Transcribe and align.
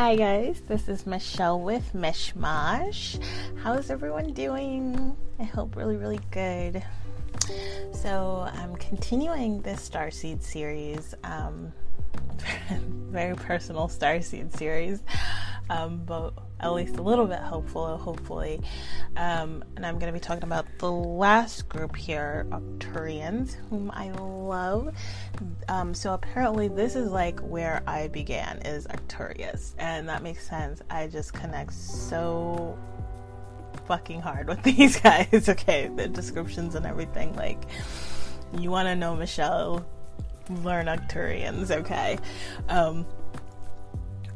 Hi 0.00 0.14
guys, 0.14 0.62
this 0.68 0.88
is 0.88 1.08
Michelle 1.08 1.58
with 1.58 1.92
Mishmash. 1.92 3.20
How's 3.56 3.90
everyone 3.90 4.32
doing? 4.32 5.16
I 5.40 5.42
hope 5.42 5.74
really, 5.74 5.96
really 5.96 6.20
good. 6.30 6.84
So 7.92 8.48
I'm 8.52 8.76
continuing 8.76 9.60
this 9.60 9.90
Starseed 9.90 10.40
series, 10.40 11.16
um, 11.24 11.72
very 13.10 13.34
personal 13.34 13.88
Starseed 13.88 14.56
series, 14.56 15.02
um, 15.68 16.04
but 16.06 16.32
at 16.60 16.72
least 16.72 16.96
a 16.96 17.02
little 17.02 17.26
bit 17.26 17.38
hopeful, 17.38 17.96
hopefully. 17.98 18.60
Um, 19.16 19.64
and 19.76 19.86
I'm 19.86 19.98
going 19.98 20.12
to 20.12 20.18
be 20.18 20.20
talking 20.20 20.44
about 20.44 20.66
the 20.78 20.90
last 20.90 21.68
group 21.68 21.96
here, 21.96 22.46
Arcturians, 22.50 23.54
whom 23.70 23.90
I 23.92 24.10
love. 24.10 24.94
Um, 25.68 25.94
so 25.94 26.14
apparently, 26.14 26.68
this 26.68 26.96
is 26.96 27.10
like 27.10 27.40
where 27.40 27.82
I 27.86 28.08
began, 28.08 28.58
is 28.64 28.86
Arcturus, 28.86 29.74
and 29.78 30.08
that 30.08 30.22
makes 30.22 30.48
sense. 30.48 30.82
I 30.90 31.06
just 31.06 31.32
connect 31.32 31.72
so 31.72 32.76
fucking 33.86 34.20
hard 34.20 34.48
with 34.48 34.62
these 34.64 35.00
guys. 35.00 35.28
Okay, 35.48 35.90
the 35.94 36.08
descriptions 36.08 36.74
and 36.74 36.84
everything. 36.84 37.34
Like, 37.34 37.62
you 38.58 38.70
want 38.70 38.86
to 38.86 38.96
know 38.96 39.16
Michelle? 39.16 39.86
Learn 40.62 40.86
Arcturians, 40.86 41.70
okay? 41.70 42.18
Um, 42.68 43.06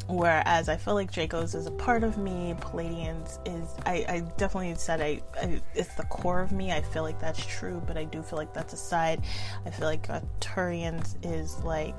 whereas 0.09 0.69
I 0.69 0.77
feel 0.77 0.95
like 0.95 1.11
Dracos 1.11 1.55
is 1.55 1.67
a 1.67 1.71
part 1.71 2.05
of 2.05 2.19
me, 2.19 2.55
Pleiadians 2.61 3.39
is 3.47 3.69
I, 3.87 4.05
I 4.09 4.21
definitely 4.37 4.75
said 4.75 5.01
I, 5.01 5.21
I, 5.41 5.61
it's 5.75 5.95
the 5.95 6.05
core 6.05 6.41
of 6.41 6.53
me. 6.53 6.73
I 6.73 6.83
feel 6.83 7.03
like 7.03 7.21
that's 7.21 7.45
true, 7.45 7.83
but 7.87 7.97
I 7.97 8.05
do 8.05 8.23
feel 8.23 8.39
like 8.39 8.53
that's 8.53 8.73
a 8.73 8.77
side. 8.77 9.23
I 9.65 9.71
feel 9.71 9.89
like 9.89 10.09
Arcturians 10.09 11.17
is 11.23 11.59
like 11.65 11.95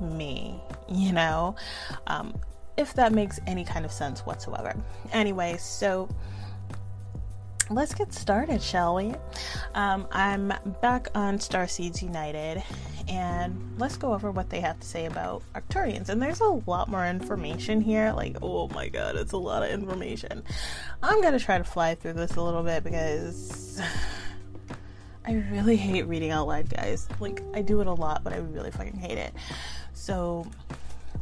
me, 0.00 0.60
you 0.88 1.12
know, 1.12 1.54
um, 2.06 2.34
if 2.76 2.94
that 2.94 3.12
makes 3.12 3.40
any 3.46 3.64
kind 3.64 3.84
of 3.84 3.92
sense 3.92 4.26
whatsoever. 4.26 4.74
Anyway, 5.12 5.56
so 5.58 6.08
let's 7.70 7.94
get 7.94 8.12
started, 8.12 8.62
shall 8.62 8.96
we? 8.96 9.14
Um, 9.74 10.06
I'm 10.12 10.52
back 10.82 11.08
on 11.14 11.38
Starseeds 11.38 12.02
United, 12.02 12.62
and 13.08 13.74
let's 13.78 13.96
go 13.96 14.12
over 14.12 14.30
what 14.30 14.50
they 14.50 14.60
have 14.60 14.78
to 14.80 14.86
say 14.86 15.06
about 15.06 15.42
Arcturians. 15.54 16.08
And 16.08 16.20
there's 16.20 16.40
a 16.40 16.60
lot 16.66 16.88
more 16.88 17.06
information 17.06 17.80
here. 17.80 18.12
Like, 18.12 18.36
oh 18.42 18.68
my 18.68 18.88
god, 18.88 19.16
it's 19.16 19.32
a 19.32 19.38
lot 19.38 19.62
of 19.62 19.70
information. 19.70 20.42
I'm 21.02 21.22
gonna 21.22 21.38
try 21.38 21.58
to 21.58 21.64
fly 21.64 21.94
through 21.94 22.14
this 22.14 22.36
a 22.36 22.42
little 22.42 22.62
bit 22.62 22.84
because 22.84 23.80
I 25.26 25.32
really 25.50 25.76
hate 25.76 26.06
reading 26.06 26.30
out 26.30 26.46
loud, 26.46 26.68
guys. 26.68 27.08
Like, 27.18 27.42
I 27.54 27.62
do 27.62 27.80
it 27.80 27.86
a 27.86 27.94
lot, 27.94 28.24
but 28.24 28.32
I 28.32 28.38
really 28.38 28.70
fucking 28.70 28.96
hate 28.96 29.18
it. 29.18 29.32
So, 29.94 30.46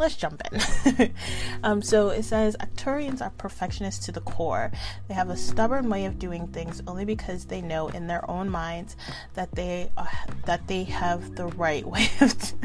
let's 0.03 0.17
jump 0.17 0.43
in. 0.51 1.15
um, 1.63 1.81
so 1.81 2.09
it 2.09 2.25
says 2.25 2.57
Arcturians 2.61 3.23
are 3.23 3.31
perfectionists 3.31 4.05
to 4.07 4.13
the 4.13 4.21
core. 4.21 4.73
They 5.09 5.15
have 5.15 5.31
a 5.31 5.37
stubborn 5.37 5.89
way 5.89 6.05
of 6.05 6.19
doing 6.19 6.49
things 6.49 6.83
only 6.87 7.05
because 7.05 7.47
they 7.47 7.63
know 7.63 7.89
in 7.89 8.09
their 8.09 8.29
own 8.29 8.51
minds 8.51 8.97
that 9.35 9.53
they 9.53 9.91
uh, 9.97 10.07
that 10.45 10.67
they 10.67 10.85
have 10.85 11.37
the 11.37 11.47
right 11.47 11.87
way 11.87 12.11
of. 12.21 12.39
T- 12.39 12.57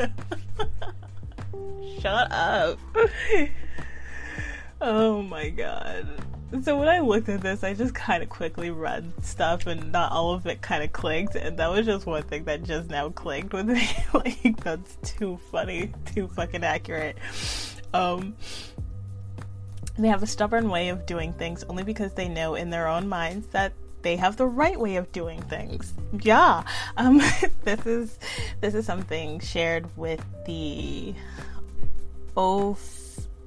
Shut 2.00 2.32
up. 2.32 2.78
oh 4.80 5.22
my 5.22 5.50
god. 5.50 6.08
So 6.60 6.78
when 6.78 6.88
I 6.88 7.00
looked 7.00 7.30
at 7.30 7.40
this, 7.40 7.64
I 7.64 7.72
just 7.72 7.94
kind 7.94 8.22
of 8.22 8.28
quickly 8.28 8.70
read 8.70 9.10
stuff, 9.24 9.66
and 9.66 9.90
not 9.90 10.12
all 10.12 10.34
of 10.34 10.46
it 10.46 10.60
kind 10.60 10.84
of 10.84 10.92
clicked. 10.92 11.34
And 11.34 11.58
that 11.58 11.70
was 11.70 11.86
just 11.86 12.04
one 12.04 12.22
thing 12.24 12.44
that 12.44 12.62
just 12.62 12.90
now 12.90 13.08
clicked 13.08 13.54
with 13.54 13.66
me. 13.68 13.88
like 14.12 14.62
that's 14.62 14.96
too 15.02 15.38
funny, 15.50 15.92
too 16.14 16.28
fucking 16.28 16.62
accurate. 16.62 17.16
Um, 17.94 18.36
they 19.98 20.08
have 20.08 20.22
a 20.22 20.26
stubborn 20.26 20.68
way 20.68 20.90
of 20.90 21.06
doing 21.06 21.32
things 21.32 21.64
only 21.64 21.84
because 21.84 22.12
they 22.14 22.28
know 22.28 22.54
in 22.54 22.70
their 22.70 22.86
own 22.86 23.08
minds 23.08 23.46
that 23.48 23.72
they 24.02 24.16
have 24.16 24.36
the 24.36 24.46
right 24.46 24.78
way 24.78 24.96
of 24.96 25.10
doing 25.12 25.40
things. 25.42 25.94
Yeah, 26.20 26.64
um, 26.96 27.18
this 27.64 27.86
is 27.86 28.18
this 28.60 28.74
is 28.74 28.84
something 28.84 29.40
shared 29.40 29.86
with 29.96 30.24
the 30.44 31.14
Oph 32.36 33.01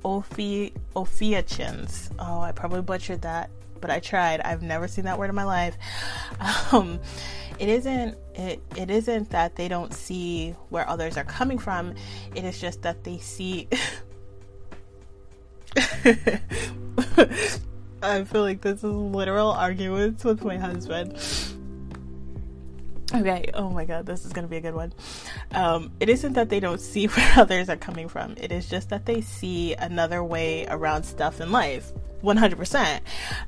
Ophi-. 0.05 0.71
Oh, 0.95 2.39
I 2.39 2.51
probably 2.51 2.83
butchered 2.83 3.23
that, 3.23 3.49
but 3.81 3.89
I 3.89 3.99
tried. 3.99 4.39
I've 4.41 4.61
never 4.61 4.87
seen 4.87 5.05
that 5.05 5.17
word 5.17 5.29
in 5.29 5.35
my 5.35 5.43
life. 5.43 5.77
Um, 6.71 6.99
it 7.59 7.69
isn't 7.69 8.17
it, 8.33 8.61
it 8.75 8.89
isn't 8.89 9.29
that 9.29 9.55
they 9.55 9.69
don't 9.69 9.93
see 9.93 10.55
where 10.69 10.89
others 10.89 11.15
are 11.15 11.23
coming 11.23 11.57
from. 11.57 11.93
It 12.33 12.43
is 12.43 12.59
just 12.59 12.81
that 12.81 13.03
they 13.03 13.19
see. 13.19 13.69
I 18.03 18.23
feel 18.25 18.41
like 18.41 18.61
this 18.61 18.79
is 18.79 18.83
literal 18.83 19.51
arguments 19.51 20.25
with 20.25 20.43
my 20.43 20.57
husband. 20.57 21.17
Okay, 23.15 23.49
oh 23.53 23.69
my 23.69 23.85
god, 23.85 24.05
this 24.05 24.25
is 24.25 24.33
gonna 24.33 24.47
be 24.47 24.57
a 24.57 24.61
good 24.61 24.75
one. 24.75 24.93
Um, 25.51 25.91
it 25.99 26.09
isn't 26.09 26.33
that 26.33 26.49
they 26.49 26.59
don't 26.59 26.81
see 26.81 27.05
where 27.07 27.31
others 27.37 27.69
are 27.69 27.77
coming 27.77 28.09
from, 28.09 28.35
it 28.37 28.51
is 28.51 28.67
just 28.67 28.89
that 28.89 29.05
they 29.05 29.21
see 29.21 29.73
another 29.73 30.23
way 30.23 30.65
around 30.67 31.03
stuff 31.03 31.39
in 31.41 31.51
life. 31.51 31.91
100%. 32.23 33.01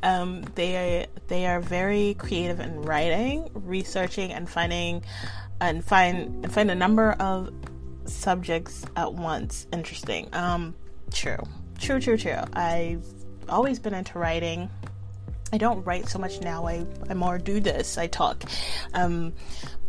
Um, 0.04 0.44
they 0.56 1.08
they 1.28 1.48
are 1.48 1.60
very 1.60 2.14
creative 2.14 2.60
in 2.60 2.82
writing, 2.84 3.50
researching, 3.54 4.32
and 4.32 4.48
finding 4.48 5.04
and 5.60 5.84
find 5.84 6.46
and 6.46 6.54
find 6.54 6.70
a 6.70 6.76
number 6.76 7.14
of 7.14 7.52
subjects 8.06 8.86
at 8.96 9.14
once 9.14 9.68
interesting. 9.74 10.30
Um, 10.34 10.76
true, 11.12 11.40
true, 11.80 12.00
true, 12.00 12.18
true. 12.18 12.40
I've 12.54 13.06
always 13.50 13.80
been 13.80 13.94
into 13.94 14.20
writing. 14.20 14.70
I 15.52 15.58
don't 15.58 15.84
write 15.86 16.10
so 16.10 16.20
much 16.20 16.42
now. 16.42 16.68
I, 16.68 16.86
I 17.10 17.14
more 17.14 17.38
do 17.38 17.60
this. 17.60 17.98
I 17.98 18.08
talk. 18.08 18.44
Um, 18.94 19.34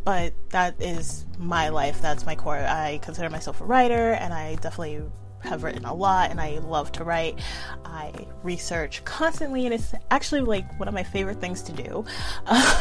but 0.05 0.33
that 0.51 0.81
is 0.81 1.27
my 1.37 1.69
life. 1.69 2.01
That's 2.01 2.25
my 2.25 2.35
core. 2.35 2.57
I 2.57 2.99
consider 3.03 3.29
myself 3.29 3.61
a 3.61 3.65
writer, 3.65 4.13
and 4.13 4.33
I 4.33 4.55
definitely 4.57 5.03
have 5.41 5.63
written 5.63 5.85
a 5.85 5.95
lot, 5.95 6.31
and 6.31 6.41
I 6.41 6.59
love 6.59 6.93
to 6.93 7.05
write. 7.05 7.39
I 7.85 8.13
research 8.43 9.05
constantly, 9.05 9.67
and 9.67 9.75
it's 9.75 9.93
actually 10.11 10.41
like 10.41 10.79
one 10.79 10.89
of 10.89 10.95
my 10.95 11.03
favorite 11.03 11.41
things 11.41 11.63
to 11.63 11.73
do. 11.73 12.05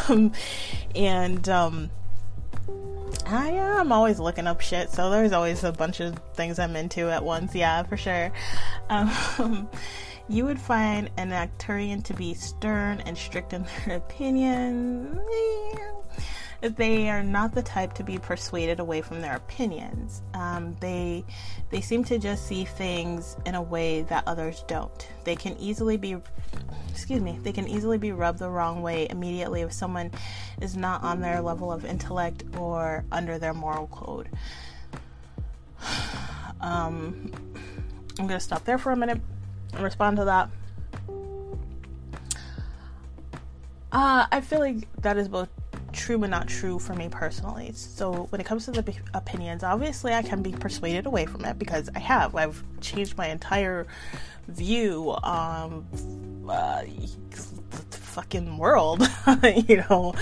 Um, 0.09 0.31
and 0.95 1.49
um, 1.49 1.89
I 3.25 3.49
am 3.49 3.91
always 3.91 4.19
looking 4.19 4.47
up 4.47 4.61
shit, 4.61 4.89
so 4.89 5.09
there's 5.09 5.33
always 5.33 5.65
a 5.65 5.73
bunch 5.73 5.99
of 5.99 6.17
things 6.33 6.59
I'm 6.59 6.75
into 6.77 7.09
at 7.09 7.23
once. 7.23 7.53
Yeah, 7.53 7.83
for 7.83 7.97
sure. 7.97 8.31
Um, 8.89 9.67
you 10.29 10.45
would 10.45 10.59
find 10.59 11.09
an 11.17 11.29
Arcturian 11.29 12.03
to 12.03 12.13
be 12.13 12.33
stern 12.33 13.01
and 13.05 13.17
strict 13.17 13.53
in 13.53 13.65
their 13.85 13.97
opinions. 13.97 15.19
They 16.59 17.07
are 17.09 17.21
not 17.21 17.53
the 17.53 17.61
type 17.61 17.93
to 17.93 18.03
be 18.03 18.17
persuaded 18.17 18.79
away 18.79 19.01
from 19.01 19.21
their 19.21 19.35
opinions. 19.35 20.23
Um, 20.33 20.75
they 20.79 21.23
they 21.69 21.81
seem 21.81 22.03
to 22.05 22.17
just 22.17 22.47
see 22.47 22.65
things 22.65 23.37
in 23.45 23.53
a 23.53 23.61
way 23.61 24.01
that 24.03 24.23
others 24.25 24.63
don't. 24.67 25.07
They 25.23 25.35
can 25.35 25.55
easily 25.59 25.97
be, 25.97 26.17
excuse 26.89 27.21
me, 27.21 27.37
they 27.43 27.51
can 27.51 27.67
easily 27.67 27.99
be 27.99 28.11
rubbed 28.11 28.39
the 28.39 28.49
wrong 28.49 28.81
way 28.81 29.07
immediately 29.07 29.61
if 29.61 29.71
someone 29.71 30.11
is 30.59 30.75
not 30.75 31.03
on 31.03 31.21
their 31.21 31.41
level 31.41 31.71
of 31.71 31.85
intellect 31.85 32.43
or 32.57 33.05
under 33.11 33.37
their 33.37 33.53
moral 33.53 33.87
code. 33.87 34.29
Um, 36.59 37.31
I'm 38.17 38.25
gonna 38.25 38.39
stop 38.39 38.65
there 38.65 38.79
for 38.79 38.91
a 38.91 38.95
minute 38.95 39.21
respond 39.79 40.17
to 40.17 40.25
that. 40.25 40.49
Uh, 43.91 44.27
I 44.31 44.41
feel 44.41 44.59
like 44.59 44.87
that 45.01 45.17
is 45.17 45.27
both 45.27 45.49
true 45.93 46.17
but 46.17 46.29
not 46.29 46.47
true 46.47 46.79
for 46.79 46.93
me 46.93 47.09
personally. 47.09 47.71
So 47.73 48.27
when 48.29 48.39
it 48.39 48.45
comes 48.45 48.65
to 48.65 48.71
the 48.71 48.95
opinions, 49.13 49.63
obviously 49.63 50.13
I 50.13 50.21
can 50.21 50.41
be 50.41 50.51
persuaded 50.51 51.05
away 51.05 51.25
from 51.25 51.45
it 51.45 51.57
because 51.57 51.89
I 51.95 51.99
have. 51.99 52.35
I've 52.35 52.63
changed 52.81 53.17
my 53.17 53.27
entire 53.27 53.87
view 54.47 55.15
on 55.23 55.85
uh, 56.49 56.81
the 56.81 57.97
fucking 57.97 58.57
world, 58.57 59.07
you 59.67 59.83
know, 59.89 60.13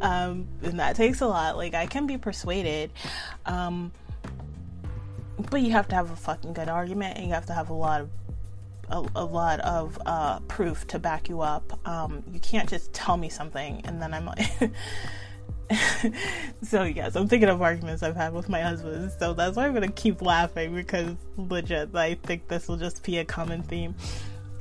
um, 0.00 0.46
and 0.62 0.80
that 0.80 0.96
takes 0.96 1.20
a 1.20 1.26
lot. 1.26 1.56
Like 1.56 1.74
I 1.74 1.86
can 1.86 2.06
be 2.06 2.18
persuaded. 2.18 2.92
Um, 3.46 3.92
but 5.50 5.60
you 5.60 5.70
have 5.72 5.88
to 5.88 5.94
have 5.94 6.10
a 6.10 6.16
fucking 6.16 6.52
good 6.52 6.68
argument 6.68 7.16
and 7.16 7.26
you 7.26 7.32
have 7.32 7.46
to 7.46 7.54
have 7.54 7.70
a 7.70 7.74
lot 7.74 8.00
of 8.00 8.10
a, 8.90 9.06
a 9.16 9.24
lot 9.24 9.60
of 9.60 9.98
uh, 10.06 10.40
proof 10.40 10.86
to 10.88 10.98
back 10.98 11.28
you 11.28 11.40
up. 11.40 11.78
Um, 11.86 12.22
you 12.32 12.40
can't 12.40 12.68
just 12.68 12.92
tell 12.92 13.16
me 13.16 13.28
something 13.28 13.80
and 13.84 14.00
then 14.00 14.14
I'm 14.14 14.26
like. 14.26 14.72
so 16.62 16.84
yes, 16.84 17.14
I'm 17.14 17.28
thinking 17.28 17.48
of 17.48 17.60
arguments 17.60 18.02
I've 18.02 18.16
had 18.16 18.32
with 18.32 18.48
my 18.48 18.62
husband. 18.62 19.12
So 19.18 19.34
that's 19.34 19.56
why 19.56 19.66
I'm 19.66 19.74
gonna 19.74 19.88
keep 19.88 20.22
laughing 20.22 20.74
because 20.74 21.14
legit, 21.36 21.94
I 21.94 22.14
think 22.14 22.48
this 22.48 22.68
will 22.68 22.78
just 22.78 23.02
be 23.02 23.18
a 23.18 23.24
common 23.24 23.62
theme. 23.62 23.94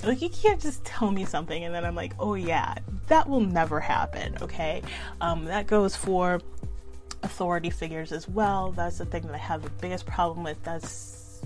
Like 0.03 0.21
you 0.21 0.30
can't 0.30 0.62
just 0.62 0.83
tell 0.85 1.12
me 1.12 1.25
something 1.25 1.63
and 1.63 1.73
then 1.73 1.85
I'm 1.85 1.95
like, 1.95 2.13
oh 2.19 2.35
yeah, 2.35 2.75
that 3.07 3.27
will 3.27 3.39
never 3.39 3.80
happen. 3.80 4.38
Okay, 4.41 4.81
um, 5.21 5.45
that 5.45 5.68
goes 5.68 5.95
for 5.95 6.41
authority 7.23 7.69
figures 7.69 8.12
as 8.12 8.27
well. 8.27 8.71
That's 8.71 8.97
the 8.97 9.06
thing 9.06 9.23
that 9.23 9.33
I 9.33 9.39
have 9.39 9.63
the 9.63 9.69
biggest 9.81 10.06
problem 10.06 10.44
with. 10.44 10.62
That's 10.63 11.41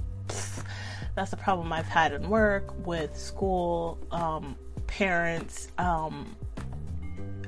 That's 1.15 1.31
the 1.31 1.37
problem 1.37 1.73
I've 1.73 1.87
had 1.87 2.13
in 2.13 2.29
work, 2.29 2.73
with 2.85 3.17
school, 3.17 3.99
um, 4.11 4.55
parents, 4.87 5.69
um, 5.77 6.35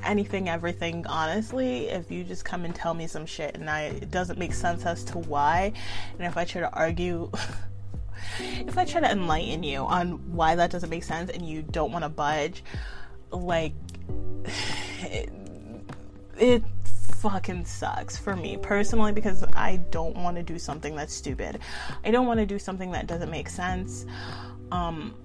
anything, 0.04 0.50
everything, 0.50 1.06
honestly, 1.07 1.88
if 1.88 2.12
you 2.12 2.24
just 2.24 2.44
come 2.45 2.65
and 2.65 2.75
tell 2.75 2.94
me 2.94 3.07
some 3.07 3.25
shit 3.25 3.56
and 3.56 3.69
I, 3.69 3.83
it 3.83 4.12
doesn't 4.12 4.38
make 4.38 4.54
sense 4.54 4.86
as 4.86 5.04
to 5.06 5.19
why, 5.19 5.71
and 6.18 6.27
if 6.27 6.38
I 6.38 6.45
try 6.45 6.62
to 6.62 6.74
argue, 6.74 7.31
if 8.39 8.77
I 8.77 8.86
try 8.86 9.01
to 9.01 9.12
enlighten 9.12 9.63
you 9.63 9.80
on 9.80 10.33
why 10.33 10.56
that 10.56 10.71
doesn't 10.71 10.89
make 10.89 11.04
sense 11.04 11.30
and 11.31 11.48
you 11.48 11.62
don't 11.62 11.92
want 11.92 12.04
to 12.04 12.10
budge, 12.10 12.63
like, 13.31 13.74
it, 15.01 15.30
it 16.38 16.63
fucking 17.24 17.64
sucks 17.64 18.18
for 18.18 18.36
me 18.36 18.58
personally 18.58 19.14
because 19.14 19.46
I 19.54 19.78
don't 19.92 20.18
want 20.18 20.36
to 20.36 20.44
do 20.44 20.60
something 20.60 20.94
that's 20.94 21.14
stupid. 21.14 21.60
I 22.04 22.12
don't 22.12 22.28
want 22.28 22.42
to 22.42 22.46
do 22.46 22.60
something 22.60 22.92
that 22.92 23.08
doesn't 23.08 23.31
make 23.31 23.48
sense. 23.48 24.06
Um, 24.74 25.16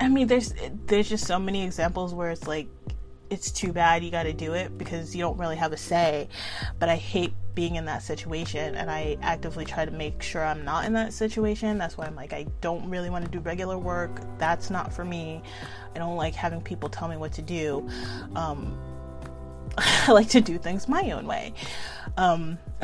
I 0.00 0.08
mean, 0.08 0.28
there's 0.28 0.54
there's 0.86 1.10
just 1.10 1.26
so 1.26 1.38
many 1.38 1.62
examples 1.62 2.14
where 2.14 2.30
it's 2.30 2.46
like 2.46 2.68
it's 3.28 3.50
too 3.50 3.70
bad 3.70 4.02
you 4.02 4.10
got 4.10 4.22
to 4.22 4.32
do 4.32 4.54
it 4.54 4.78
because 4.78 5.14
you 5.14 5.20
don't 5.20 5.36
really 5.36 5.56
have 5.56 5.74
a 5.74 5.76
say. 5.76 6.30
But 6.78 6.88
I 6.88 6.96
hate 6.96 7.34
being 7.56 7.74
in 7.74 7.86
that 7.86 8.04
situation 8.04 8.76
and 8.76 8.88
I 8.88 9.16
actively 9.22 9.64
try 9.64 9.84
to 9.84 9.90
make 9.90 10.22
sure 10.22 10.44
I'm 10.44 10.64
not 10.64 10.84
in 10.84 10.92
that 10.92 11.12
situation. 11.12 11.78
That's 11.78 11.98
why 11.98 12.06
I'm 12.06 12.14
like 12.14 12.32
I 12.32 12.46
don't 12.60 12.88
really 12.88 13.10
want 13.10 13.24
to 13.24 13.30
do 13.30 13.40
regular 13.40 13.76
work. 13.76 14.20
That's 14.38 14.70
not 14.70 14.92
for 14.92 15.04
me. 15.04 15.42
I 15.94 15.98
don't 15.98 16.16
like 16.16 16.34
having 16.34 16.60
people 16.60 16.88
tell 16.88 17.08
me 17.08 17.16
what 17.16 17.32
to 17.32 17.42
do. 17.42 17.88
Um, 18.36 18.78
I 19.78 20.12
like 20.12 20.28
to 20.28 20.40
do 20.40 20.58
things 20.58 20.86
my 20.86 21.10
own 21.10 21.26
way. 21.26 21.54
Um, 22.16 22.58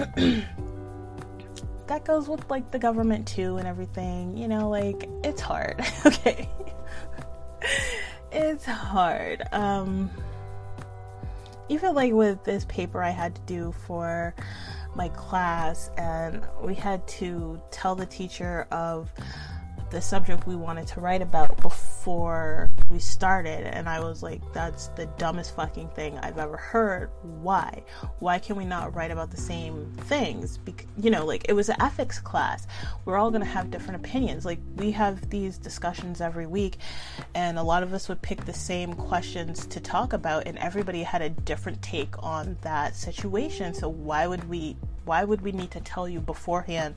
that 1.87 2.05
goes 2.05 2.29
with 2.29 2.51
like 2.51 2.73
the 2.73 2.79
government 2.81 3.29
too 3.29 3.59
and 3.59 3.69
everything. 3.69 4.37
You 4.37 4.49
know, 4.49 4.69
like 4.69 5.09
it's 5.23 5.41
hard. 5.41 5.81
okay 6.07 6.49
it's 8.33 8.65
hard. 8.65 9.43
Um, 9.53 10.11
even 11.69 11.95
like 11.95 12.13
with 12.13 12.43
this 12.45 12.65
paper 12.67 13.03
I 13.03 13.11
had 13.11 13.35
to 13.35 13.41
do 13.43 13.73
for 13.87 14.35
my 14.95 15.09
class, 15.09 15.91
and 15.97 16.45
we 16.63 16.75
had 16.75 17.07
to 17.09 17.61
tell 17.71 17.95
the 17.95 18.07
teacher 18.07 18.67
of 18.71 19.11
the 19.93 20.01
subject 20.01 20.47
we 20.47 20.57
wanted 20.57 20.87
to 20.87 21.01
write 21.01 21.21
about 21.21 21.61
before 21.61 22.71
we 22.91 22.99
started 22.99 23.67
and 23.67 23.91
I 23.91 24.01
was 24.01 24.23
like 24.23 24.41
that's 24.55 24.89
the 24.89 25.05
dumbest 25.19 25.55
fucking 25.55 25.89
thing 25.89 26.19
I've 26.19 26.39
ever 26.39 26.57
heard. 26.57 27.11
Why? 27.23 27.83
Why 28.19 28.39
can 28.39 28.57
we 28.57 28.65
not 28.65 28.97
write 28.97 29.11
about 29.11 29.31
the 29.31 29.37
same 29.37 29.93
things? 30.05 30.57
Bec- 30.57 30.87
you 30.97 31.11
know 31.11 31.27
like 31.27 31.45
it 31.47 31.53
was 31.53 31.69
an 31.69 31.77
ethics 31.79 32.19
class. 32.19 32.67
We're 33.05 33.19
all 33.19 33.31
going 33.31 33.43
to 33.43 33.47
have 33.47 33.71
different 33.71 34.03
opinions. 34.05 34.47
Like 34.47 34.61
we 34.77 34.93
have 34.93 35.29
these 35.29 35.59
discussions 35.59 36.23
every 36.23 36.47
week 36.47 36.79
and 37.35 37.59
a 37.59 37.63
lot 37.63 37.83
of 37.83 37.93
us 37.93 38.09
would 38.09 38.23
pick 38.23 38.47
the 38.47 38.55
same 38.55 38.95
questions 38.95 39.67
to 39.67 39.79
talk 39.79 40.15
about 40.15 40.47
and 40.47 40.57
everybody 40.57 41.03
had 41.03 41.21
a 41.21 41.29
different 41.29 41.83
take 41.83 42.21
on 42.23 42.57
that 42.63 42.97
situation. 42.97 43.75
So 43.75 43.91
why 43.91 44.27
would 44.27 44.49
we 44.49 44.75
why 45.05 45.25
would 45.25 45.41
we 45.41 45.53
need 45.53 45.71
to 45.73 45.81
tell 45.81 46.09
you 46.09 46.21
beforehand 46.21 46.97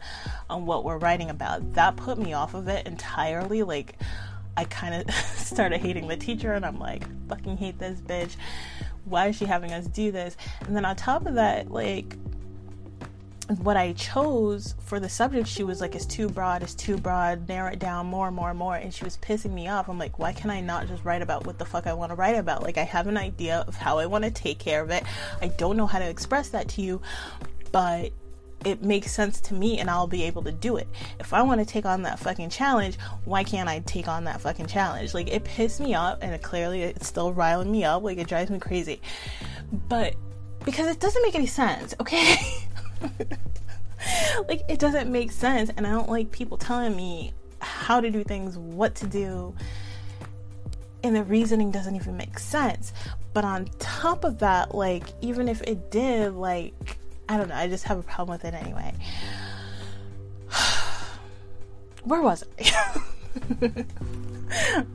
on 0.50 0.66
what 0.66 0.84
we're 0.84 0.98
writing 0.98 1.30
about? 1.30 1.74
That 1.74 1.96
put 1.96 2.18
me 2.18 2.34
off 2.34 2.54
of 2.54 2.68
it 2.68 2.86
entirely. 2.88 3.64
Like, 3.64 3.98
I 4.58 4.66
kind 4.66 4.96
of 4.96 5.14
started 5.36 5.80
hating 5.80 6.08
the 6.08 6.18
teacher, 6.18 6.54
and 6.54 6.66
I'm 6.66 6.80
like, 6.80 7.04
fucking 7.28 7.58
hate 7.58 7.80
this 7.80 8.00
bitch. 8.00 8.36
Why 9.06 9.28
is 9.28 9.36
she 9.36 9.46
having 9.46 9.72
us 9.72 9.86
do 9.88 10.12
this? 10.12 10.36
And 10.62 10.76
then 10.76 10.86
on 10.86 10.96
top 10.96 11.26
of 11.26 11.36
that, 11.36 11.70
like, 11.72 12.16
what 13.62 13.78
I 13.78 13.94
chose 13.94 14.74
for 14.80 15.00
the 15.00 15.10
subject, 15.10 15.48
she 15.48 15.64
was 15.64 15.80
like, 15.80 15.94
it's 15.94 16.06
too 16.06 16.28
broad, 16.28 16.64
it's 16.64 16.74
too 16.74 16.98
broad, 16.98 17.48
narrow 17.48 17.72
it 17.72 17.80
down 17.80 18.08
more 18.08 18.28
and 18.28 18.36
more 18.36 18.50
and 18.50 18.58
more. 18.58 18.76
And 18.76 18.92
she 18.92 19.04
was 19.04 19.18
pissing 19.18 19.54
me 19.54 19.68
off. 19.68 19.88
I'm 19.88 20.00
like, 20.00 20.18
why 20.18 20.34
can 20.34 20.50
I 20.50 20.62
not 20.62 20.88
just 20.88 21.06
write 21.06 21.22
about 21.22 21.46
what 21.46 21.60
the 21.60 21.66
fuck 21.66 21.86
I 21.86 21.94
want 21.94 22.12
to 22.12 22.16
write 22.16 22.36
about? 22.36 22.64
Like, 22.64 22.80
I 22.80 22.84
have 22.84 23.06
an 23.06 23.18
idea 23.18 23.64
of 23.68 23.76
how 23.76 24.00
I 24.00 24.08
want 24.08 24.24
to 24.24 24.32
take 24.32 24.58
care 24.58 24.82
of 24.82 24.90
it. 24.90 25.04
I 25.42 25.50
don't 25.50 25.78
know 25.78 25.86
how 25.86 26.00
to 26.00 26.10
express 26.10 26.50
that 26.50 26.70
to 26.70 26.82
you, 26.82 27.02
but 27.72 28.12
it 28.66 28.82
makes 28.82 29.12
sense 29.12 29.40
to 29.40 29.54
me 29.54 29.80
and 29.80 29.90
I'll 29.90 30.08
be 30.08 30.24
able 30.24 30.42
to 30.44 30.52
do 30.52 30.78
it. 30.78 30.88
If 31.20 31.34
I 31.34 31.44
want 31.44 31.62
to 31.62 31.66
take 31.66 31.86
on 31.86 32.02
that 32.02 32.20
fucking 32.20 32.50
challenge, 32.50 32.98
why 33.24 33.44
can't 33.44 33.70
I 33.70 33.80
take 33.80 34.08
on 34.08 34.24
that 34.24 34.42
fucking 34.42 34.66
challenge? 34.66 35.14
Like 35.14 35.30
it 35.30 35.44
pissed 35.44 35.80
me 35.80 35.94
off 35.94 36.18
and 36.22 36.34
it 36.34 36.42
clearly 36.42 36.82
it's 36.82 37.08
still 37.08 37.32
riling 37.32 37.72
me 37.72 37.84
up, 37.84 38.04
like 38.04 38.18
it 38.18 38.28
drives 38.28 38.50
me 38.50 38.60
crazy. 38.60 39.02
But 39.88 40.16
because 40.66 40.88
it 40.88 41.00
doesn't 41.00 41.22
make 41.22 41.36
any 41.36 41.46
sense, 41.46 41.94
okay? 42.00 42.38
like 44.50 44.64
it 44.68 44.80
doesn't 44.80 45.12
make 45.12 45.32
sense 45.32 45.70
and 45.78 45.86
I 45.86 45.92
don't 45.92 46.10
like 46.10 46.32
people 46.32 46.58
telling 46.58 46.96
me 46.96 47.34
how 47.60 48.02
to 48.02 48.10
do 48.10 48.24
things, 48.24 48.58
what 48.58 48.96
to 48.96 49.08
do. 49.08 49.56
And 51.04 51.16
the 51.16 51.24
reasoning 51.24 51.70
doesn't 51.70 51.96
even 51.96 52.18
make 52.18 52.40
sense. 52.40 52.94
But 53.34 53.46
on 53.46 53.70
top 53.78 54.24
of 54.24 54.40
that, 54.40 54.74
like 54.74 55.04
even 55.22 55.48
if 55.48 55.62
it 55.62 55.92
did, 55.92 56.34
like 56.34 56.98
I 57.28 57.38
don't 57.38 57.50
know. 57.50 57.56
I 57.56 57.68
just 57.68 57.86
have 57.86 57.98
a 57.98 58.04
problem 58.04 58.38
with 58.38 58.46
it 58.46 58.54
anyway. 58.54 58.94
Where 62.04 62.22
was 62.22 62.44
I? 62.60 63.04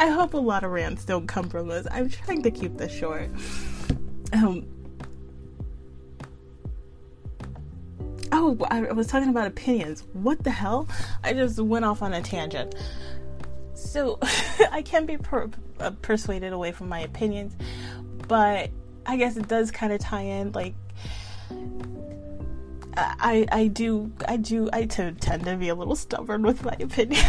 I 0.00 0.08
hope 0.08 0.34
a 0.34 0.38
lot 0.38 0.64
of 0.64 0.70
rants 0.70 1.04
don't 1.04 1.26
come 1.26 1.48
from 1.48 1.68
this. 1.68 1.86
I'm 1.90 2.08
trying 2.10 2.42
to 2.42 2.50
keep 2.50 2.76
this 2.76 2.92
short. 2.92 3.30
Um, 4.32 4.66
oh, 8.32 8.58
I 8.70 8.92
was 8.92 9.06
talking 9.06 9.28
about 9.28 9.46
opinions. 9.46 10.04
What 10.12 10.42
the 10.42 10.50
hell? 10.50 10.88
I 11.22 11.32
just 11.32 11.58
went 11.58 11.84
off 11.84 12.02
on 12.02 12.12
a 12.12 12.20
tangent. 12.20 12.74
So 13.74 14.18
I 14.70 14.82
can 14.82 15.06
be 15.06 15.16
per- 15.16 15.50
uh, 15.80 15.90
persuaded 16.02 16.52
away 16.52 16.72
from 16.72 16.88
my 16.88 17.00
opinions, 17.00 17.56
but 18.28 18.70
I 19.06 19.16
guess 19.16 19.36
it 19.36 19.48
does 19.48 19.70
kind 19.70 19.92
of 19.92 20.00
tie 20.00 20.22
in. 20.22 20.52
Like, 20.52 20.74
I 22.96 23.46
I 23.50 23.66
do 23.68 24.12
I 24.28 24.36
do 24.36 24.68
I 24.72 24.84
tend 24.86 25.20
to 25.20 25.56
be 25.56 25.68
a 25.68 25.74
little 25.74 25.96
stubborn 25.96 26.42
with 26.42 26.64
my 26.64 26.76
opinions. 26.80 27.24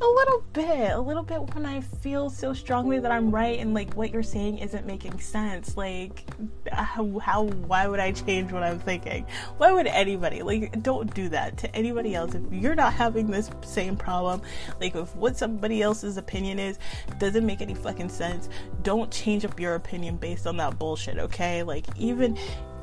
a 0.00 0.06
little 0.06 0.44
bit, 0.52 0.92
a 0.92 1.00
little 1.00 1.22
bit 1.22 1.54
when 1.54 1.64
I 1.64 1.80
feel 1.80 2.28
so 2.30 2.52
strongly 2.52 2.98
that 2.98 3.10
I'm 3.10 3.30
right 3.30 3.58
and 3.58 3.74
like 3.74 3.94
what 3.94 4.12
you're 4.12 4.22
saying 4.22 4.58
isn't 4.58 4.86
making 4.86 5.18
sense. 5.20 5.76
Like 5.76 6.24
how, 6.70 7.18
how 7.18 7.44
why 7.44 7.86
would 7.86 8.00
I 8.00 8.12
change 8.12 8.52
what 8.52 8.62
I'm 8.62 8.78
thinking? 8.78 9.26
Why 9.56 9.72
would 9.72 9.86
anybody 9.86 10.42
like 10.42 10.82
don't 10.82 11.12
do 11.14 11.28
that 11.30 11.56
to 11.58 11.74
anybody 11.74 12.14
else 12.14 12.34
if 12.34 12.42
you're 12.52 12.74
not 12.74 12.92
having 12.92 13.30
this 13.30 13.50
same 13.62 13.96
problem? 13.96 14.42
Like 14.80 14.94
if 14.94 15.14
what 15.16 15.36
somebody 15.36 15.82
else's 15.82 16.16
opinion 16.16 16.58
is 16.58 16.78
doesn't 17.18 17.46
make 17.46 17.60
any 17.60 17.74
fucking 17.74 18.08
sense, 18.08 18.48
don't 18.82 19.10
change 19.10 19.44
up 19.44 19.58
your 19.58 19.74
opinion 19.74 20.16
based 20.16 20.46
on 20.46 20.56
that 20.58 20.78
bullshit, 20.78 21.18
okay? 21.18 21.62
Like 21.62 21.86
even 21.96 22.36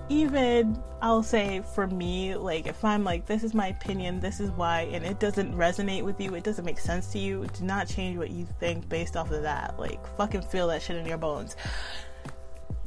even 0.10 0.82
I'll 1.02 1.24
say 1.24 1.62
for 1.74 1.88
me, 1.88 2.36
like 2.36 2.66
if 2.68 2.84
I'm 2.84 3.04
like, 3.04 3.26
this 3.26 3.44
is 3.44 3.54
my 3.54 3.68
opinion, 3.68 4.20
this 4.20 4.40
is 4.40 4.50
why, 4.52 4.82
and 4.92 5.06
it 5.06 5.20
doesn't 5.20 5.56
resonate 5.56 6.04
with 6.04 6.20
you, 6.20 6.36
it 6.36 6.44
doesn't 6.44 6.66
make 6.66 6.80
sense 6.80 7.12
to 7.14 7.20
you, 7.20 7.48
do 7.58 7.64
not 7.64 7.88
change 7.88 8.18
what 8.18 8.32
you 8.32 8.48
think 8.60 8.90
based 8.90 9.16
off 9.16 9.32
of 9.32 9.44
that. 9.44 9.80
Like, 9.80 10.06
fucking 10.18 10.42
feel 10.42 10.68
that 10.68 10.82
shit 10.82 10.98
in 10.98 11.06
your 11.06 11.18
bones. 11.18 11.56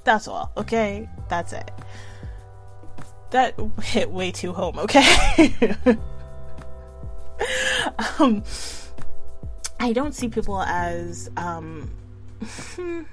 That's 0.04 0.28
all, 0.28 0.52
okay? 0.56 1.08
That's 1.28 1.52
it. 1.52 1.70
That 3.30 3.54
hit 3.82 4.10
way 4.10 4.30
too 4.30 4.52
home, 4.52 4.78
okay? 4.80 5.64
um, 8.18 8.42
I 9.80 9.92
don't 9.92 10.14
see 10.14 10.28
people 10.28 10.60
as, 10.60 11.30
um, 11.36 11.90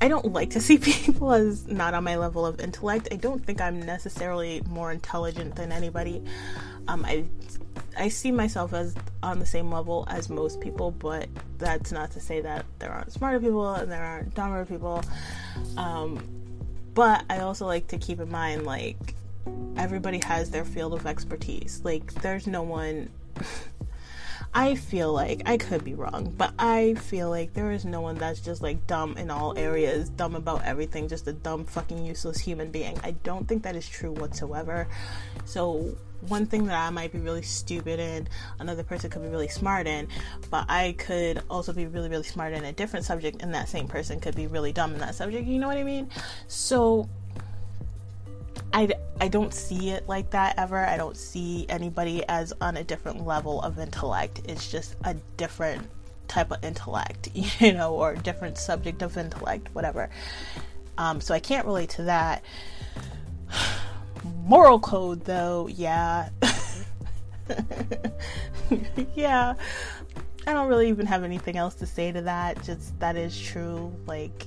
I 0.00 0.08
don't 0.08 0.32
like 0.32 0.50
to 0.50 0.60
see 0.60 0.78
people 0.78 1.32
as 1.32 1.66
not 1.66 1.94
on 1.94 2.04
my 2.04 2.16
level 2.16 2.46
of 2.46 2.60
intellect. 2.60 3.08
I 3.12 3.16
don't 3.16 3.44
think 3.44 3.60
I'm 3.60 3.80
necessarily 3.80 4.62
more 4.68 4.90
intelligent 4.90 5.56
than 5.56 5.72
anybody. 5.72 6.22
Um, 6.88 7.04
I 7.04 7.24
I 7.96 8.08
see 8.08 8.30
myself 8.30 8.72
as 8.72 8.94
on 9.22 9.40
the 9.40 9.46
same 9.46 9.70
level 9.70 10.06
as 10.08 10.30
most 10.30 10.60
people, 10.60 10.90
but 10.90 11.28
that's 11.58 11.92
not 11.92 12.10
to 12.12 12.20
say 12.20 12.40
that 12.40 12.64
there 12.78 12.90
aren't 12.90 13.12
smarter 13.12 13.40
people 13.40 13.74
and 13.74 13.90
there 13.90 14.02
aren't 14.02 14.34
dumber 14.34 14.64
people. 14.64 15.02
Um, 15.76 16.22
but 16.94 17.24
I 17.28 17.40
also 17.40 17.66
like 17.66 17.88
to 17.88 17.98
keep 17.98 18.20
in 18.20 18.30
mind 18.30 18.64
like 18.64 19.14
everybody 19.76 20.20
has 20.24 20.50
their 20.50 20.64
field 20.64 20.94
of 20.94 21.06
expertise. 21.06 21.80
Like 21.84 22.12
there's 22.14 22.46
no 22.46 22.62
one 22.62 23.10
I 24.52 24.74
feel 24.74 25.12
like 25.12 25.42
I 25.46 25.56
could 25.58 25.84
be 25.84 25.94
wrong, 25.94 26.34
but 26.36 26.52
I 26.58 26.94
feel 26.94 27.30
like 27.30 27.54
there 27.54 27.70
is 27.70 27.84
no 27.84 28.00
one 28.00 28.16
that's 28.16 28.40
just 28.40 28.62
like 28.62 28.86
dumb 28.86 29.16
in 29.16 29.30
all 29.30 29.56
areas, 29.56 30.08
dumb 30.08 30.34
about 30.34 30.64
everything, 30.64 31.08
just 31.08 31.28
a 31.28 31.32
dumb 31.32 31.64
fucking 31.64 32.04
useless 32.04 32.40
human 32.40 32.72
being. 32.72 32.98
I 33.04 33.12
don't 33.12 33.46
think 33.46 33.62
that 33.62 33.76
is 33.76 33.88
true 33.88 34.10
whatsoever. 34.10 34.88
So 35.44 35.96
one 36.26 36.46
thing 36.46 36.66
that 36.66 36.76
I 36.76 36.90
might 36.90 37.12
be 37.12 37.18
really 37.18 37.42
stupid 37.42 38.00
in, 38.00 38.28
another 38.58 38.82
person 38.82 39.08
could 39.08 39.22
be 39.22 39.28
really 39.28 39.48
smart 39.48 39.86
in, 39.86 40.08
but 40.50 40.66
I 40.68 40.96
could 40.98 41.42
also 41.48 41.72
be 41.72 41.86
really, 41.86 42.08
really 42.08 42.24
smart 42.24 42.52
in 42.52 42.64
a 42.64 42.72
different 42.72 43.06
subject, 43.06 43.42
and 43.42 43.54
that 43.54 43.68
same 43.68 43.86
person 43.86 44.18
could 44.18 44.34
be 44.34 44.48
really 44.48 44.72
dumb 44.72 44.92
in 44.92 44.98
that 44.98 45.14
subject. 45.14 45.46
You 45.46 45.60
know 45.60 45.68
what 45.68 45.78
I 45.78 45.84
mean? 45.84 46.10
So 46.48 47.08
I, 48.72 48.88
I 49.20 49.28
don't 49.28 49.52
see 49.52 49.90
it 49.90 50.08
like 50.08 50.30
that 50.30 50.58
ever. 50.58 50.78
I 50.78 50.96
don't 50.96 51.16
see 51.16 51.66
anybody 51.68 52.24
as 52.28 52.52
on 52.60 52.76
a 52.76 52.84
different 52.84 53.26
level 53.26 53.60
of 53.62 53.78
intellect. 53.78 54.42
It's 54.46 54.70
just 54.70 54.96
a 55.04 55.14
different 55.36 55.88
type 56.28 56.52
of 56.52 56.62
intellect, 56.64 57.28
you 57.34 57.72
know, 57.72 57.94
or 57.94 58.14
different 58.14 58.58
subject 58.58 59.02
of 59.02 59.16
intellect, 59.16 59.74
whatever. 59.74 60.10
Um, 60.98 61.20
so 61.20 61.34
I 61.34 61.40
can't 61.40 61.66
relate 61.66 61.90
to 61.90 62.04
that. 62.04 62.44
Moral 64.44 64.78
code, 64.78 65.24
though, 65.24 65.66
yeah. 65.68 66.28
yeah. 69.14 69.54
I 70.46 70.52
don't 70.52 70.68
really 70.68 70.88
even 70.88 71.06
have 71.06 71.24
anything 71.24 71.56
else 71.56 71.74
to 71.76 71.86
say 71.86 72.12
to 72.12 72.22
that. 72.22 72.62
Just 72.64 72.98
that 73.00 73.16
is 73.16 73.38
true. 73.38 73.92
Like, 74.06 74.46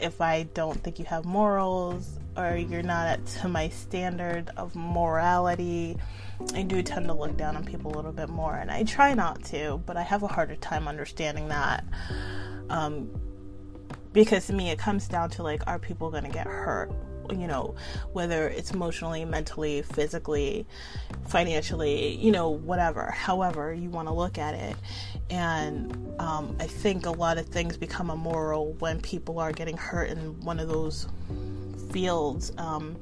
if 0.00 0.20
I 0.20 0.44
don't 0.54 0.82
think 0.82 0.98
you 0.98 1.04
have 1.06 1.24
morals 1.24 2.18
or 2.36 2.56
you're 2.56 2.82
not 2.82 3.06
at 3.06 3.26
to 3.26 3.48
my 3.48 3.68
standard 3.68 4.50
of 4.56 4.74
morality, 4.74 5.96
I 6.54 6.62
do 6.62 6.82
tend 6.82 7.06
to 7.06 7.14
look 7.14 7.36
down 7.36 7.56
on 7.56 7.64
people 7.64 7.92
a 7.92 7.96
little 7.96 8.12
bit 8.12 8.28
more. 8.28 8.54
And 8.54 8.70
I 8.70 8.84
try 8.84 9.14
not 9.14 9.44
to, 9.46 9.82
but 9.86 9.96
I 9.96 10.02
have 10.02 10.22
a 10.22 10.28
harder 10.28 10.56
time 10.56 10.88
understanding 10.88 11.48
that. 11.48 11.84
Um, 12.70 13.10
because 14.12 14.46
to 14.46 14.52
me, 14.52 14.70
it 14.70 14.78
comes 14.78 15.08
down 15.08 15.30
to 15.30 15.42
like, 15.42 15.62
are 15.66 15.78
people 15.78 16.10
going 16.10 16.24
to 16.24 16.30
get 16.30 16.46
hurt? 16.46 16.92
you 17.30 17.46
know, 17.46 17.74
whether 18.12 18.48
it's 18.48 18.70
emotionally, 18.72 19.24
mentally, 19.24 19.82
physically, 19.82 20.66
financially, 21.26 22.16
you 22.16 22.30
know, 22.30 22.50
whatever, 22.50 23.10
however 23.10 23.72
you 23.72 23.88
want 23.88 24.08
to 24.08 24.14
look 24.14 24.38
at 24.38 24.54
it. 24.54 24.76
And 25.30 26.12
um, 26.20 26.56
I 26.60 26.66
think 26.66 27.06
a 27.06 27.10
lot 27.10 27.38
of 27.38 27.46
things 27.46 27.76
become 27.76 28.10
immoral 28.10 28.74
when 28.74 29.00
people 29.00 29.38
are 29.38 29.52
getting 29.52 29.76
hurt 29.76 30.10
in 30.10 30.40
one 30.40 30.60
of 30.60 30.68
those 30.68 31.06
fields. 31.94 32.52
Um, 32.58 32.96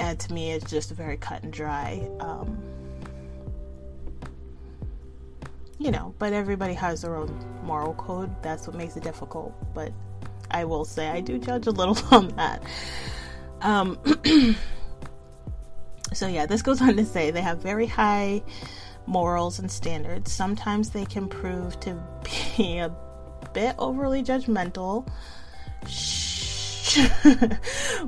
and 0.00 0.18
to 0.18 0.34
me, 0.34 0.50
it's 0.50 0.68
just 0.68 0.90
very 0.90 1.16
cut 1.16 1.44
and 1.44 1.52
dry. 1.52 2.06
Um, 2.20 2.60
you 5.78 5.90
know, 5.92 6.12
but 6.18 6.32
everybody 6.32 6.74
has 6.74 7.02
their 7.02 7.14
own 7.14 7.32
moral 7.62 7.94
code. 7.94 8.30
That's 8.42 8.66
what 8.66 8.76
makes 8.76 8.96
it 8.96 9.04
difficult. 9.04 9.54
But 9.72 9.92
I 10.50 10.64
will 10.64 10.84
say 10.84 11.08
I 11.08 11.20
do 11.20 11.38
judge 11.38 11.66
a 11.68 11.70
little 11.70 11.96
on 12.10 12.28
that. 12.36 12.62
Um, 13.62 13.98
so, 16.12 16.26
yeah, 16.26 16.46
this 16.46 16.62
goes 16.62 16.82
on 16.82 16.96
to 16.96 17.04
say 17.04 17.30
they 17.30 17.40
have 17.42 17.58
very 17.58 17.86
high 17.86 18.42
morals 19.06 19.60
and 19.60 19.70
standards. 19.70 20.32
Sometimes 20.32 20.90
they 20.90 21.04
can 21.04 21.28
prove 21.28 21.78
to 21.80 22.02
be 22.56 22.78
a 22.78 22.92
bit 23.54 23.76
overly 23.78 24.22
judgmental. 24.24 25.08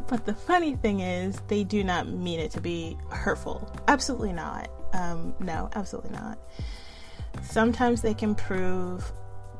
but 0.06 0.24
the 0.24 0.34
funny 0.34 0.76
thing 0.76 1.00
is, 1.00 1.40
they 1.48 1.64
do 1.64 1.82
not 1.82 2.08
mean 2.08 2.38
it 2.38 2.50
to 2.52 2.60
be 2.60 2.96
hurtful. 3.10 3.70
Absolutely 3.88 4.32
not. 4.32 4.70
Um, 4.92 5.34
no, 5.40 5.68
absolutely 5.74 6.12
not. 6.12 6.38
Sometimes 7.42 8.02
they 8.02 8.14
can 8.14 8.34
prove 8.34 9.12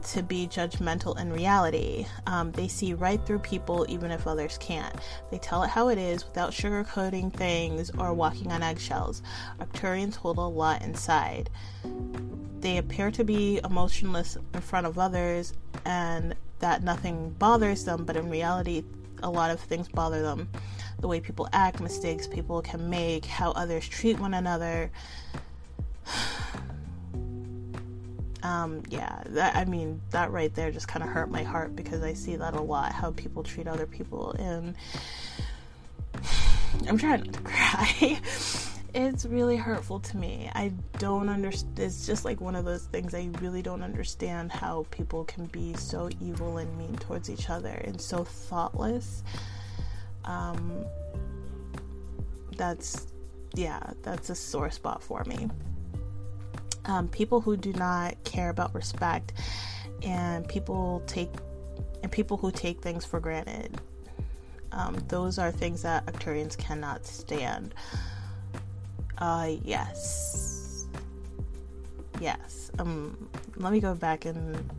to 0.02 0.22
be 0.22 0.46
judgmental 0.46 1.18
in 1.18 1.32
reality. 1.32 2.06
Um, 2.26 2.52
they 2.52 2.68
see 2.68 2.94
right 2.94 3.20
through 3.26 3.40
people 3.40 3.84
even 3.88 4.10
if 4.10 4.26
others 4.26 4.56
can't. 4.58 4.94
They 5.30 5.38
tell 5.38 5.62
it 5.64 5.70
how 5.70 5.88
it 5.88 5.98
is 5.98 6.24
without 6.24 6.52
sugarcoating 6.52 7.32
things 7.32 7.90
or 7.98 8.14
walking 8.14 8.52
on 8.52 8.62
eggshells. 8.62 9.22
Arcturians 9.58 10.14
hold 10.14 10.38
a 10.38 10.42
lot 10.42 10.82
inside. 10.82 11.50
They 12.60 12.78
appear 12.78 13.10
to 13.10 13.24
be 13.24 13.60
emotionless 13.64 14.36
in 14.54 14.60
front 14.60 14.86
of 14.86 14.98
others 14.98 15.52
and 15.84 16.34
that 16.60 16.82
nothing 16.82 17.30
bothers 17.38 17.84
them, 17.84 18.04
but 18.04 18.16
in 18.16 18.30
reality, 18.30 18.84
a 19.22 19.30
lot 19.30 19.50
of 19.50 19.60
things 19.60 19.88
bother 19.88 20.22
them. 20.22 20.48
The 21.00 21.08
way 21.08 21.20
people 21.20 21.48
act, 21.52 21.80
mistakes 21.80 22.26
people 22.26 22.62
can 22.62 22.90
make, 22.90 23.24
how 23.24 23.52
others 23.52 23.88
treat 23.88 24.18
one 24.18 24.34
another 24.34 24.90
um, 28.42 28.82
yeah, 28.88 29.22
that, 29.26 29.56
I 29.56 29.64
mean, 29.64 30.00
that 30.10 30.30
right 30.30 30.54
there 30.54 30.70
just 30.70 30.88
kind 30.88 31.02
of 31.02 31.10
hurt 31.10 31.30
my 31.30 31.42
heart 31.42 31.76
because 31.76 32.02
I 32.02 32.14
see 32.14 32.36
that 32.36 32.54
a 32.54 32.60
lot 32.60 32.92
how 32.92 33.12
people 33.12 33.42
treat 33.42 33.66
other 33.66 33.86
people, 33.86 34.32
and 34.32 34.74
I'm 36.88 36.98
trying 36.98 37.24
not 37.24 37.34
to 37.34 37.40
cry. 37.40 38.20
It's 38.94 39.26
really 39.26 39.56
hurtful 39.56 40.00
to 40.00 40.16
me. 40.16 40.50
I 40.54 40.72
don't 40.98 41.28
understand. 41.28 41.78
It's 41.78 42.06
just 42.06 42.24
like 42.24 42.40
one 42.40 42.56
of 42.56 42.64
those 42.64 42.84
things 42.84 43.14
I 43.14 43.28
really 43.40 43.62
don't 43.62 43.82
understand 43.82 44.52
how 44.52 44.86
people 44.90 45.24
can 45.24 45.46
be 45.46 45.74
so 45.74 46.08
evil 46.20 46.58
and 46.58 46.76
mean 46.76 46.96
towards 46.96 47.30
each 47.30 47.50
other 47.50 47.80
and 47.84 48.00
so 48.00 48.24
thoughtless. 48.24 49.22
Um, 50.24 50.84
that's, 52.56 53.06
yeah, 53.54 53.80
that's 54.02 54.30
a 54.30 54.34
sore 54.34 54.70
spot 54.70 55.02
for 55.02 55.24
me 55.24 55.48
um, 56.88 57.06
people 57.08 57.40
who 57.40 57.56
do 57.56 57.72
not 57.74 58.22
care 58.24 58.48
about 58.50 58.74
respect 58.74 59.32
and 60.02 60.48
people 60.48 61.02
take 61.06 61.30
and 62.02 62.10
people 62.10 62.36
who 62.36 62.50
take 62.50 62.80
things 62.80 63.04
for 63.04 63.20
granted. 63.20 63.80
Um, 64.72 64.98
those 65.08 65.38
are 65.38 65.50
things 65.50 65.82
that 65.82 66.06
Arcturians 66.06 66.56
cannot 66.56 67.06
stand. 67.06 67.74
Uh, 69.18 69.56
yes. 69.64 70.86
Yes. 72.20 72.70
Um, 72.78 73.28
let 73.56 73.72
me 73.72 73.80
go 73.80 73.94
back 73.94 74.24
and 74.24 74.70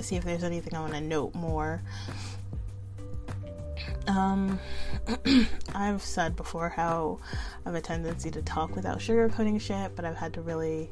see 0.00 0.16
if 0.16 0.24
there's 0.24 0.44
anything 0.44 0.74
I 0.74 0.80
want 0.80 0.94
to 0.94 1.00
note 1.00 1.34
more. 1.34 1.82
Um, 4.08 4.58
I've 5.74 6.02
said 6.02 6.36
before 6.36 6.68
how 6.68 7.18
I 7.64 7.68
have 7.68 7.74
a 7.74 7.80
tendency 7.80 8.30
to 8.30 8.42
talk 8.42 8.74
without 8.74 8.98
sugarcoating 8.98 9.60
shit, 9.60 9.94
but 9.94 10.04
I've 10.04 10.16
had 10.16 10.34
to 10.34 10.40
really. 10.40 10.90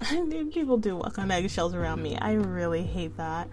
People 0.52 0.76
do 0.76 0.96
walk 0.96 1.18
on 1.18 1.30
eggshells 1.30 1.74
around 1.74 2.02
me. 2.02 2.18
I 2.18 2.32
really 2.32 2.82
hate 2.82 3.16
that. 3.16 3.48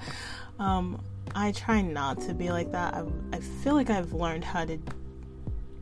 Um, 0.59 1.01
I 1.35 1.51
try 1.51 1.81
not 1.81 2.19
to 2.21 2.33
be 2.33 2.49
like 2.49 2.71
that. 2.71 2.93
I, 2.95 3.05
I 3.33 3.39
feel 3.39 3.75
like 3.75 3.89
I've 3.89 4.13
learned 4.13 4.43
how 4.43 4.65
to 4.65 4.79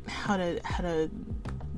how 0.08 0.38
to 0.38 0.60
how 0.64 0.84
to 0.84 1.10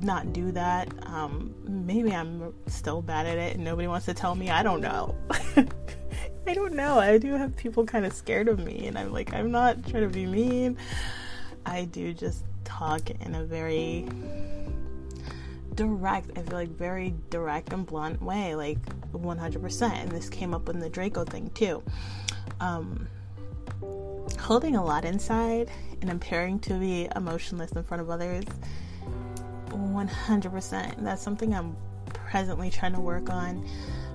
not 0.03 0.34
do 0.34 0.51
that. 0.51 0.89
Um, 1.05 1.53
maybe 1.63 2.13
I'm 2.13 2.53
still 2.67 3.01
bad 3.01 3.25
at 3.25 3.38
it 3.38 3.55
and 3.55 3.63
nobody 3.63 3.88
wants 3.88 4.05
to 4.08 4.13
tell 4.13 4.36
me. 4.36 4.50
I 4.50 4.63
don't 4.63 4.81
know. 4.81 5.15
I 6.48 6.53
don't 6.53 6.74
know. 6.74 7.00
I 7.00 7.17
do 7.17 7.34
have 7.34 7.55
people 7.55 7.86
kind 7.86 8.05
of 8.05 8.13
scared 8.13 8.48
of 8.48 8.60
me, 8.60 8.88
and 8.88 8.98
I'm 8.98 9.13
like, 9.13 9.34
I'm 9.34 9.51
not 9.51 9.88
trying 9.88 10.03
to 10.03 10.10
be 10.10 10.25
mean. 10.25 10.77
I 11.65 11.86
do 11.86 12.13
just 12.13 12.46
talk 12.63 13.10
in 13.10 13.36
a 13.36 13.43
very 13.43 14.08
direct, 15.75 16.38
I 16.38 16.41
feel 16.41 16.58
like 16.58 16.70
very 16.70 17.13
direct 17.29 17.74
and 17.74 17.86
blunt 17.86 18.22
way, 18.22 18.55
like 18.55 18.79
100%. 19.13 19.91
And 19.91 20.12
this 20.12 20.29
came 20.29 20.53
up 20.53 20.67
in 20.67 20.79
the 20.79 20.89
Draco 20.89 21.24
thing 21.24 21.50
too. 21.51 21.84
Um, 22.60 23.08
holding 24.39 24.75
a 24.75 24.84
lot 24.84 25.05
inside 25.05 25.70
and 26.01 26.10
appearing 26.10 26.60
to 26.62 26.74
be 26.74 27.08
emotionless 27.15 27.72
in 27.72 27.84
front 27.84 28.01
of 28.01 28.10
others, 28.10 28.46
100%. 29.93 31.03
That's 31.03 31.21
something 31.21 31.53
I'm 31.53 31.75
presently 32.13 32.69
trying 32.69 32.93
to 32.93 33.00
work 33.00 33.29
on 33.29 33.67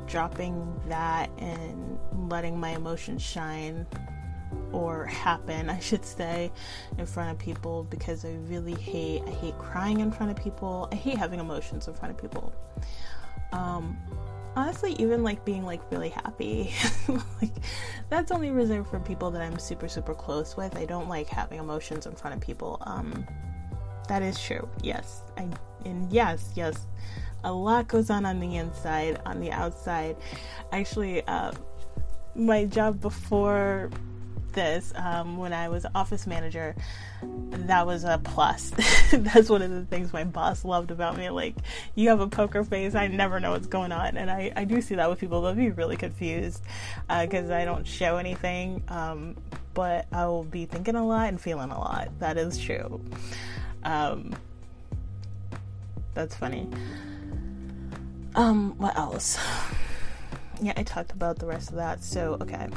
dropping 0.06 0.80
that 0.88 1.30
and 1.38 1.98
letting 2.30 2.58
my 2.58 2.70
emotions 2.70 3.22
shine 3.22 3.86
or 4.72 5.04
happen, 5.06 5.68
I 5.70 5.80
should 5.80 6.04
say, 6.04 6.52
in 6.98 7.06
front 7.06 7.30
of 7.30 7.38
people 7.38 7.84
because 7.84 8.24
I 8.24 8.32
really 8.48 8.74
hate 8.74 9.22
I 9.26 9.30
hate 9.30 9.58
crying 9.58 10.00
in 10.00 10.10
front 10.10 10.30
of 10.30 10.42
people. 10.42 10.88
I 10.92 10.96
hate 10.96 11.18
having 11.18 11.40
emotions 11.40 11.88
in 11.88 11.94
front 11.94 12.14
of 12.14 12.20
people. 12.20 12.52
Um, 13.52 13.96
honestly, 14.54 14.92
even 14.98 15.22
like 15.22 15.44
being 15.44 15.64
like 15.64 15.80
really 15.90 16.10
happy, 16.10 16.72
like 17.42 17.54
that's 18.08 18.30
only 18.30 18.50
reserved 18.50 18.88
for 18.88 19.00
people 19.00 19.30
that 19.32 19.42
I'm 19.42 19.58
super 19.58 19.88
super 19.88 20.14
close 20.14 20.56
with. 20.56 20.76
I 20.76 20.84
don't 20.84 21.08
like 21.08 21.28
having 21.28 21.58
emotions 21.58 22.06
in 22.06 22.14
front 22.14 22.34
of 22.34 22.40
people. 22.40 22.78
Um, 22.82 23.26
that 24.08 24.22
is 24.22 24.40
true. 24.40 24.68
Yes, 24.82 25.22
I 25.36 25.48
and 25.84 26.10
yes, 26.12 26.52
yes 26.54 26.86
a 27.46 27.52
lot 27.52 27.86
goes 27.86 28.10
on 28.10 28.26
on 28.26 28.40
the 28.40 28.56
inside, 28.56 29.20
on 29.24 29.40
the 29.40 29.52
outside. 29.52 30.16
Actually, 30.72 31.24
uh, 31.26 31.52
my 32.34 32.64
job 32.64 33.00
before 33.00 33.88
this, 34.52 34.92
um, 34.96 35.36
when 35.36 35.52
I 35.52 35.68
was 35.68 35.86
office 35.94 36.26
manager, 36.26 36.74
that 37.22 37.86
was 37.86 38.02
a 38.02 38.20
plus. 38.22 38.70
That's 39.12 39.48
one 39.48 39.62
of 39.62 39.70
the 39.70 39.84
things 39.84 40.12
my 40.12 40.24
boss 40.24 40.64
loved 40.64 40.90
about 40.90 41.16
me. 41.16 41.30
Like, 41.30 41.54
you 41.94 42.08
have 42.08 42.20
a 42.20 42.26
poker 42.26 42.64
face, 42.64 42.96
I 42.96 43.06
never 43.06 43.38
know 43.38 43.52
what's 43.52 43.68
going 43.68 43.92
on. 43.92 44.16
And 44.16 44.28
I, 44.28 44.52
I 44.56 44.64
do 44.64 44.80
see 44.80 44.96
that 44.96 45.08
with 45.08 45.20
people, 45.20 45.42
they'll 45.42 45.54
be 45.54 45.70
really 45.70 45.96
confused 45.96 46.62
because 47.08 47.50
uh, 47.50 47.54
I 47.54 47.64
don't 47.64 47.86
show 47.86 48.16
anything. 48.16 48.82
Um, 48.88 49.36
but 49.72 50.06
I 50.10 50.26
will 50.26 50.44
be 50.44 50.64
thinking 50.64 50.96
a 50.96 51.06
lot 51.06 51.28
and 51.28 51.40
feeling 51.40 51.70
a 51.70 51.78
lot. 51.78 52.18
That 52.18 52.38
is 52.38 52.58
true. 52.58 53.00
Um, 53.84 54.34
that's 56.14 56.34
funny. 56.34 56.68
Um, 58.34 58.74
what 58.78 58.96
else? 58.96 59.38
Yeah, 60.60 60.72
I 60.76 60.82
talked 60.82 61.12
about 61.12 61.38
the 61.38 61.46
rest 61.46 61.70
of 61.70 61.76
that. 61.76 62.02
So, 62.02 62.38
okay. 62.40 62.68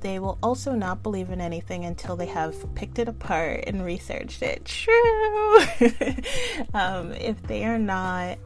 they 0.00 0.18
will 0.18 0.38
also 0.42 0.72
not 0.72 1.02
believe 1.02 1.30
in 1.30 1.40
anything 1.40 1.84
until 1.84 2.16
they 2.16 2.26
have 2.26 2.74
picked 2.74 2.98
it 2.98 3.08
apart 3.08 3.64
and 3.66 3.84
researched 3.84 4.42
it. 4.42 4.64
True. 4.64 5.58
um, 6.74 7.12
if 7.12 7.42
they 7.42 7.64
are 7.64 7.78
not, 7.78 8.38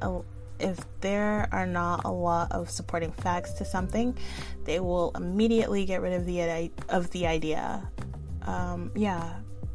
if 0.59 0.79
there 1.01 1.49
are 1.53 1.67
not 1.67 2.05
a 2.05 2.11
lot 2.11 2.53
of 2.53 2.71
supporting 2.71 3.13
facts 3.13 3.53
to 3.55 3.65
something, 3.65 4.17
they 4.65 4.81
will 4.81 5.13
immediately 5.17 5.85
get 5.85 6.01
rid 6.01 6.13
of 6.13 6.25
the 6.25 6.71
of 6.89 7.11
the 7.11 7.27
idea. 7.27 7.89
Um, 8.43 8.93
yeah. 8.95 9.35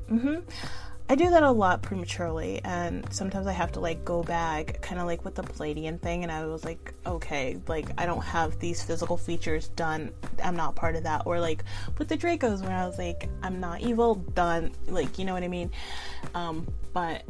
Mm-hmm. 0.09 0.39
I 1.09 1.15
do 1.15 1.29
that 1.29 1.41
a 1.41 1.51
lot 1.51 1.81
prematurely, 1.81 2.59
and 2.65 3.05
sometimes 3.13 3.47
I 3.47 3.53
have 3.53 3.71
to 3.73 3.79
like 3.79 4.03
go 4.03 4.23
back, 4.23 4.81
kind 4.81 4.99
of 4.99 5.07
like 5.07 5.23
with 5.23 5.35
the 5.35 5.43
Pleiadian 5.43 6.01
thing. 6.01 6.23
And 6.23 6.31
I 6.31 6.45
was 6.45 6.65
like, 6.65 6.93
okay, 7.05 7.61
like 7.67 7.87
I 7.97 8.05
don't 8.05 8.23
have 8.23 8.59
these 8.59 8.83
physical 8.83 9.15
features 9.15 9.69
done. 9.69 10.11
I'm 10.43 10.57
not 10.57 10.75
part 10.75 10.97
of 10.97 11.03
that. 11.03 11.25
Or 11.25 11.39
like 11.39 11.63
with 11.97 12.09
the 12.09 12.17
Dracos, 12.17 12.61
when 12.61 12.73
I 12.73 12.85
was 12.85 12.97
like, 12.97 13.29
I'm 13.41 13.61
not 13.61 13.79
evil, 13.79 14.15
done. 14.15 14.71
Like, 14.87 15.17
you 15.17 15.23
know 15.23 15.33
what 15.33 15.43
I 15.43 15.47
mean? 15.47 15.71
Um, 16.35 16.67
but 16.91 17.23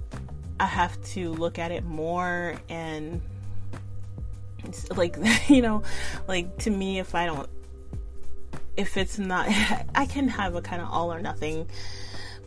I 0.60 0.66
have 0.66 1.00
to 1.12 1.30
look 1.34 1.60
at 1.60 1.72
it 1.72 1.86
more 1.86 2.56
and 2.70 3.22
like, 4.96 5.18
you 5.50 5.62
know, 5.62 5.84
like 6.28 6.58
to 6.60 6.72
me, 6.72 6.98
if 6.98 7.14
I 7.14 7.28
don't, 7.28 7.48
if 8.76 8.98
it's 8.98 9.20
not, 9.20 9.48
I 9.96 10.08
can 10.08 10.28
have 10.30 10.56
a 10.56 10.62
kind 10.62 10.82
of 10.82 10.90
all 10.90 11.14
or 11.14 11.22
nothing 11.22 11.68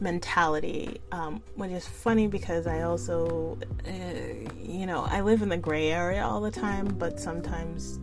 mentality, 0.01 1.01
um, 1.13 1.43
which 1.57 1.71
is 1.71 1.87
funny 1.87 2.27
because 2.27 2.67
I 2.67 2.83
also, 2.83 3.59
uh, 3.87 4.51
you 4.63 4.87
know, 4.87 5.05
I 5.05 5.21
live 5.21 5.43
in 5.43 5.49
the 5.49 5.57
gray 5.57 5.91
area 5.91 6.25
all 6.25 6.41
the 6.41 6.51
time, 6.51 6.89
but 6.89 7.21
sometimes 7.21 7.99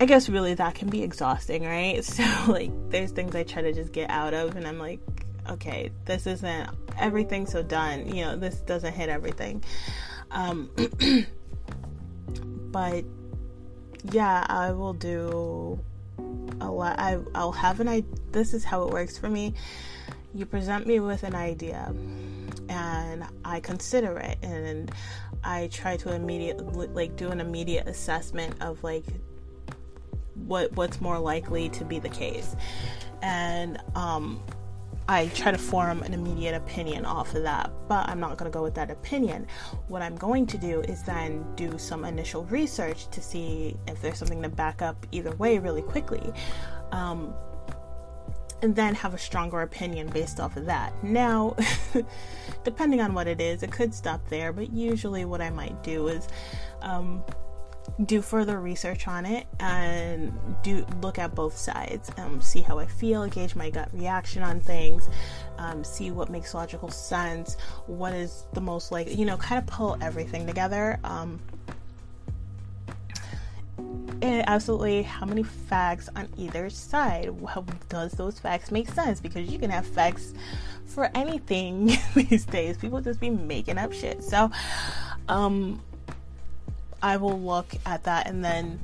I 0.00 0.04
guess 0.04 0.28
really 0.28 0.54
that 0.54 0.74
can 0.74 0.88
be 0.88 1.02
exhausting, 1.02 1.64
right? 1.64 2.02
So, 2.12 2.24
like, 2.48 2.72
there's 2.90 3.12
things 3.12 3.36
I 3.36 3.44
try 3.44 3.62
to 3.62 3.72
just 3.72 3.92
get 3.92 4.10
out 4.10 4.34
of, 4.34 4.56
and 4.56 4.66
I'm 4.66 4.78
like, 4.78 5.00
okay, 5.48 5.90
this 6.04 6.26
isn't 6.26 6.70
everything 6.98 7.46
so 7.46 7.62
done, 7.62 8.08
you 8.08 8.24
know, 8.24 8.36
this 8.36 8.56
doesn't 8.60 8.92
hit 8.92 9.08
everything. 9.08 9.62
Um, 10.30 10.70
but 12.72 13.04
yeah, 14.10 14.44
I 14.48 14.72
will 14.72 14.94
do 14.94 15.78
a 16.60 16.70
lot. 16.70 16.98
I, 16.98 17.18
I'll 17.34 17.52
have 17.52 17.80
an 17.80 17.88
I. 17.88 18.04
This 18.32 18.54
is 18.54 18.64
how 18.64 18.82
it 18.84 18.92
works 18.92 19.18
for 19.18 19.28
me 19.28 19.54
you 20.34 20.46
present 20.46 20.86
me 20.86 21.00
with 21.00 21.22
an 21.22 21.34
idea 21.34 21.94
and 22.68 23.24
I 23.44 23.60
consider 23.60 24.18
it 24.18 24.38
and 24.42 24.90
I 25.44 25.68
try 25.72 25.96
to 25.98 26.14
immediately 26.14 26.86
like 26.88 27.16
do 27.16 27.30
an 27.30 27.40
immediate 27.40 27.86
assessment 27.86 28.54
of 28.60 28.82
like 28.82 29.04
what 30.46 30.72
what's 30.72 31.00
more 31.00 31.18
likely 31.18 31.68
to 31.70 31.84
be 31.84 31.98
the 31.98 32.08
case 32.08 32.56
and 33.22 33.78
um 33.94 34.42
I 35.08 35.26
try 35.28 35.50
to 35.50 35.58
form 35.58 36.02
an 36.04 36.14
immediate 36.14 36.54
opinion 36.54 37.04
off 37.04 37.34
of 37.34 37.42
that, 37.42 37.72
but 37.88 38.08
I'm 38.08 38.20
not 38.20 38.38
going 38.38 38.50
to 38.50 38.56
go 38.56 38.62
with 38.62 38.74
that 38.76 38.88
opinion. 38.88 39.48
What 39.88 40.00
I'm 40.00 40.16
going 40.16 40.46
to 40.46 40.56
do 40.56 40.80
is 40.82 41.02
then 41.02 41.44
do 41.56 41.76
some 41.76 42.04
initial 42.04 42.44
research 42.44 43.08
to 43.10 43.20
see 43.20 43.76
if 43.88 44.00
there's 44.00 44.18
something 44.18 44.40
to 44.42 44.48
back 44.48 44.80
up 44.80 45.04
either 45.10 45.34
way 45.36 45.58
really 45.58 45.82
quickly. 45.82 46.32
Um, 46.92 47.34
and 48.62 48.74
then 48.76 48.94
have 48.94 49.12
a 49.12 49.18
stronger 49.18 49.60
opinion 49.62 50.08
based 50.08 50.40
off 50.40 50.56
of 50.56 50.66
that. 50.66 50.92
Now, 51.02 51.56
depending 52.64 53.00
on 53.00 53.12
what 53.12 53.26
it 53.26 53.40
is, 53.40 53.62
it 53.62 53.72
could 53.72 53.92
stop 53.92 54.26
there, 54.28 54.52
but 54.52 54.72
usually 54.72 55.24
what 55.24 55.40
I 55.40 55.50
might 55.50 55.82
do 55.82 56.08
is 56.08 56.28
um, 56.80 57.24
do 58.06 58.22
further 58.22 58.60
research 58.60 59.08
on 59.08 59.26
it 59.26 59.46
and 59.60 60.32
do 60.62 60.86
look 61.00 61.18
at 61.18 61.34
both 61.34 61.56
sides, 61.56 62.10
um, 62.18 62.40
see 62.40 62.60
how 62.60 62.78
I 62.78 62.86
feel, 62.86 63.26
gauge 63.26 63.56
my 63.56 63.70
gut 63.70 63.88
reaction 63.92 64.42
on 64.42 64.60
things, 64.60 65.08
um, 65.58 65.82
see 65.82 66.10
what 66.10 66.30
makes 66.30 66.54
logical 66.54 66.90
sense, 66.90 67.56
what 67.86 68.12
is 68.12 68.46
the 68.52 68.60
most 68.60 68.92
like, 68.92 69.16
you 69.16 69.24
know, 69.24 69.36
kind 69.36 69.58
of 69.58 69.66
pull 69.66 69.98
everything 70.00 70.46
together. 70.46 70.98
Um, 71.04 71.40
absolutely 74.22 75.02
how 75.02 75.24
many 75.24 75.42
facts 75.42 76.08
on 76.14 76.28
either 76.36 76.68
side? 76.68 77.30
How 77.48 77.62
does 77.88 78.12
those 78.12 78.38
facts 78.38 78.70
make 78.70 78.88
sense? 78.90 79.20
Because 79.20 79.48
you 79.48 79.58
can 79.58 79.70
have 79.70 79.86
facts 79.86 80.34
for 80.84 81.10
anything 81.14 81.92
these 82.14 82.44
days. 82.44 82.76
People 82.76 83.00
just 83.00 83.18
be 83.18 83.30
making 83.30 83.78
up 83.78 83.92
shit. 83.92 84.22
So 84.22 84.50
um 85.28 85.80
I 87.02 87.16
will 87.16 87.40
look 87.40 87.66
at 87.84 88.04
that 88.04 88.28
and 88.28 88.44
then 88.44 88.78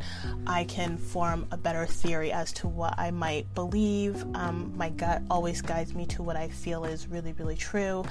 I 0.46 0.64
can 0.64 0.96
form 0.96 1.46
a 1.52 1.56
better 1.56 1.86
theory 1.86 2.32
as 2.32 2.50
to 2.54 2.66
what 2.66 2.98
I 2.98 3.12
might 3.12 3.54
believe. 3.54 4.24
Um, 4.34 4.72
my 4.76 4.88
gut 4.88 5.22
always 5.30 5.62
guides 5.62 5.94
me 5.94 6.04
to 6.06 6.24
what 6.24 6.34
I 6.34 6.48
feel 6.48 6.84
is 6.84 7.06
really, 7.06 7.32
really 7.34 7.54
true 7.54 8.04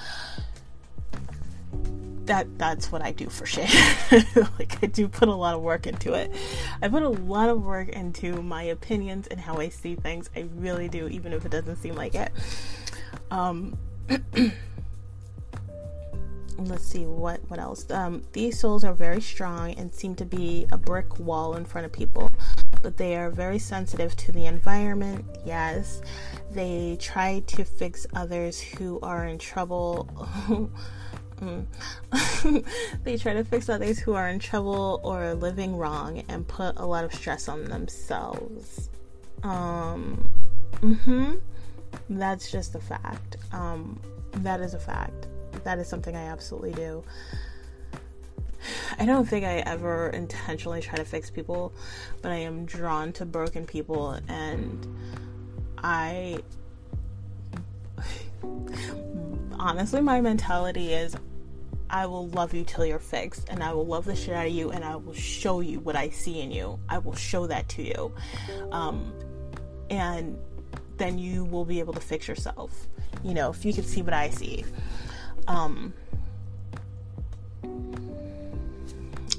that 2.27 2.45
that's 2.58 2.91
what 2.91 3.01
I 3.01 3.12
do 3.12 3.30
for 3.30 3.45
shit. 3.45 3.69
like 4.60 4.77
I 4.84 4.88
do 4.88 5.08
put 5.08 5.27
a 5.27 5.34
lot 5.34 5.56
of 5.56 5.62
work 5.62 5.88
into 5.88 6.13
it. 6.13 6.32
I 6.82 6.88
put 6.88 7.03
a 7.03 7.10
lot 7.10 7.49
of 7.49 7.63
work 7.63 7.89
into 7.89 8.41
my 8.41 8.63
opinions 8.63 9.27
and 9.27 9.39
how 9.39 9.58
I 9.58 9.69
see 9.69 9.95
things. 9.95 10.30
I 10.36 10.47
really 10.56 10.88
do, 10.89 11.08
even 11.08 11.34
if 11.34 11.45
it 11.45 11.51
doesn't 11.51 11.77
seem 11.77 11.95
like 11.95 12.15
it. 12.15 12.32
Um, 13.32 13.77
let's 16.58 16.86
see 16.86 17.06
what 17.06 17.39
what 17.49 17.60
else. 17.60 17.89
Um, 17.91 18.23
these 18.34 18.60
souls 18.60 18.84
are 18.84 18.93
very 18.93 19.21
strong 19.21 19.73
and 19.75 19.93
seem 19.93 20.15
to 20.15 20.25
be 20.25 20.67
a 20.71 20.77
brick 20.77 21.19
wall 21.19 21.56
in 21.56 21.65
front 21.65 21.86
of 21.86 21.93
people, 21.93 22.32
but 22.82 22.97
they 22.97 23.15
are 23.15 23.30
very 23.30 23.60
sensitive 23.60 24.15
to 24.17 24.32
the 24.32 24.45
environment. 24.45 25.25
Yes, 25.45 26.01
they 26.51 26.97
try 26.99 27.41
to 27.47 27.63
fix 27.63 28.06
others 28.13 28.60
who 28.60 28.99
are 29.01 29.25
in 29.25 29.38
trouble. 29.38 30.10
Mm. 31.41 32.63
they 33.04 33.17
try 33.17 33.34
to 33.34 33.43
fix 33.43 33.69
others 33.69 34.00
who 34.00 34.13
are 34.13 34.28
in 34.28 34.39
trouble 34.39 35.00
or 35.04 35.34
living 35.36 35.76
wrong 35.76 36.23
and 36.28 36.47
put 36.47 36.78
a 36.78 36.86
lot 36.86 37.04
of 37.04 37.13
stress 37.13 37.47
on 37.47 37.65
themselves. 37.65 38.89
Um, 39.43 40.30
hmm 40.80 41.34
That's 42.10 42.52
just 42.52 42.76
a 42.76 42.80
fact. 42.80 43.38
Um, 43.52 44.00
that 44.38 44.62
is 44.62 44.73
a 44.73 44.80
fact. 44.80 45.28
That 45.63 45.80
is 45.80 45.88
something 45.88 46.15
I 46.15 46.23
absolutely 46.23 46.73
do. 46.73 47.04
I 49.00 49.06
don't 49.06 49.26
think 49.26 49.45
I 49.45 49.58
ever 49.60 50.10
intentionally 50.10 50.82
try 50.82 50.97
to 50.97 51.06
fix 51.06 51.30
people, 51.30 51.73
but 52.21 52.32
I 52.32 52.38
am 52.38 52.65
drawn 52.65 53.13
to 53.13 53.26
broken 53.26 53.65
people 53.65 54.19
and 54.28 54.86
I 55.78 56.39
honestly, 59.60 60.02
my 60.02 60.21
mentality 60.21 60.93
is 60.93 61.15
I 61.89 62.06
will 62.06 62.28
love 62.30 62.54
you 62.54 62.63
till 62.63 62.86
you're 62.86 63.00
fixed, 63.00 63.47
and 63.50 63.63
I 63.63 63.73
will 63.73 63.86
love 63.86 64.06
the 64.06 64.15
shit 64.15 64.34
out 64.34 64.45
of 64.45 64.52
you, 64.52 64.71
and 64.71 64.84
I 64.84 64.95
will 64.95 65.13
show 65.13 65.62
you 65.62 65.80
what 65.80 65.95
I 65.95 66.10
see 66.10 66.41
in 66.41 66.52
you. 66.52 66.80
I 66.89 66.97
will 66.97 67.15
show 67.15 67.47
that 67.47 67.69
to 67.69 67.84
you. 67.84 68.13
Um, 68.71 69.13
and 69.89 70.38
then 70.97 71.17
you 71.17 71.45
will 71.45 71.65
be 71.65 71.80
able 71.80 71.93
to 71.93 72.02
fix 72.02 72.28
yourself. 72.28 72.88
You 73.23 73.34
know, 73.34 73.52
if 73.52 73.63
you 73.63 73.73
can 73.73 73.84
see 73.84 74.02
what 74.02 74.13
I 74.13 74.30
see. 74.30 74.65
Um, 75.47 75.93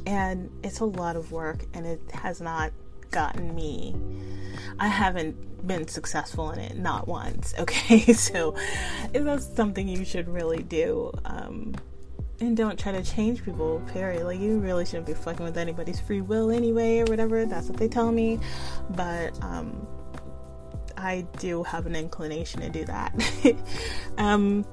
and 0.07 0.51
it's 0.63 0.81
a 0.81 0.87
lot 0.87 1.17
of 1.17 1.33
work, 1.33 1.65
and 1.75 1.87
it 1.87 2.01
has 2.13 2.41
not 2.41 2.73
gotten 3.11 3.55
me. 3.55 3.95
I 4.79 4.89
haven't 4.89 5.67
been 5.67 5.89
successful 5.89 6.51
in 6.51 6.61
it, 6.61 6.77
not 6.79 7.09
once. 7.09 7.55
Okay, 7.59 8.13
so 8.13 8.55
that's 9.13 9.55
something 9.55 9.89
you 9.89 10.05
should 10.05 10.29
really 10.29 10.63
do. 10.63 11.13
Um, 11.25 11.75
and 12.41 12.57
don't 12.57 12.79
try 12.79 12.93
to 12.93 13.03
change 13.03 13.45
people, 13.45 13.83
period. 13.93 14.25
Like, 14.25 14.41
you 14.41 14.59
really 14.59 14.85
shouldn't 14.85 15.07
be 15.07 15.15
fucking 15.15 15.45
with 15.45 15.59
anybody's 15.59 16.01
free 16.01 16.21
will 16.21 16.51
anyway, 16.51 17.01
or 17.01 17.05
whatever. 17.07 17.45
That's 17.47 17.69
what 17.69 17.79
they 17.79 17.89
tell 17.89 18.13
me. 18.13 18.39
But, 18.91 19.43
um, 19.43 19.87
I 20.97 21.27
do 21.39 21.63
have 21.63 21.87
an 21.87 21.95
inclination 21.95 22.61
to 22.61 22.71
do 22.71 22.85
that. 22.87 23.57
um, 24.19 24.65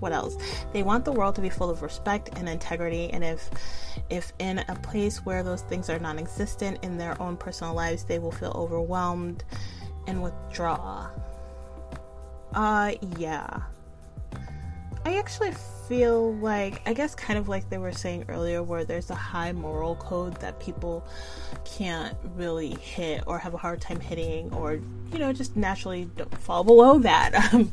what 0.00 0.12
else 0.12 0.36
they 0.72 0.82
want 0.82 1.04
the 1.04 1.12
world 1.12 1.34
to 1.34 1.40
be 1.40 1.48
full 1.48 1.70
of 1.70 1.82
respect 1.82 2.30
and 2.36 2.48
integrity 2.48 3.10
and 3.12 3.24
if 3.24 3.48
if 4.10 4.32
in 4.38 4.58
a 4.68 4.74
place 4.76 5.24
where 5.24 5.42
those 5.42 5.62
things 5.62 5.88
are 5.88 5.98
non-existent 5.98 6.78
in 6.82 6.98
their 6.98 7.20
own 7.20 7.36
personal 7.36 7.74
lives 7.74 8.04
they 8.04 8.18
will 8.18 8.30
feel 8.30 8.52
overwhelmed 8.54 9.42
and 10.06 10.22
withdraw 10.22 11.08
uh 12.54 12.92
yeah 13.16 13.62
I 15.06 15.18
actually 15.18 15.52
feel 15.88 16.34
like, 16.34 16.82
I 16.84 16.92
guess, 16.92 17.14
kind 17.14 17.38
of 17.38 17.48
like 17.48 17.70
they 17.70 17.78
were 17.78 17.92
saying 17.92 18.24
earlier, 18.28 18.60
where 18.60 18.84
there's 18.84 19.08
a 19.08 19.14
high 19.14 19.52
moral 19.52 19.94
code 19.94 20.34
that 20.40 20.58
people 20.58 21.06
can't 21.64 22.18
really 22.34 22.70
hit 22.70 23.22
or 23.24 23.38
have 23.38 23.54
a 23.54 23.56
hard 23.56 23.80
time 23.80 24.00
hitting, 24.00 24.52
or, 24.52 24.80
you 25.12 25.18
know, 25.20 25.32
just 25.32 25.54
naturally 25.54 26.10
don't 26.16 26.36
fall 26.38 26.64
below 26.64 26.98
that. 26.98 27.34
Um, 27.52 27.70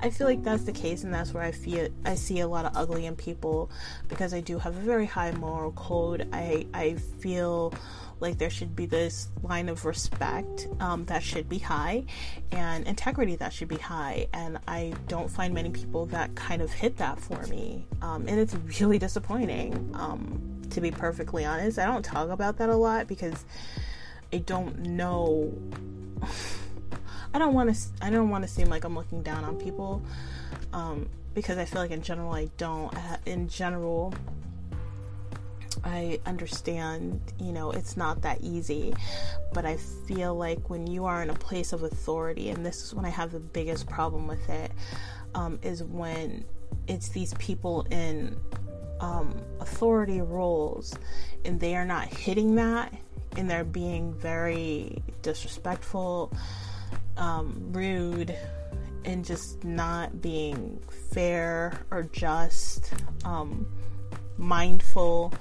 I 0.00 0.10
feel 0.10 0.28
like 0.28 0.44
that's 0.44 0.62
the 0.62 0.72
case, 0.72 1.02
and 1.02 1.12
that's 1.12 1.34
where 1.34 1.42
I 1.42 1.50
feel 1.50 1.88
I 2.04 2.14
see 2.14 2.38
a 2.38 2.46
lot 2.46 2.64
of 2.64 2.76
ugly 2.76 3.06
in 3.06 3.16
people 3.16 3.68
because 4.08 4.32
I 4.32 4.40
do 4.40 4.60
have 4.60 4.76
a 4.76 4.80
very 4.80 5.06
high 5.06 5.32
moral 5.32 5.72
code. 5.72 6.28
I, 6.32 6.66
I 6.72 6.94
feel 6.94 7.74
Like 8.18 8.38
there 8.38 8.50
should 8.50 8.74
be 8.74 8.86
this 8.86 9.28
line 9.42 9.68
of 9.68 9.84
respect 9.84 10.68
um, 10.80 11.04
that 11.06 11.22
should 11.22 11.48
be 11.48 11.58
high, 11.58 12.04
and 12.50 12.86
integrity 12.86 13.36
that 13.36 13.52
should 13.52 13.68
be 13.68 13.76
high. 13.76 14.28
And 14.32 14.58
I 14.66 14.94
don't 15.08 15.28
find 15.28 15.52
many 15.52 15.70
people 15.70 16.06
that 16.06 16.34
kind 16.34 16.62
of 16.62 16.72
hit 16.72 16.96
that 16.98 17.20
for 17.20 17.42
me, 17.46 17.86
um, 18.02 18.26
and 18.28 18.40
it's 18.40 18.54
really 18.80 18.98
disappointing. 18.98 19.90
Um, 19.94 20.62
to 20.70 20.80
be 20.80 20.90
perfectly 20.90 21.44
honest, 21.44 21.78
I 21.78 21.86
don't 21.86 22.04
talk 22.04 22.30
about 22.30 22.58
that 22.58 22.68
a 22.68 22.76
lot 22.76 23.06
because 23.06 23.44
I 24.32 24.38
don't 24.38 24.80
know. 24.80 25.52
I 27.34 27.38
don't 27.38 27.54
want 27.54 27.74
to. 27.74 27.80
I 28.00 28.10
don't 28.10 28.30
want 28.30 28.44
to 28.44 28.48
seem 28.48 28.68
like 28.68 28.84
I'm 28.84 28.94
looking 28.94 29.22
down 29.22 29.44
on 29.44 29.56
people, 29.56 30.02
um, 30.72 31.08
because 31.34 31.58
I 31.58 31.64
feel 31.64 31.82
like 31.82 31.90
in 31.90 32.02
general 32.02 32.32
I 32.32 32.48
don't. 32.56 32.94
In 33.26 33.48
general, 33.48 34.14
I 35.86 36.18
understand, 36.26 37.20
you 37.38 37.52
know, 37.52 37.70
it's 37.70 37.96
not 37.96 38.22
that 38.22 38.40
easy, 38.40 38.92
but 39.52 39.64
I 39.64 39.76
feel 39.76 40.34
like 40.34 40.68
when 40.68 40.88
you 40.88 41.04
are 41.04 41.22
in 41.22 41.30
a 41.30 41.34
place 41.34 41.72
of 41.72 41.84
authority, 41.84 42.50
and 42.50 42.66
this 42.66 42.82
is 42.82 42.92
when 42.92 43.04
I 43.04 43.10
have 43.10 43.30
the 43.30 43.38
biggest 43.38 43.88
problem 43.88 44.26
with 44.26 44.48
it, 44.50 44.72
um, 45.36 45.60
is 45.62 45.84
when 45.84 46.44
it's 46.88 47.10
these 47.10 47.34
people 47.34 47.86
in 47.92 48.36
um, 49.00 49.40
authority 49.60 50.20
roles 50.20 50.98
and 51.44 51.60
they 51.60 51.76
are 51.76 51.84
not 51.84 52.06
hitting 52.08 52.56
that 52.56 52.92
and 53.36 53.48
they're 53.48 53.62
being 53.62 54.12
very 54.14 55.00
disrespectful, 55.22 56.32
um, 57.16 57.68
rude, 57.70 58.36
and 59.04 59.24
just 59.24 59.62
not 59.62 60.20
being 60.20 60.80
fair 61.12 61.78
or 61.92 62.02
just, 62.12 62.92
um, 63.24 63.66
mindful 64.38 65.32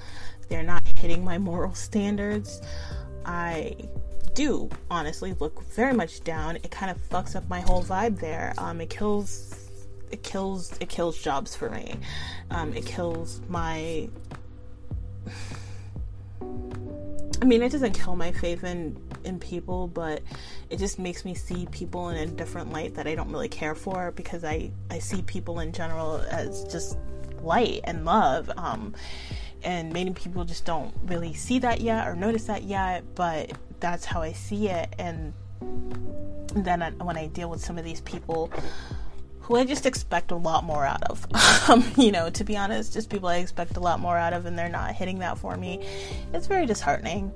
they're 0.49 0.63
not 0.63 0.87
hitting 0.97 1.23
my 1.23 1.37
moral 1.37 1.73
standards, 1.73 2.61
I 3.25 3.75
do 4.33 4.69
honestly 4.91 5.33
look 5.39 5.63
very 5.73 5.93
much 5.93 6.23
down. 6.23 6.57
It 6.57 6.69
kind 6.69 6.91
of 6.91 6.97
fucks 7.09 7.35
up 7.35 7.49
my 7.49 7.61
whole 7.61 7.83
vibe 7.83 8.19
there. 8.19 8.53
Um, 8.57 8.81
it 8.81 8.89
kills, 8.89 9.69
it 10.11 10.21
kills, 10.23 10.77
it 10.79 10.89
kills 10.89 11.17
jobs 11.17 11.55
for 11.55 11.69
me. 11.69 11.95
Um, 12.51 12.73
it 12.73 12.85
kills 12.85 13.41
my. 13.47 14.09
I 17.41 17.45
mean, 17.45 17.61
it 17.61 17.71
doesn't 17.71 17.93
kill 17.93 18.15
my 18.15 18.31
faith 18.31 18.63
in 18.63 18.97
in 19.23 19.39
people, 19.39 19.87
but 19.87 20.21
it 20.69 20.77
just 20.77 20.99
makes 20.99 21.25
me 21.25 21.33
see 21.33 21.67
people 21.71 22.09
in 22.09 22.17
a 22.17 22.25
different 22.27 22.71
light 22.71 22.95
that 22.95 23.07
I 23.07 23.15
don't 23.15 23.31
really 23.31 23.49
care 23.49 23.75
for 23.75 24.11
because 24.11 24.43
I 24.43 24.71
I 24.89 24.99
see 24.99 25.21
people 25.23 25.59
in 25.59 25.71
general 25.71 26.17
as 26.29 26.63
just 26.65 26.97
light 27.41 27.81
and 27.83 28.05
love. 28.05 28.51
Um, 28.57 28.93
and 29.65 29.91
many 29.91 30.11
people 30.11 30.45
just 30.45 30.63
don't 30.63 30.93
really 31.05 31.33
see 31.33 31.59
that 31.59 31.81
yet 31.81 32.07
or 32.07 32.15
notice 32.15 32.45
that 32.45 32.63
yet 32.63 33.03
but 33.15 33.51
that's 33.79 34.05
how 34.05 34.21
i 34.21 34.31
see 34.31 34.69
it. 34.69 34.93
And 34.99 35.33
then 36.55 36.81
I, 36.81 36.91
when 36.91 37.17
i 37.17 37.27
deal 37.27 37.49
with 37.49 37.59
some 37.59 37.77
of 37.77 37.83
these 37.83 37.99
people 38.01 38.51
who 39.41 39.57
i 39.57 39.65
just 39.65 39.85
expect 39.85 40.31
a 40.31 40.35
lot 40.35 40.63
more 40.63 40.85
out 40.85 41.03
of 41.03 41.27
um, 41.69 41.83
you 41.97 42.11
know 42.11 42.29
to 42.29 42.43
be 42.43 42.55
honest 42.55 42.93
just 42.93 43.09
people 43.09 43.27
i 43.27 43.37
expect 43.37 43.75
a 43.75 43.79
lot 43.79 43.99
more 43.99 44.17
out 44.17 44.33
of 44.33 44.45
and 44.45 44.57
they're 44.57 44.69
not 44.69 44.93
hitting 44.93 45.19
that 45.19 45.37
for 45.37 45.57
me 45.57 45.85
it's 46.33 46.47
very 46.47 46.65
disheartening. 46.65 47.33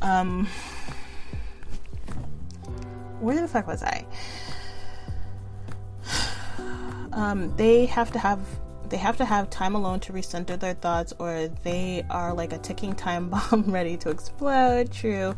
Um 0.00 0.46
where 3.20 3.40
the 3.40 3.48
fuck 3.48 3.66
was 3.66 3.82
i? 3.82 4.06
Um, 7.12 7.54
they 7.58 7.84
have 7.84 8.10
to 8.12 8.18
have 8.18 8.40
they 8.92 8.98
have 8.98 9.16
to 9.16 9.24
have 9.24 9.48
time 9.48 9.74
alone 9.74 10.00
to 10.00 10.12
recenter 10.12 10.60
their 10.60 10.74
thoughts, 10.74 11.14
or 11.18 11.48
they 11.64 12.04
are 12.10 12.34
like 12.34 12.52
a 12.52 12.58
ticking 12.58 12.94
time 12.94 13.30
bomb 13.30 13.64
ready 13.72 13.96
to 13.96 14.10
explode. 14.10 14.92
True. 14.92 15.34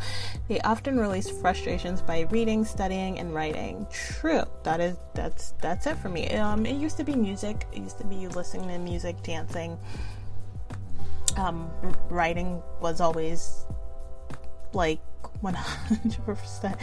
They 0.48 0.60
often 0.62 0.98
release 0.98 1.30
frustrations 1.30 2.02
by 2.02 2.22
reading, 2.32 2.64
studying, 2.64 3.20
and 3.20 3.32
writing. 3.32 3.86
True. 3.92 4.42
That 4.64 4.80
is 4.80 4.96
that's 5.14 5.54
that's 5.62 5.86
it 5.86 5.96
for 5.98 6.08
me. 6.08 6.28
Um, 6.30 6.66
it 6.66 6.74
used 6.74 6.96
to 6.96 7.04
be 7.04 7.14
music. 7.14 7.68
It 7.72 7.78
used 7.78 7.98
to 7.98 8.04
be 8.04 8.26
listening 8.26 8.68
to 8.70 8.78
music, 8.78 9.22
dancing. 9.22 9.78
Um, 11.36 11.70
writing 12.10 12.60
was 12.80 13.00
always 13.00 13.66
like 14.72 14.98
100%. 15.44 16.80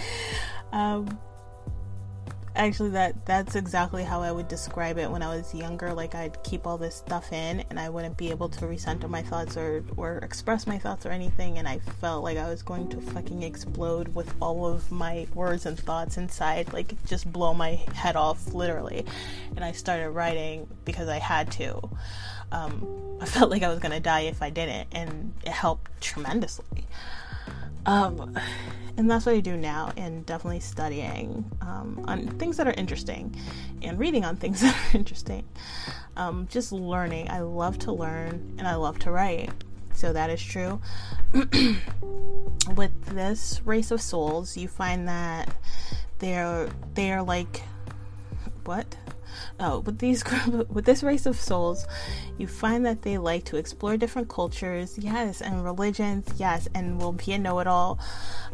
Um, 0.72 1.20
actually 2.66 2.92
that 2.92 3.26
that's 3.26 3.56
exactly 3.56 4.04
how 4.04 4.22
I 4.22 4.32
would 4.32 4.48
describe 4.48 4.98
it 4.98 5.10
when 5.10 5.24
I 5.24 5.36
was 5.36 5.54
younger. 5.54 5.94
Like 5.94 6.16
I'd 6.16 6.42
keep 6.44 6.68
all 6.68 6.78
this 6.78 6.96
stuff 6.96 7.32
in 7.34 7.64
and 7.70 7.80
I 7.80 7.90
wouldn't 7.90 8.18
be 8.18 8.30
able 8.30 8.50
to 8.50 8.66
recenter 8.66 9.10
my 9.10 9.22
thoughts 9.22 9.58
or 9.58 9.84
or 9.98 10.18
express 10.20 10.68
my 10.68 10.78
thoughts 10.78 11.06
or 11.06 11.10
anything. 11.10 11.58
And 11.58 11.68
I 11.68 11.80
felt 11.80 12.24
like 12.24 12.38
I 12.38 12.50
was 12.50 12.62
going 12.62 12.90
to 12.90 13.02
fucking 13.02 13.44
explode 13.44 14.14
with 14.14 14.34
all 14.42 14.68
of 14.68 14.92
my 14.92 15.28
words 15.34 15.66
and 15.66 15.80
thoughts 15.80 16.18
inside 16.18 16.72
like 16.74 17.04
just 17.06 17.32
blow 17.32 17.54
my 17.54 17.80
head 17.96 18.16
off 18.16 18.54
literally. 18.54 19.06
And 19.56 19.66
I 19.66 19.72
started 19.72 20.12
writing 20.12 20.68
because 20.86 21.10
I 21.10 21.20
had 21.20 21.52
to. 21.54 21.90
Um, 22.52 23.18
I 23.22 23.26
felt 23.26 23.50
like 23.50 23.64
I 23.64 23.70
was 23.70 23.80
gonna 23.80 24.00
die 24.00 24.22
if 24.22 24.42
I 24.42 24.50
didn't 24.50 24.88
and 24.92 25.34
it 25.44 25.52
helped 25.52 25.90
tremendously 26.02 26.86
um, 27.86 28.38
and 28.98 29.10
that's 29.10 29.26
what 29.26 29.36
I 29.36 29.40
do 29.40 29.58
now, 29.58 29.92
and 29.98 30.26
definitely 30.26 30.60
studying 30.60 31.50
um, 31.62 32.04
on 32.08 32.28
things 32.38 32.58
that 32.58 32.68
are 32.68 32.74
interesting 32.74 33.36
and 33.82 33.98
reading 33.98 34.26
on 34.26 34.36
things 34.36 34.62
that 34.62 34.76
are 34.76 34.98
interesting. 34.98 35.46
Um, 36.18 36.48
just 36.50 36.72
learning. 36.72 37.30
I 37.30 37.40
love 37.40 37.80
to 37.80 37.92
learn 37.92 38.56
and 38.58 38.68
I 38.68 38.76
love 38.76 39.00
to 39.00 39.12
write. 39.12 39.52
So 39.94 40.14
that 40.14 40.30
is 40.30 40.42
true. 40.42 40.82
With 42.76 43.06
this 43.06 43.62
race 43.66 43.92
of 43.92 44.02
souls, 44.02 44.58
you 44.58 44.68
find 44.68 45.08
that 45.08 45.54
they're 46.20 46.70
they 46.94 47.12
are 47.12 47.24
like 47.24 47.64
what? 48.64 48.96
Oh, 49.60 49.80
with 49.80 50.00
these 50.00 50.24
with 50.70 50.86
this 50.86 51.04
race 51.04 51.26
of 51.26 51.40
souls, 51.40 51.86
you 52.38 52.48
find 52.48 52.86
that 52.86 53.02
they 53.02 53.18
like 53.18 53.46
to 53.46 53.58
explore 53.58 53.98
different 53.98 54.30
cultures, 54.30 54.98
yes, 54.98 55.42
and 55.42 55.64
religions, 55.64 56.28
yes, 56.38 56.68
and 56.74 57.00
will 57.00 57.14
be 57.14 57.34
a 57.34 57.38
know-it-all. 57.38 58.00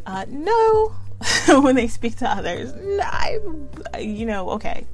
Uh, 0.06 0.26
no, 0.30 0.96
when 1.62 1.76
they 1.76 1.88
speak 1.88 2.18
to 2.18 2.30
others, 2.30 2.74
I, 3.02 3.40
you 4.00 4.26
know, 4.26 4.50
okay. 4.52 4.86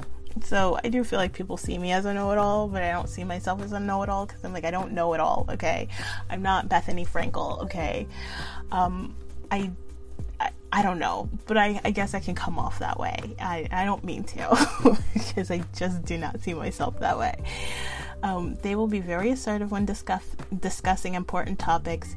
So 0.44 0.80
I 0.84 0.90
do 0.90 1.04
feel 1.04 1.20
like 1.20 1.34
people 1.34 1.58
see 1.58 1.78
me 1.78 1.92
as 1.92 2.06
a 2.06 2.14
know-it-all, 2.14 2.68
but 2.68 2.82
I 2.82 2.92
don't 2.92 3.08
see 3.08 3.24
myself 3.24 3.62
as 3.62 3.72
a 3.72 3.80
know-it-all 3.80 4.26
because 4.26 4.44
I'm 4.44 4.54
like 4.54 4.66
I 4.66 4.72
don't 4.72 4.94
know 4.94 5.14
it 5.14 5.20
all. 5.20 5.46
Okay, 5.50 5.88
I'm 6.30 6.42
not 6.42 6.70
Bethenny 6.70 7.08
Frankel. 7.08 7.62
Okay, 7.64 8.08
um, 8.72 9.16
I 9.52 9.72
I 10.72 10.82
don't 10.82 10.98
know, 10.98 11.30
but 11.46 11.58
I, 11.58 11.80
I, 11.86 11.92
guess 11.92 12.16
I 12.16 12.20
can 12.20 12.34
come 12.34 12.58
off 12.58 12.80
that 12.80 13.00
way. 13.00 13.36
I, 13.40 13.68
I 13.72 13.86
don't 13.86 14.04
mean 14.04 14.24
to, 14.24 14.98
because 15.14 15.52
I 15.52 15.64
just 15.76 16.04
do 16.04 16.18
not 16.18 16.42
see 16.42 16.56
myself 16.56 17.00
that 17.00 17.18
way. 17.20 17.36
Um, 18.24 18.56
they 18.64 18.76
will 18.76 18.88
be 18.88 19.00
very 19.00 19.30
assertive 19.32 19.72
when 19.72 19.86
discuss, 19.86 20.26
discussing 20.60 21.14
important 21.14 21.60
topics 21.60 22.16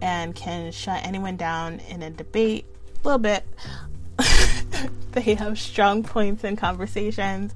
and 0.00 0.34
can 0.34 0.70
shut 0.70 1.04
anyone 1.04 1.36
down 1.36 1.80
in 1.88 2.02
a 2.02 2.10
debate 2.10 2.66
a 3.02 3.06
little 3.06 3.18
bit. 3.18 3.44
they 5.12 5.34
have 5.34 5.58
strong 5.58 6.02
points 6.02 6.44
in 6.44 6.54
conversations 6.54 7.52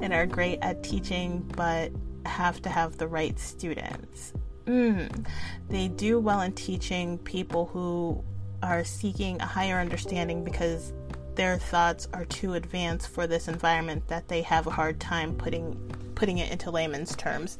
and 0.00 0.12
are 0.12 0.26
great 0.26 0.60
at 0.62 0.82
teaching, 0.82 1.40
but 1.56 1.92
have 2.24 2.62
to 2.62 2.68
have 2.68 2.96
the 2.98 3.06
right 3.06 3.38
students. 3.38 4.32
Mm. 4.66 5.26
They 5.68 5.88
do 5.88 6.18
well 6.18 6.40
in 6.40 6.52
teaching 6.52 7.18
people 7.18 7.66
who 7.66 8.24
are 8.64 8.84
seeking 8.84 9.40
a 9.40 9.46
higher 9.46 9.78
understanding 9.78 10.42
because 10.42 10.92
their 11.34 11.58
thoughts 11.58 12.08
are 12.12 12.24
too 12.24 12.54
advanced 12.54 13.08
for 13.08 13.26
this 13.26 13.48
environment 13.48 14.08
that 14.08 14.28
they 14.28 14.42
have 14.42 14.66
a 14.66 14.70
hard 14.70 15.00
time 15.00 15.34
putting 15.34 15.74
putting 16.14 16.38
it 16.38 16.50
into 16.50 16.70
layman's 16.70 17.14
terms. 17.16 17.58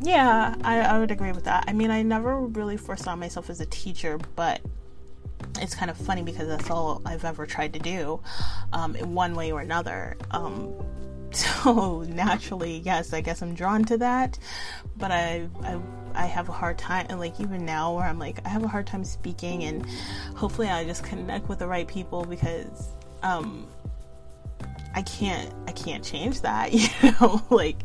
Yeah, 0.00 0.54
I, 0.62 0.80
I 0.80 0.98
would 0.98 1.10
agree 1.10 1.32
with 1.32 1.44
that. 1.44 1.64
I 1.66 1.72
mean, 1.72 1.90
I 1.90 2.02
never 2.02 2.38
really 2.38 2.76
foresaw 2.76 3.16
myself 3.16 3.48
as 3.48 3.60
a 3.60 3.66
teacher, 3.66 4.18
but 4.36 4.60
it's 5.60 5.74
kind 5.74 5.90
of 5.90 5.96
funny 5.96 6.22
because 6.22 6.48
that's 6.48 6.70
all 6.70 7.00
I've 7.06 7.24
ever 7.24 7.46
tried 7.46 7.72
to 7.74 7.78
do 7.78 8.20
um, 8.72 8.96
in 8.96 9.14
one 9.14 9.34
way 9.34 9.52
or 9.52 9.60
another. 9.60 10.16
Um, 10.30 10.74
so 11.32 12.04
naturally, 12.08 12.78
yes, 12.78 13.12
I 13.12 13.20
guess 13.20 13.40
I'm 13.40 13.54
drawn 13.54 13.84
to 13.86 13.98
that, 13.98 14.38
but 14.96 15.10
I, 15.10 15.48
I 15.62 15.78
I 16.14 16.26
have 16.26 16.48
a 16.48 16.52
hard 16.52 16.78
time 16.78 17.06
and 17.08 17.18
like 17.18 17.40
even 17.40 17.64
now 17.64 17.94
where 17.94 18.04
I'm 18.04 18.18
like 18.18 18.38
I 18.44 18.48
have 18.48 18.64
a 18.64 18.68
hard 18.68 18.86
time 18.86 19.04
speaking 19.04 19.64
and 19.64 19.86
hopefully 20.36 20.68
I 20.68 20.84
just 20.84 21.02
connect 21.04 21.48
with 21.48 21.58
the 21.58 21.66
right 21.66 21.86
people 21.86 22.24
because 22.24 22.88
um 23.22 23.66
I 24.94 25.02
can't 25.02 25.52
I 25.66 25.72
can't 25.72 26.04
change 26.04 26.40
that, 26.42 26.72
you 26.72 26.88
know, 27.20 27.42
like 27.50 27.76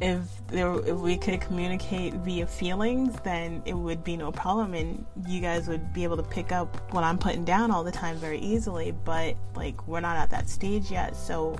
if 0.00 0.20
there 0.48 0.72
if 0.86 0.96
we 0.96 1.16
could 1.16 1.40
communicate 1.40 2.14
via 2.14 2.46
feelings 2.46 3.18
then 3.24 3.62
it 3.64 3.74
would 3.74 4.04
be 4.04 4.16
no 4.16 4.30
problem 4.30 4.74
and 4.74 5.04
you 5.26 5.40
guys 5.40 5.68
would 5.68 5.92
be 5.92 6.04
able 6.04 6.16
to 6.16 6.22
pick 6.22 6.52
up 6.52 6.92
what 6.92 7.02
I'm 7.02 7.18
putting 7.18 7.44
down 7.44 7.70
all 7.70 7.82
the 7.82 7.92
time 7.92 8.16
very 8.16 8.38
easily 8.38 8.92
but 9.04 9.34
like 9.56 9.86
we're 9.88 10.00
not 10.00 10.16
at 10.16 10.30
that 10.30 10.48
stage 10.48 10.90
yet 10.90 11.16
so 11.16 11.58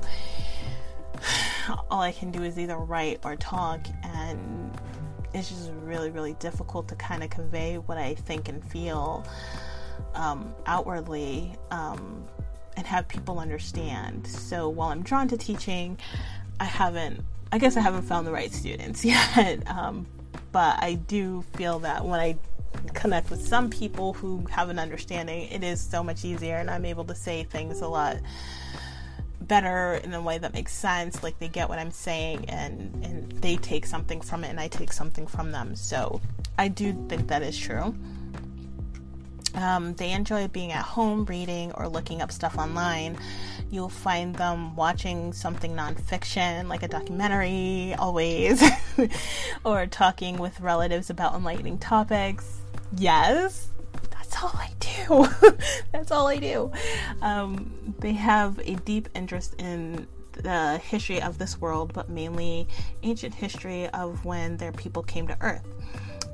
all 1.90 2.00
I 2.00 2.12
can 2.12 2.30
do 2.30 2.44
is 2.44 2.58
either 2.58 2.76
write 2.76 3.20
or 3.24 3.34
talk 3.36 3.80
and 4.04 4.70
it's 5.34 5.48
just 5.48 5.70
really, 5.82 6.10
really 6.10 6.34
difficult 6.34 6.88
to 6.88 6.94
kind 6.96 7.22
of 7.22 7.30
convey 7.30 7.78
what 7.78 7.98
I 7.98 8.14
think 8.14 8.48
and 8.48 8.64
feel 8.70 9.26
um, 10.14 10.54
outwardly 10.66 11.56
um, 11.70 12.24
and 12.76 12.86
have 12.86 13.08
people 13.08 13.38
understand. 13.38 14.26
So 14.26 14.68
while 14.68 14.88
I'm 14.88 15.02
drawn 15.02 15.28
to 15.28 15.36
teaching, 15.36 15.98
I 16.60 16.64
haven't, 16.64 17.22
I 17.52 17.58
guess 17.58 17.76
I 17.76 17.80
haven't 17.80 18.02
found 18.02 18.26
the 18.26 18.32
right 18.32 18.52
students 18.52 19.04
yet. 19.04 19.68
Um, 19.70 20.06
but 20.52 20.82
I 20.82 20.94
do 20.94 21.42
feel 21.54 21.80
that 21.80 22.04
when 22.04 22.20
I 22.20 22.36
connect 22.94 23.30
with 23.30 23.46
some 23.46 23.70
people 23.70 24.12
who 24.14 24.44
have 24.50 24.70
an 24.70 24.78
understanding, 24.78 25.48
it 25.48 25.62
is 25.62 25.80
so 25.80 26.02
much 26.02 26.24
easier, 26.24 26.56
and 26.56 26.70
I'm 26.70 26.84
able 26.84 27.04
to 27.04 27.14
say 27.14 27.44
things 27.44 27.80
a 27.80 27.88
lot 27.88 28.16
better 29.48 29.94
in 30.04 30.14
a 30.14 30.22
way 30.22 30.38
that 30.38 30.52
makes 30.52 30.72
sense. 30.72 31.22
Like 31.22 31.38
they 31.38 31.48
get 31.48 31.68
what 31.68 31.78
I'm 31.78 31.90
saying, 31.90 32.48
and 32.48 33.04
and 33.04 33.32
they 33.42 33.56
take 33.56 33.86
something 33.86 34.20
from 34.20 34.44
it, 34.44 34.48
and 34.48 34.60
I 34.60 34.68
take 34.68 34.92
something 34.92 35.26
from 35.26 35.50
them. 35.52 35.74
So 35.74 36.20
I 36.58 36.68
do 36.68 36.92
think 37.08 37.28
that 37.28 37.42
is 37.42 37.58
true. 37.58 37.94
Um, 39.54 39.94
they 39.94 40.12
enjoy 40.12 40.46
being 40.48 40.72
at 40.72 40.84
home, 40.84 41.24
reading, 41.24 41.72
or 41.72 41.88
looking 41.88 42.22
up 42.22 42.30
stuff 42.30 42.58
online. 42.58 43.18
You'll 43.70 43.88
find 43.88 44.34
them 44.36 44.76
watching 44.76 45.32
something 45.32 45.74
nonfiction, 45.74 46.68
like 46.68 46.82
a 46.82 46.88
documentary, 46.88 47.94
always, 47.98 48.62
or 49.64 49.86
talking 49.86 50.38
with 50.38 50.60
relatives 50.60 51.10
about 51.10 51.34
enlightening 51.34 51.78
topics. 51.78 52.60
Yes, 52.96 53.68
that's 54.28 54.42
all 54.42 54.52
I 54.54 54.70
do. 54.78 55.56
that's 55.92 56.10
all 56.10 56.26
I 56.26 56.36
do. 56.36 56.70
Um, 57.22 57.94
they 58.00 58.12
have 58.12 58.58
a 58.58 58.74
deep 58.74 59.08
interest 59.14 59.54
in 59.58 60.06
the 60.32 60.78
history 60.78 61.22
of 61.22 61.38
this 61.38 61.60
world, 61.60 61.92
but 61.94 62.10
mainly 62.10 62.68
ancient 63.02 63.34
history 63.34 63.88
of 63.88 64.24
when 64.24 64.56
their 64.58 64.72
people 64.72 65.02
came 65.02 65.26
to 65.28 65.36
Earth. 65.40 65.66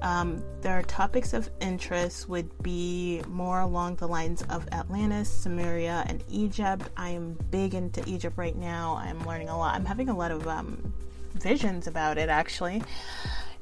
Um, 0.02 0.42
their 0.61 0.83
topics 0.83 1.33
of 1.33 1.48
interest 1.61 2.28
would 2.28 2.62
be 2.62 3.22
more 3.28 3.61
along 3.61 3.96
the 3.96 4.09
lines 4.09 4.42
of 4.50 4.68
Atlantis, 4.72 5.30
Sumeria, 5.30 6.04
and 6.09 6.22
Egypt. 6.28 6.90
I'm 6.96 7.38
big 7.50 7.74
into 7.74 8.07
Egypt 8.09 8.37
right 8.37 8.57
now. 8.57 8.96
I'm 8.96 9.24
learning 9.24 9.48
a 9.48 9.57
lot. 9.57 9.74
I'm 9.74 9.87
having 9.87 10.09
a 10.09 10.16
lot 10.16 10.30
of 10.30 10.46
um, 10.46 10.92
visions 11.35 11.87
about 11.87 12.18
it 12.18 12.28
actually. 12.28 12.83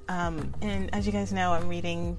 Um, 0.08 0.52
and 0.62 0.92
as 0.94 1.06
you 1.06 1.12
guys 1.12 1.32
know, 1.32 1.52
I'm 1.52 1.68
reading. 1.68 2.16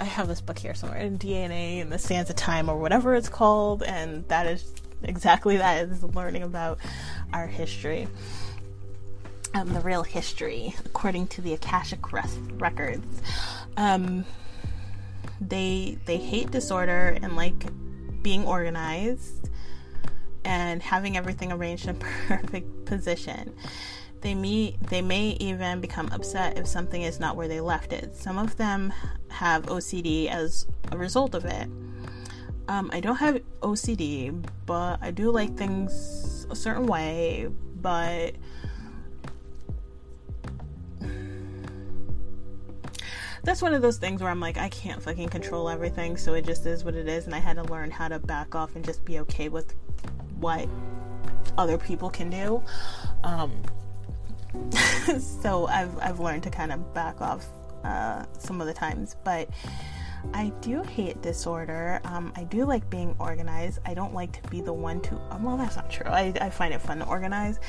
I 0.00 0.04
have 0.04 0.28
this 0.28 0.40
book 0.40 0.58
here 0.58 0.74
somewhere, 0.74 1.00
in 1.00 1.18
DNA 1.18 1.80
and 1.80 1.90
the 1.90 1.98
Sands 1.98 2.30
of 2.30 2.36
Time, 2.36 2.68
or 2.68 2.78
whatever 2.78 3.14
it's 3.14 3.28
called, 3.28 3.82
and 3.82 4.26
that 4.28 4.46
is 4.46 4.72
exactly 5.02 5.56
that 5.56 5.88
is 5.88 6.02
learning 6.02 6.42
about 6.42 6.78
our 7.32 7.46
history 7.46 8.08
um, 9.54 9.72
the 9.72 9.80
real 9.80 10.02
history 10.02 10.74
according 10.84 11.26
to 11.28 11.40
the 11.40 11.52
Akashic 11.54 12.12
records. 12.12 13.22
Um, 13.76 14.24
they 15.40 15.98
they 16.04 16.16
hate 16.16 16.50
disorder 16.50 17.18
and 17.22 17.36
like 17.36 17.66
being 18.22 18.44
organized 18.44 19.48
and 20.44 20.82
having 20.82 21.16
everything 21.16 21.52
arranged 21.52 21.88
in 21.88 21.96
perfect 22.28 22.84
position. 22.84 23.54
They 24.20 24.34
may 24.34 24.76
they 24.88 25.00
may 25.02 25.36
even 25.40 25.80
become 25.80 26.08
upset 26.12 26.58
if 26.58 26.66
something 26.66 27.02
is 27.02 27.20
not 27.20 27.36
where 27.36 27.48
they 27.48 27.60
left 27.60 27.92
it. 27.92 28.16
Some 28.16 28.38
of 28.38 28.56
them 28.56 28.92
have 29.28 29.66
OCD 29.66 30.28
as 30.28 30.66
a 30.90 30.98
result 30.98 31.34
of 31.34 31.44
it. 31.44 31.68
Um, 32.68 32.90
I 32.92 33.00
don't 33.00 33.16
have 33.16 33.40
OCD, 33.60 34.44
but 34.66 34.98
I 35.00 35.10
do 35.10 35.30
like 35.30 35.56
things 35.56 36.46
a 36.50 36.56
certain 36.56 36.86
way. 36.86 37.48
But 37.80 38.34
that's 43.42 43.62
one 43.62 43.72
of 43.72 43.80
those 43.80 43.96
things 43.96 44.20
where 44.20 44.30
I'm 44.30 44.40
like, 44.40 44.58
I 44.58 44.68
can't 44.68 45.02
fucking 45.02 45.28
control 45.30 45.70
everything, 45.70 46.16
so 46.16 46.34
it 46.34 46.44
just 46.44 46.66
is 46.66 46.84
what 46.84 46.94
it 46.94 47.08
is, 47.08 47.24
and 47.24 47.34
I 47.34 47.38
had 47.38 47.56
to 47.56 47.62
learn 47.62 47.90
how 47.90 48.08
to 48.08 48.18
back 48.18 48.54
off 48.54 48.76
and 48.76 48.84
just 48.84 49.04
be 49.04 49.20
okay 49.20 49.48
with 49.48 49.74
what 50.38 50.68
other 51.56 51.78
people 51.78 52.10
can 52.10 52.28
do. 52.28 52.62
Um, 53.24 53.52
so 55.42 55.66
I've 55.66 55.96
I've 55.98 56.20
learned 56.20 56.42
to 56.44 56.50
kind 56.50 56.72
of 56.72 56.94
back 56.94 57.20
off 57.20 57.46
uh, 57.84 58.24
some 58.38 58.60
of 58.60 58.66
the 58.66 58.74
times, 58.74 59.16
but 59.24 59.48
I 60.34 60.52
do 60.60 60.82
hate 60.82 61.22
disorder. 61.22 62.00
Um, 62.04 62.32
I 62.36 62.44
do 62.44 62.64
like 62.64 62.88
being 62.90 63.14
organized. 63.18 63.78
I 63.84 63.94
don't 63.94 64.14
like 64.14 64.40
to 64.42 64.50
be 64.50 64.60
the 64.60 64.72
one 64.72 65.00
to. 65.02 65.20
Well, 65.40 65.56
that's 65.56 65.76
not 65.76 65.90
true. 65.90 66.10
I, 66.10 66.32
I 66.40 66.50
find 66.50 66.74
it 66.74 66.80
fun 66.80 66.98
to 66.98 67.06
organize, 67.06 67.60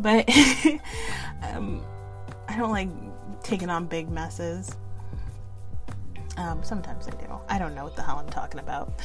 but 0.00 0.28
um, 1.42 1.84
I 2.48 2.56
don't 2.56 2.72
like 2.72 2.88
taking 3.42 3.70
on 3.70 3.86
big 3.86 4.10
messes. 4.10 4.76
Um, 6.36 6.64
sometimes 6.64 7.08
I 7.08 7.10
do. 7.12 7.26
I 7.48 7.58
don't 7.58 7.74
know 7.74 7.84
what 7.84 7.96
the 7.96 8.02
hell 8.02 8.18
I'm 8.18 8.30
talking 8.30 8.60
about. 8.60 9.00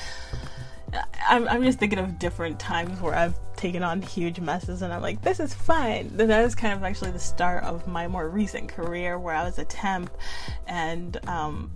I'm, 1.28 1.48
I'm 1.48 1.64
just 1.64 1.80
thinking 1.80 2.00
of 2.00 2.20
different 2.20 2.60
times 2.60 3.00
where 3.02 3.16
I've 3.16 3.36
taken 3.56 3.84
on 3.84 4.02
huge 4.02 4.40
messes 4.40 4.82
and 4.82 4.94
I'm 4.94 5.02
like, 5.02 5.22
this 5.22 5.40
is 5.40 5.54
fun. 5.54 6.12
That 6.16 6.46
is 6.46 6.56
kind 6.56 6.74
of 6.74 6.84
actually 6.84 7.12
the 7.12 7.20
start 7.20 7.64
of 7.64 7.88
my 7.88 8.08
more 8.08 8.30
recent 8.30 8.70
career 8.70 9.18
where 9.20 9.36
I 9.36 9.44
was 9.44 9.60
a 9.60 9.66
temp, 9.66 10.12
and 10.68 11.18
um, 11.28 11.72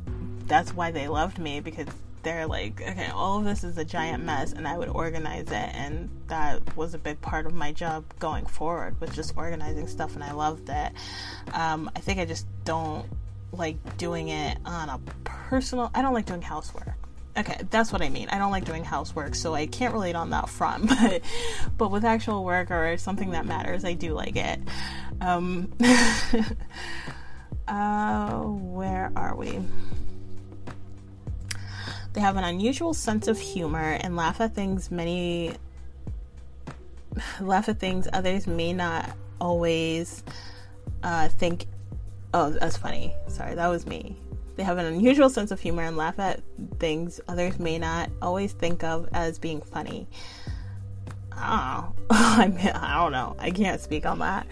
that's 0.45 0.73
why 0.73 0.91
they 0.91 1.07
loved 1.07 1.39
me 1.39 1.59
because 1.59 1.87
they're 2.23 2.45
like, 2.45 2.81
okay, 2.81 3.09
all 3.09 3.39
of 3.39 3.45
this 3.45 3.63
is 3.63 3.77
a 3.77 3.85
giant 3.85 4.23
mess, 4.23 4.53
and 4.53 4.67
I 4.67 4.77
would 4.77 4.89
organize 4.89 5.47
it, 5.47 5.53
and 5.53 6.09
that 6.27 6.77
was 6.77 6.93
a 6.93 6.99
big 6.99 7.19
part 7.21 7.45
of 7.45 7.53
my 7.53 7.71
job 7.71 8.05
going 8.19 8.45
forward 8.45 8.99
was 9.01 9.09
just 9.11 9.35
organizing 9.35 9.87
stuff, 9.87 10.13
and 10.15 10.23
I 10.23 10.31
loved 10.31 10.69
it. 10.69 10.91
Um, 11.53 11.89
I 11.95 11.99
think 11.99 12.19
I 12.19 12.25
just 12.25 12.45
don't 12.63 13.07
like 13.51 13.97
doing 13.97 14.29
it 14.29 14.57
on 14.65 14.89
a 14.89 14.99
personal 15.23 15.91
I 15.93 16.01
don't 16.01 16.13
like 16.13 16.25
doing 16.25 16.41
housework. 16.41 16.95
Okay, 17.37 17.57
that's 17.69 17.93
what 17.93 18.01
I 18.01 18.09
mean. 18.09 18.27
I 18.29 18.37
don't 18.37 18.51
like 18.51 18.65
doing 18.65 18.83
housework, 18.83 19.35
so 19.35 19.53
I 19.53 19.65
can't 19.65 19.93
relate 19.93 20.15
on 20.15 20.31
that 20.31 20.49
front. 20.49 20.89
But 21.01 21.21
but 21.77 21.91
with 21.91 22.03
actual 22.03 22.43
work 22.43 22.71
or 22.71 22.97
something 22.97 23.31
that 23.31 23.45
matters, 23.45 23.85
I 23.85 23.93
do 23.93 24.13
like 24.13 24.35
it. 24.35 24.59
Um, 25.21 25.71
uh, 27.67 28.39
where 28.41 29.11
are 29.15 29.35
we? 29.35 29.59
They 32.13 32.21
have 32.21 32.35
an 32.35 32.43
unusual 32.43 32.93
sense 32.93 33.27
of 33.27 33.39
humor 33.39 33.97
and 34.01 34.17
laugh 34.17 34.41
at 34.41 34.53
things 34.53 34.91
many 34.91 35.55
laugh 37.39 37.69
at 37.69 37.79
things 37.79 38.07
others 38.11 38.47
may 38.47 38.73
not 38.73 39.15
always 39.39 40.23
uh, 41.03 41.29
think 41.29 41.65
Oh, 42.33 42.49
that's 42.49 42.77
funny. 42.77 43.13
Sorry, 43.27 43.55
that 43.55 43.67
was 43.67 43.85
me. 43.85 44.15
They 44.55 44.63
have 44.63 44.77
an 44.77 44.85
unusual 44.85 45.29
sense 45.29 45.51
of 45.51 45.59
humor 45.59 45.83
and 45.83 45.97
laugh 45.97 46.19
at 46.19 46.41
things 46.79 47.19
others 47.27 47.59
may 47.59 47.79
not 47.79 48.09
always 48.21 48.53
think 48.53 48.83
of 48.83 49.07
as 49.13 49.39
being 49.39 49.61
funny. 49.61 50.07
Oh, 51.33 51.93
I, 52.09 52.47
mean, 52.47 52.67
I 52.67 53.01
don't 53.01 53.11
know. 53.11 53.35
I 53.39 53.51
can't 53.51 53.81
speak 53.81 54.05
on 54.05 54.19
that. 54.19 54.45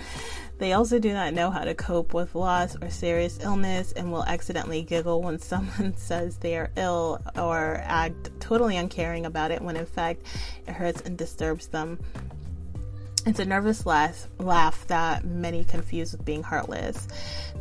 They 0.60 0.74
also 0.74 1.00
do 1.00 1.14
not 1.14 1.34
know 1.34 1.52
how 1.52 1.64
to 1.64 1.74
cope 1.74 2.14
with 2.14 2.36
loss 2.36 2.76
or 2.82 2.90
serious 2.90 3.40
illness 3.42 3.94
and 3.94 4.12
will 4.12 4.26
accidentally 4.26 4.82
giggle 4.82 5.22
when 5.22 5.40
someone 5.40 5.96
says 5.96 6.38
they 6.38 6.58
are 6.58 6.70
ill 6.76 7.22
or 7.38 7.82
act 7.84 8.30
totally 8.42 8.76
uncaring 8.76 9.26
about 9.26 9.52
it 9.52 9.62
when 9.62 9.78
in 9.78 9.86
fact 9.86 10.22
it 10.68 10.74
hurts 10.74 11.02
and 11.02 11.18
disturbs 11.18 11.68
them. 11.68 11.98
It's 13.26 13.40
a 13.40 13.46
nervous 13.46 13.86
laugh, 13.86 14.28
laugh 14.38 14.88
that 14.88 15.26
many 15.26 15.64
confuse 15.64 16.12
with 16.12 16.26
being 16.26 16.44
heartless. 16.44 17.08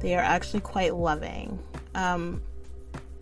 They 0.00 0.14
are 0.14 0.22
actually 0.22 0.60
quite 0.60 0.94
loving. 0.94 1.58
Um, 1.94 2.42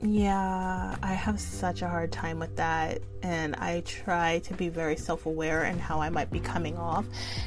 yeah, 0.03 0.97
I 1.03 1.15
have 1.15 1.41
such 1.41 1.83
a 1.83 1.89
hard 1.89 2.13
time 2.13 2.39
with 2.39 2.57
that, 2.57 3.01
and 3.23 3.57
I 3.57 3.81
try 3.81 4.41
to 4.41 4.55
be 4.55 4.69
very 4.69 4.97
self 4.97 5.27
aware 5.27 5.65
in 5.65 5.79
how 5.79 6.01
I 6.01 6.11
might 6.11 6.31
be 6.31 6.41
coming 6.41 6.77
off 6.77 7.07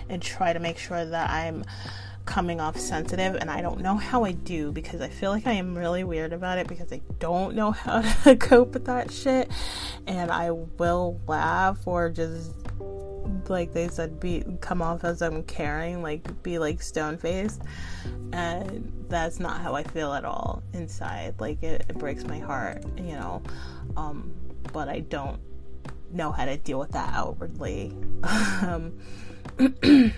and 0.10 0.22
try 0.22 0.54
to 0.54 0.60
make 0.60 0.78
sure 0.78 1.06
that 1.06 1.30
I'm 1.30 1.64
coming 2.26 2.60
off 2.60 2.78
sensitive. 2.80 3.36
And 3.36 3.52
I 3.52 3.62
don't 3.62 3.82
know 3.82 3.96
how 3.96 4.24
I 4.24 4.32
do 4.32 4.72
because 4.72 5.00
I 5.00 5.10
feel 5.10 5.32
like 5.32 5.46
I 5.46 5.54
am 5.54 5.78
really 5.78 6.04
weird 6.04 6.34
about 6.34 6.58
it 6.58 6.68
because 6.68 6.92
I 6.92 7.02
don't 7.20 7.56
know 7.56 7.72
how 7.72 8.02
to 8.24 8.36
cope 8.36 8.74
with 8.74 8.86
that 8.86 9.12
shit, 9.12 9.52
and 10.08 10.32
I 10.32 10.52
will 10.52 11.20
laugh 11.28 11.86
or 11.86 12.10
just 12.10 12.54
like 13.48 13.74
they 13.74 13.88
said 13.88 14.20
be 14.20 14.44
come 14.60 14.82
off 14.82 15.04
as 15.04 15.22
I'm 15.22 15.44
caring, 15.44 16.02
like 16.02 16.42
be 16.42 16.58
like 16.58 16.82
stone 16.82 17.18
faced. 17.18 17.62
And 18.34 18.99
that's 19.10 19.40
not 19.40 19.62
how 19.62 19.76
I 19.76 19.84
feel 19.84 20.14
at 20.14 20.26
all 20.26 20.64
inside. 20.74 21.36
Like 21.40 21.62
it, 21.64 21.86
it 21.90 21.98
breaks 21.98 22.24
my 22.24 22.40
heart, 22.40 22.84
you 22.98 23.14
know. 23.14 23.42
Um, 23.98 24.34
but 24.72 24.88
I 24.88 25.02
don't 25.02 25.40
know 26.12 26.32
how 26.32 26.46
to 26.46 26.58
deal 26.58 26.80
with 26.80 26.92
that 26.92 27.14
outwardly. 27.14 27.96
um, 28.62 29.00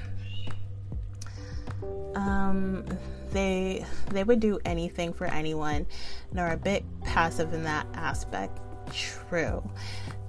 um, 2.16 2.86
they 3.32 3.86
they 4.10 4.24
would 4.24 4.40
do 4.40 4.60
anything 4.66 5.14
for 5.14 5.26
anyone 5.26 5.88
and 6.32 6.40
are 6.40 6.52
a 6.52 6.58
bit 6.58 6.84
passive 7.04 7.54
in 7.54 7.64
that 7.64 7.88
aspect. 7.94 8.60
True 8.94 9.64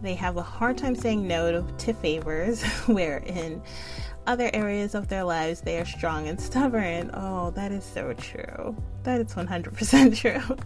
they 0.03 0.15
have 0.15 0.37
a 0.37 0.43
hard 0.43 0.77
time 0.77 0.95
saying 0.95 1.27
no 1.27 1.53
to, 1.53 1.73
to 1.87 1.95
favors, 1.95 2.63
wherein 2.87 3.63
other 4.27 4.51
areas 4.53 4.95
of 4.95 5.09
their 5.09 5.25
lives, 5.25 5.61
they 5.61 5.79
are 5.79 5.85
strong 5.85 6.29
and 6.29 6.41
stubborn. 6.41 7.11
Oh, 7.15 7.51
that 7.53 7.73
is 7.73 7.85
so 7.85 8.13
true. 8.15 8.77
That 9.03 9.21
is 9.21 9.35
100% 9.35 10.17
true. 10.17 10.57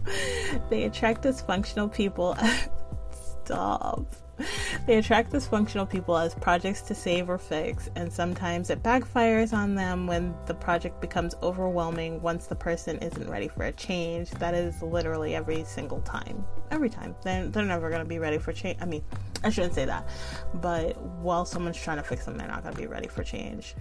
they 0.70 0.84
attract 0.84 1.24
dysfunctional 1.24 1.92
people. 1.92 2.36
Stop. 3.44 4.06
They 4.86 4.98
attract 4.98 5.32
dysfunctional 5.32 5.88
people 5.88 6.16
as 6.16 6.34
projects 6.34 6.80
to 6.82 6.94
save 6.94 7.28
or 7.28 7.38
fix, 7.38 7.90
and 7.96 8.12
sometimes 8.12 8.70
it 8.70 8.84
backfires 8.84 9.52
on 9.52 9.74
them 9.74 10.06
when 10.06 10.32
the 10.46 10.54
project 10.54 11.00
becomes 11.00 11.34
overwhelming 11.42 12.22
once 12.22 12.46
the 12.46 12.54
person 12.54 12.98
isn't 12.98 13.28
ready 13.28 13.48
for 13.48 13.64
a 13.64 13.72
change. 13.72 14.30
That 14.32 14.54
is 14.54 14.80
literally 14.82 15.34
every 15.34 15.64
single 15.64 16.00
time. 16.02 16.44
Every 16.70 16.88
time. 16.88 17.16
They're, 17.24 17.48
they're 17.48 17.64
never 17.64 17.90
going 17.90 18.02
to 18.02 18.08
be 18.08 18.20
ready 18.20 18.38
for 18.38 18.52
change. 18.52 18.78
I 18.80 18.84
mean, 18.84 19.02
I 19.42 19.50
shouldn't 19.50 19.74
say 19.74 19.86
that, 19.86 20.08
but 20.54 21.00
while 21.00 21.44
someone's 21.44 21.76
trying 21.76 21.96
to 21.96 22.04
fix 22.04 22.24
them, 22.24 22.36
they're 22.36 22.46
not 22.46 22.62
going 22.62 22.74
to 22.74 22.80
be 22.80 22.86
ready 22.86 23.08
for 23.08 23.24
change. 23.24 23.74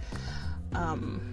Um, 0.72 1.30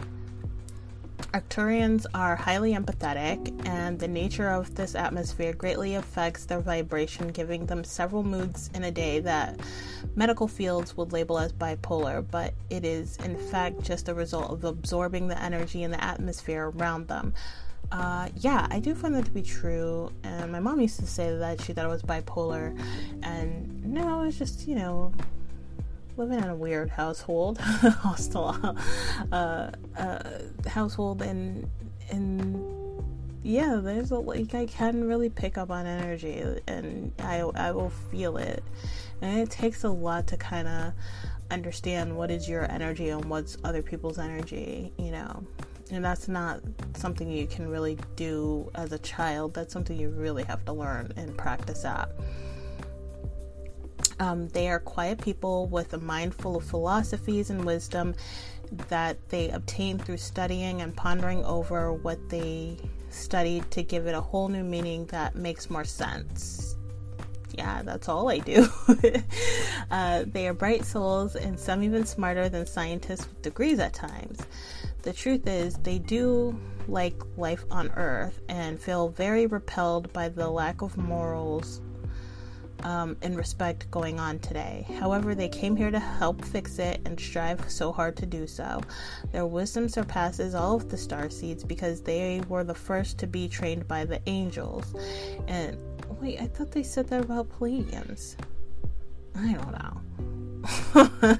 Arcturians 1.31 2.05
are 2.13 2.35
highly 2.35 2.73
empathetic, 2.73 3.67
and 3.67 3.99
the 3.99 4.07
nature 4.07 4.49
of 4.49 4.75
this 4.75 4.93
atmosphere 4.93 5.53
greatly 5.53 5.95
affects 5.95 6.45
their 6.45 6.59
vibration, 6.59 7.29
giving 7.29 7.65
them 7.65 7.83
several 7.83 8.23
moods 8.23 8.69
in 8.75 8.83
a 8.83 8.91
day 8.91 9.19
that 9.19 9.59
medical 10.15 10.47
fields 10.47 10.95
would 10.95 11.11
label 11.11 11.39
as 11.39 11.51
bipolar, 11.51 12.23
but 12.29 12.53
it 12.69 12.85
is 12.85 13.17
in 13.17 13.35
fact 13.37 13.81
just 13.81 14.09
a 14.09 14.13
result 14.13 14.51
of 14.51 14.63
absorbing 14.63 15.27
the 15.27 15.41
energy 15.41 15.83
in 15.83 15.91
the 15.91 16.03
atmosphere 16.03 16.71
around 16.75 17.07
them. 17.07 17.33
Uh, 17.91 18.29
yeah, 18.37 18.67
I 18.69 18.79
do 18.79 18.93
find 18.95 19.15
that 19.15 19.25
to 19.25 19.31
be 19.31 19.41
true, 19.41 20.11
and 20.23 20.51
my 20.51 20.59
mom 20.59 20.79
used 20.79 20.99
to 20.99 21.07
say 21.07 21.35
that 21.37 21.61
she 21.61 21.73
thought 21.73 21.85
it 21.85 21.89
was 21.89 22.03
bipolar, 22.03 22.77
and 23.21 23.83
no, 23.85 24.23
it's 24.23 24.37
just, 24.37 24.67
you 24.67 24.75
know, 24.75 25.11
living 26.17 26.39
in 26.39 26.49
a 26.49 26.55
weird 26.55 26.89
household, 26.89 27.57
hostile 27.59 28.77
uh, 29.31 29.71
uh, 29.97 30.19
household, 30.67 31.21
and 31.21 31.69
and 32.09 32.63
yeah, 33.43 33.79
there's 33.81 34.11
a 34.11 34.19
like 34.19 34.53
I 34.53 34.65
can 34.65 35.05
really 35.07 35.29
pick 35.29 35.57
up 35.57 35.69
on 35.71 35.85
energy, 35.85 36.43
and 36.67 37.11
I 37.19 37.39
I 37.39 37.71
will 37.71 37.89
feel 37.89 38.37
it, 38.37 38.63
and 39.21 39.39
it 39.39 39.49
takes 39.49 39.83
a 39.83 39.89
lot 39.89 40.27
to 40.27 40.37
kind 40.37 40.67
of 40.67 40.93
understand 41.51 42.15
what 42.15 42.31
is 42.31 42.49
your 42.49 42.69
energy 42.71 43.09
and 43.09 43.25
what's 43.25 43.57
other 43.63 43.81
people's 43.81 44.19
energy, 44.19 44.91
you 44.97 45.11
know. 45.11 45.43
And 45.91 46.03
that's 46.03 46.27
not 46.27 46.61
something 46.95 47.29
you 47.29 47.45
can 47.45 47.67
really 47.67 47.97
do 48.15 48.71
as 48.73 48.93
a 48.93 48.99
child. 48.99 49.53
That's 49.53 49.71
something 49.71 49.97
you 49.99 50.09
really 50.09 50.43
have 50.45 50.65
to 50.65 50.73
learn 50.73 51.13
and 51.17 51.37
practice 51.37 51.85
at. 51.85 52.09
Um, 54.19 54.47
they 54.49 54.69
are 54.69 54.79
quiet 54.79 55.21
people 55.21 55.67
with 55.67 55.93
a 55.93 55.99
mind 55.99 56.35
full 56.35 56.55
of 56.55 56.63
philosophies 56.63 57.49
and 57.49 57.65
wisdom 57.65 58.15
that 58.89 59.29
they 59.29 59.49
obtain 59.49 59.99
through 59.99 60.17
studying 60.17 60.81
and 60.81 60.95
pondering 60.95 61.43
over 61.45 61.93
what 61.93 62.29
they 62.29 62.77
studied 63.09 63.69
to 63.71 63.83
give 63.83 64.07
it 64.07 64.15
a 64.15 64.21
whole 64.21 64.47
new 64.47 64.63
meaning 64.63 65.05
that 65.07 65.35
makes 65.35 65.69
more 65.69 65.83
sense. 65.83 66.75
Yeah, 67.55 67.83
that's 67.83 68.09
all 68.09 68.29
I 68.29 68.39
do. 68.39 68.67
uh, 69.91 70.23
they 70.25 70.47
are 70.47 70.53
bright 70.53 70.85
souls 70.85 71.35
and 71.35 71.59
some 71.59 71.83
even 71.83 72.05
smarter 72.05 72.49
than 72.49 72.65
scientists 72.65 73.27
with 73.27 73.41
degrees 73.43 73.77
at 73.79 73.93
times. 73.93 74.39
The 75.03 75.13
truth 75.13 75.47
is, 75.47 75.75
they 75.75 75.99
do 75.99 76.59
like 76.87 77.21
life 77.37 77.63
on 77.69 77.91
Earth 77.91 78.41
and 78.49 78.79
feel 78.79 79.09
very 79.09 79.45
repelled 79.45 80.11
by 80.13 80.29
the 80.29 80.49
lack 80.49 80.81
of 80.81 80.97
morals 80.97 81.81
um, 82.83 83.17
and 83.21 83.37
respect 83.37 83.89
going 83.91 84.19
on 84.19 84.39
today. 84.39 84.85
However, 84.99 85.35
they 85.35 85.49
came 85.49 85.75
here 85.75 85.91
to 85.91 85.99
help 85.99 86.43
fix 86.45 86.79
it 86.79 87.01
and 87.05 87.19
strive 87.19 87.69
so 87.69 87.91
hard 87.91 88.15
to 88.17 88.25
do 88.25 88.45
so. 88.45 88.81
Their 89.31 89.45
wisdom 89.45 89.87
surpasses 89.89 90.53
all 90.53 90.75
of 90.75 90.89
the 90.89 90.97
star 90.97 91.29
seeds 91.29 91.63
because 91.63 92.01
they 92.01 92.41
were 92.47 92.63
the 92.63 92.75
first 92.75 93.17
to 93.19 93.27
be 93.27 93.47
trained 93.47 93.87
by 93.87 94.05
the 94.05 94.21
angels. 94.27 94.93
And 95.47 95.77
wait, 96.21 96.41
I 96.41 96.47
thought 96.47 96.71
they 96.71 96.83
said 96.83 97.07
that 97.07 97.23
about 97.23 97.49
Pleiadians. 97.49 98.35
I 99.35 99.53
don't 99.53 99.71
know. 99.71 100.01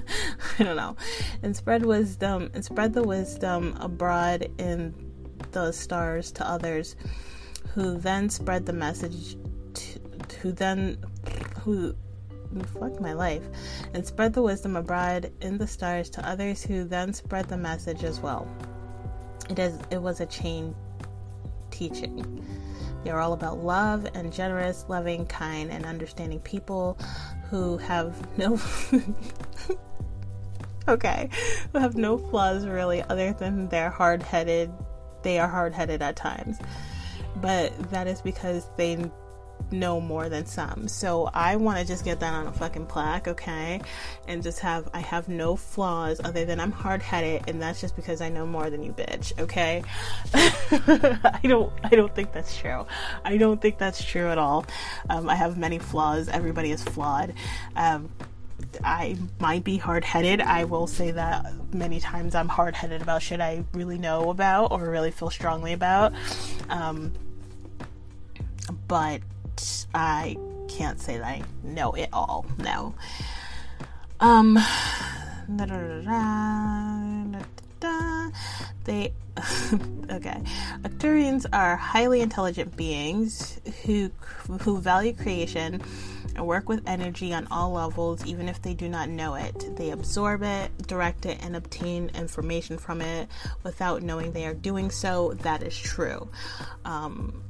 I 0.58 0.62
don't 0.62 0.76
know. 0.76 0.96
And 1.42 1.56
spread 1.56 1.84
wisdom 1.84 2.50
and 2.54 2.64
spread 2.64 2.92
the 2.92 3.02
wisdom 3.02 3.76
abroad 3.80 4.50
in 4.58 4.94
the 5.52 5.72
stars 5.72 6.32
to 6.32 6.48
others 6.48 6.96
who 7.74 7.96
then 7.98 8.28
spread 8.28 8.66
the 8.66 8.72
message 8.72 9.36
who 10.44 10.52
then 10.52 10.98
who 11.62 11.96
fuck 12.78 13.00
my 13.00 13.14
life 13.14 13.42
and 13.94 14.06
spread 14.06 14.34
the 14.34 14.42
wisdom 14.42 14.76
abroad 14.76 15.32
in 15.40 15.56
the 15.56 15.66
stars 15.66 16.10
to 16.10 16.28
others 16.28 16.62
who 16.62 16.84
then 16.84 17.14
spread 17.14 17.48
the 17.48 17.56
message 17.56 18.04
as 18.04 18.20
well. 18.20 18.46
It 19.48 19.58
is 19.58 19.78
it 19.90 20.02
was 20.02 20.20
a 20.20 20.26
chain 20.26 20.74
teaching. 21.70 22.44
They 23.04 23.10
are 23.10 23.20
all 23.20 23.32
about 23.32 23.64
love 23.64 24.06
and 24.12 24.30
generous, 24.30 24.84
loving, 24.86 25.24
kind, 25.26 25.70
and 25.70 25.86
understanding 25.86 26.40
people 26.40 26.98
who 27.48 27.78
have 27.78 28.14
no 28.36 28.60
okay, 30.88 31.30
who 31.72 31.78
have 31.78 31.96
no 31.96 32.18
flaws 32.18 32.66
really 32.66 33.02
other 33.02 33.32
than 33.32 33.68
they're 33.70 33.90
hard-headed. 33.90 34.70
They 35.22 35.38
are 35.38 35.48
hard-headed 35.48 36.02
at 36.02 36.16
times. 36.16 36.58
But 37.36 37.90
that 37.90 38.06
is 38.06 38.20
because 38.20 38.68
they 38.76 39.10
know 39.70 40.00
more 40.00 40.28
than 40.28 40.46
some. 40.46 40.88
So 40.88 41.30
I 41.32 41.56
want 41.56 41.78
to 41.78 41.84
just 41.84 42.04
get 42.04 42.20
that 42.20 42.32
on 42.32 42.46
a 42.46 42.52
fucking 42.52 42.86
plaque, 42.86 43.28
okay? 43.28 43.80
And 44.28 44.42
just 44.42 44.60
have 44.60 44.88
I 44.94 45.00
have 45.00 45.28
no 45.28 45.56
flaws 45.56 46.20
other 46.22 46.44
than 46.44 46.60
I'm 46.60 46.72
hard-headed 46.72 47.48
and 47.48 47.60
that's 47.60 47.80
just 47.80 47.96
because 47.96 48.20
I 48.20 48.28
know 48.28 48.46
more 48.46 48.70
than 48.70 48.82
you 48.82 48.92
bitch, 48.92 49.38
okay? 49.38 49.82
I 50.34 51.40
don't 51.42 51.72
I 51.82 51.90
don't 51.90 52.14
think 52.14 52.32
that's 52.32 52.56
true. 52.56 52.86
I 53.24 53.36
don't 53.36 53.60
think 53.60 53.78
that's 53.78 54.02
true 54.02 54.28
at 54.28 54.38
all. 54.38 54.64
Um, 55.10 55.28
I 55.28 55.34
have 55.34 55.58
many 55.58 55.78
flaws. 55.78 56.28
Everybody 56.28 56.70
is 56.70 56.82
flawed. 56.82 57.34
Um, 57.76 58.10
I 58.82 59.16
might 59.40 59.64
be 59.64 59.76
hard 59.76 60.04
headed. 60.04 60.40
I 60.40 60.64
will 60.64 60.86
say 60.86 61.10
that 61.12 61.52
many 61.72 62.00
times 62.00 62.34
I'm 62.34 62.48
hard 62.48 62.74
headed 62.74 63.02
about 63.02 63.22
shit 63.22 63.40
I 63.40 63.64
really 63.72 63.98
know 63.98 64.30
about 64.30 64.72
or 64.72 64.88
really 64.88 65.10
feel 65.10 65.30
strongly 65.30 65.72
about. 65.72 66.12
Um, 66.68 67.12
but 68.88 69.20
I 69.94 70.36
can't 70.68 71.00
say 71.00 71.18
that 71.18 71.26
I 71.26 71.42
know 71.62 71.92
it 71.92 72.08
all. 72.12 72.46
No. 72.58 72.94
Um. 74.20 74.58
They 78.84 79.12
okay. 80.10 80.42
Arcturians 80.82 81.46
are 81.52 81.76
highly 81.76 82.20
intelligent 82.20 82.76
beings 82.76 83.60
who 83.84 84.10
who 84.60 84.78
value 84.78 85.12
creation 85.12 85.82
and 86.36 86.46
work 86.46 86.68
with 86.68 86.82
energy 86.86 87.32
on 87.32 87.46
all 87.50 87.72
levels, 87.72 88.24
even 88.26 88.48
if 88.48 88.60
they 88.62 88.74
do 88.74 88.88
not 88.88 89.08
know 89.08 89.34
it. 89.34 89.76
They 89.76 89.90
absorb 89.90 90.42
it, 90.42 90.70
direct 90.86 91.26
it, 91.26 91.38
and 91.42 91.56
obtain 91.56 92.10
information 92.14 92.78
from 92.78 93.00
it 93.00 93.28
without 93.62 94.02
knowing 94.02 94.32
they 94.32 94.46
are 94.46 94.54
doing 94.54 94.90
so. 94.90 95.34
That 95.42 95.62
is 95.62 95.76
true. 95.76 96.28
Um, 96.84 97.42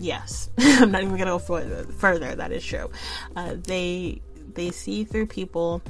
yes, 0.00 0.50
I'm 0.58 0.90
not 0.90 1.02
even 1.02 1.16
gonna 1.16 1.38
go 1.38 1.38
further. 1.38 2.34
That 2.34 2.52
is 2.52 2.64
true. 2.64 2.90
Uh, 3.36 3.56
they 3.58 4.20
they 4.54 4.70
see 4.70 5.04
through 5.04 5.26
people 5.26 5.82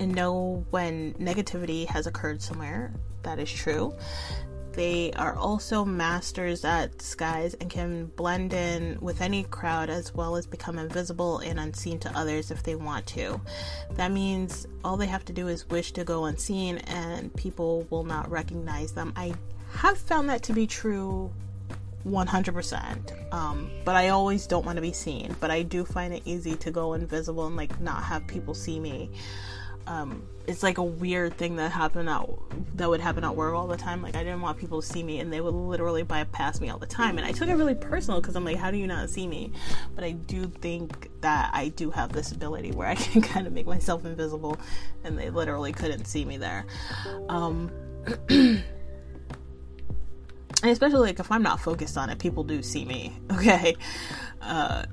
and 0.00 0.14
know 0.14 0.64
when 0.70 1.14
negativity 1.14 1.86
has 1.86 2.06
occurred 2.06 2.42
somewhere. 2.42 2.92
That 3.22 3.38
is 3.38 3.50
true. 3.50 3.94
They 4.72 5.12
are 5.12 5.36
also 5.36 5.84
masters 5.84 6.64
at 6.64 6.98
disguise 6.98 7.54
and 7.54 7.70
can 7.70 8.06
blend 8.06 8.52
in 8.52 8.98
with 9.00 9.20
any 9.20 9.44
crowd 9.44 9.88
as 9.88 10.12
well 10.12 10.34
as 10.34 10.46
become 10.46 10.78
invisible 10.78 11.38
and 11.38 11.60
unseen 11.60 12.00
to 12.00 12.18
others 12.18 12.50
if 12.50 12.64
they 12.64 12.74
want 12.74 13.06
to. 13.08 13.40
That 13.92 14.10
means 14.10 14.66
all 14.82 14.96
they 14.96 15.06
have 15.06 15.24
to 15.26 15.32
do 15.32 15.46
is 15.46 15.68
wish 15.68 15.92
to 15.92 16.02
go 16.02 16.24
unseen 16.24 16.78
and 16.78 17.32
people 17.36 17.86
will 17.90 18.02
not 18.02 18.28
recognize 18.28 18.92
them. 18.92 19.12
I 19.14 19.34
have 19.76 19.96
found 19.96 20.28
that 20.28 20.42
to 20.44 20.52
be 20.52 20.66
true 20.66 21.32
100%. 22.06 23.32
Um, 23.32 23.70
but 23.84 23.94
I 23.94 24.10
always 24.10 24.46
don't 24.46 24.64
want 24.64 24.76
to 24.76 24.82
be 24.82 24.92
seen. 24.92 25.34
But 25.40 25.50
I 25.50 25.62
do 25.62 25.84
find 25.84 26.12
it 26.12 26.22
easy 26.24 26.54
to 26.56 26.70
go 26.70 26.94
invisible 26.94 27.46
and 27.46 27.56
like 27.56 27.80
not 27.80 28.02
have 28.04 28.26
people 28.26 28.54
see 28.54 28.78
me. 28.78 29.10
Um, 29.86 30.22
it's 30.46 30.62
like 30.62 30.78
a 30.78 30.82
weird 30.82 31.36
thing 31.36 31.56
that 31.56 31.70
happened 31.70 32.08
at 32.08 32.26
that 32.76 32.88
would 32.88 33.00
happen 33.00 33.22
at 33.22 33.36
work 33.36 33.54
all 33.54 33.66
the 33.66 33.76
time. 33.76 34.02
Like 34.02 34.16
I 34.16 34.24
didn't 34.24 34.40
want 34.40 34.58
people 34.58 34.80
to 34.80 34.86
see 34.86 35.02
me, 35.02 35.20
and 35.20 35.32
they 35.32 35.40
would 35.40 35.54
literally 35.54 36.02
bypass 36.02 36.60
me 36.60 36.70
all 36.70 36.78
the 36.78 36.86
time. 36.86 37.18
And 37.18 37.26
I 37.26 37.32
took 37.32 37.48
it 37.48 37.54
really 37.54 37.74
personal 37.74 38.20
because 38.20 38.34
I'm 38.34 38.44
like, 38.44 38.56
how 38.56 38.70
do 38.70 38.78
you 38.78 38.86
not 38.86 39.10
see 39.10 39.26
me? 39.26 39.52
But 39.94 40.04
I 40.04 40.12
do 40.12 40.46
think 40.46 41.10
that 41.20 41.50
I 41.52 41.68
do 41.68 41.90
have 41.90 42.12
this 42.12 42.32
ability 42.32 42.72
where 42.72 42.88
I 42.88 42.94
can 42.94 43.20
kind 43.20 43.46
of 43.46 43.52
make 43.52 43.66
myself 43.66 44.04
invisible, 44.04 44.58
and 45.02 45.18
they 45.18 45.30
literally 45.30 45.72
couldn't 45.72 46.06
see 46.06 46.24
me 46.24 46.38
there. 46.38 46.66
Um, 47.28 47.70
and 50.64 50.70
especially 50.70 51.00
like 51.00 51.20
if 51.20 51.30
I'm 51.30 51.42
not 51.42 51.60
focused 51.60 51.98
on 51.98 52.08
it, 52.08 52.18
people 52.18 52.42
do 52.42 52.62
see 52.62 52.86
me. 52.86 53.12
Okay, 53.34 53.76
uh, 54.40 54.84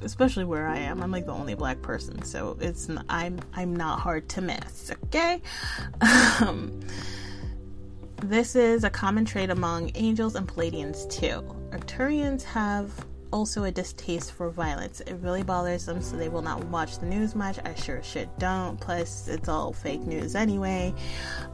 especially 0.00 0.44
where 0.44 0.66
I 0.66 0.78
am, 0.78 1.02
I'm 1.02 1.10
like 1.10 1.26
the 1.26 1.32
only 1.32 1.54
black 1.54 1.82
person, 1.82 2.22
so 2.22 2.56
it's 2.58 2.88
I'm 3.10 3.38
I'm 3.52 3.76
not 3.76 4.00
hard 4.00 4.30
to 4.30 4.40
miss. 4.40 4.90
Okay, 5.04 5.42
um, 6.40 6.80
this 8.22 8.56
is 8.56 8.84
a 8.84 8.90
common 8.90 9.26
trait 9.26 9.50
among 9.50 9.90
angels 9.94 10.34
and 10.34 10.48
Pleiadians 10.48 11.10
too. 11.10 11.42
Arcturians 11.70 12.42
have 12.44 12.90
also 13.30 13.64
a 13.64 13.70
distaste 13.70 14.32
for 14.32 14.48
violence. 14.48 15.00
It 15.00 15.18
really 15.20 15.42
bothers 15.42 15.84
them, 15.84 16.00
so 16.00 16.16
they 16.16 16.30
will 16.30 16.42
not 16.42 16.64
watch 16.64 16.98
the 16.98 17.06
news 17.06 17.34
much. 17.34 17.58
I 17.66 17.74
sure 17.74 18.02
shit 18.02 18.30
don't. 18.38 18.80
Plus, 18.80 19.28
it's 19.28 19.50
all 19.50 19.74
fake 19.74 20.02
news 20.02 20.34
anyway. 20.34 20.94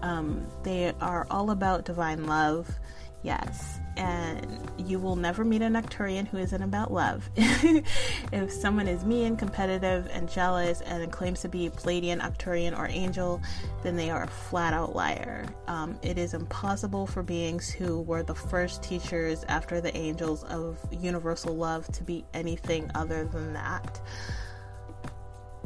Um, 0.03 0.47
they 0.63 0.93
are 1.01 1.27
all 1.31 1.51
about 1.51 1.85
divine 1.85 2.27
love. 2.27 2.69
Yes, 3.23 3.81
and 3.97 4.71
you 4.79 5.01
will 5.01 5.16
never 5.16 5.45
meet 5.45 5.61
a 5.61 5.66
Arcturian 5.66 6.27
who 6.29 6.39
isn't 6.39 6.62
about 6.62 6.93
love. 6.93 7.29
if 7.37 8.53
someone 8.53 8.87
is 8.87 9.05
mean, 9.05 9.37
competitive, 9.37 10.09
and 10.12 10.29
jealous 10.31 10.81
and 10.83 11.11
claims 11.11 11.41
to 11.41 11.49
be 11.49 11.69
Pleiadian, 11.69 12.21
Arcturian, 12.21 12.79
or 12.79 12.87
angel, 12.87 13.43
then 13.83 13.97
they 13.97 14.09
are 14.09 14.23
a 14.23 14.29
flat 14.29 14.73
out 14.73 14.95
liar. 14.95 15.47
Um, 15.66 15.99
it 16.03 16.16
is 16.16 16.33
impossible 16.33 17.09
for 17.09 17.25
beings 17.25 17.69
who 17.69 18.03
were 18.03 18.23
the 18.23 18.37
first 18.37 18.85
teachers 18.85 19.45
after 19.49 19.81
the 19.81 19.95
angels 19.97 20.45
of 20.45 20.79
universal 20.93 21.57
love 21.57 21.89
to 21.89 22.05
be 22.05 22.25
anything 22.35 22.89
other 22.95 23.25
than 23.25 23.53
that. 23.55 24.01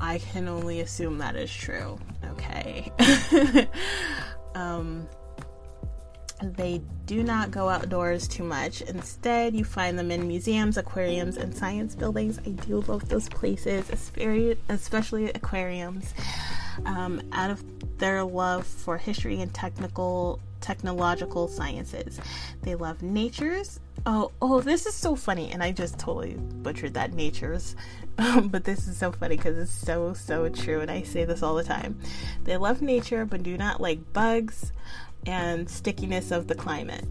I 0.01 0.19
can 0.19 0.49
only 0.49 0.81
assume 0.81 1.19
that 1.19 1.37
is 1.37 1.53
true. 1.53 1.99
Okay. 2.33 2.91
um, 4.55 5.07
they 6.43 6.81
do 7.07 7.23
not 7.23 7.51
go 7.51 7.69
outdoors 7.69 8.27
too 8.29 8.45
much. 8.45 8.81
Instead, 8.83 9.55
you 9.55 9.65
find 9.65 9.99
them 9.99 10.11
in 10.11 10.27
museums, 10.27 10.77
aquariums, 10.77 11.37
and 11.37 11.55
science 11.57 11.95
buildings. 11.95 12.39
I 12.47 12.51
do 12.51 12.81
love 12.83 13.09
those 13.09 13.29
places, 13.29 13.91
especially 14.69 15.31
aquariums. 15.31 16.15
Um, 16.87 17.21
out 17.33 17.51
of 17.51 17.63
their 17.99 18.25
love 18.25 18.67
for 18.67 18.97
history 18.97 19.41
and 19.41 19.53
technical 19.53 20.41
technological 20.63 21.49
sciences. 21.49 22.19
They 22.63 22.75
love 22.75 23.03
natures. 23.03 23.81
Oh, 24.07 24.33
oh, 24.41 24.61
this 24.61 24.87
is 24.87 24.95
so 24.95 25.15
funny, 25.15 25.51
and 25.53 25.63
I 25.63 25.73
just 25.73 25.99
totally 25.99 26.35
butchered 26.35 26.95
that 26.95 27.13
natures. 27.13 27.77
but 28.45 28.65
this 28.65 28.89
is 28.89 28.97
so 28.97 29.13
funny 29.13 29.37
because 29.37 29.59
it's 29.59 29.71
so 29.71 30.15
so 30.15 30.49
true, 30.49 30.81
and 30.81 30.91
I 30.91 31.03
say 31.03 31.25
this 31.25 31.43
all 31.43 31.55
the 31.55 31.65
time. 31.65 32.01
They 32.45 32.57
love 32.57 32.81
nature, 32.81 33.25
but 33.27 33.43
do 33.43 33.57
not 33.57 33.81
like 33.81 34.13
bugs, 34.13 34.73
and 35.27 35.69
stickiness 35.69 36.31
of 36.31 36.47
the 36.47 36.55
climate. 36.55 37.05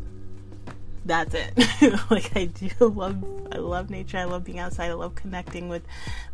That's 1.05 1.33
it. 1.33 1.53
like 2.11 2.35
I 2.35 2.45
do 2.45 2.69
love 2.87 3.23
I 3.51 3.57
love 3.57 3.89
nature. 3.89 4.17
I 4.17 4.25
love 4.25 4.43
being 4.43 4.59
outside. 4.59 4.91
I 4.91 4.93
love 4.93 5.15
connecting 5.15 5.67
with 5.67 5.83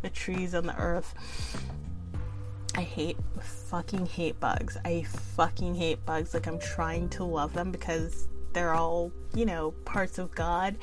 the 0.02 0.10
trees 0.10 0.54
and 0.54 0.68
the 0.68 0.76
earth. 0.78 1.14
I 2.74 2.82
hate 2.82 3.16
fucking 3.40 4.06
hate 4.06 4.38
bugs. 4.38 4.76
I 4.84 5.02
fucking 5.02 5.74
hate 5.74 6.04
bugs. 6.04 6.34
Like 6.34 6.46
I'm 6.46 6.58
trying 6.58 7.08
to 7.10 7.24
love 7.24 7.54
them 7.54 7.72
because 7.72 8.28
they're 8.52 8.74
all 8.74 9.12
you 9.34 9.44
know 9.44 9.72
parts 9.84 10.18
of 10.18 10.34
god 10.34 10.76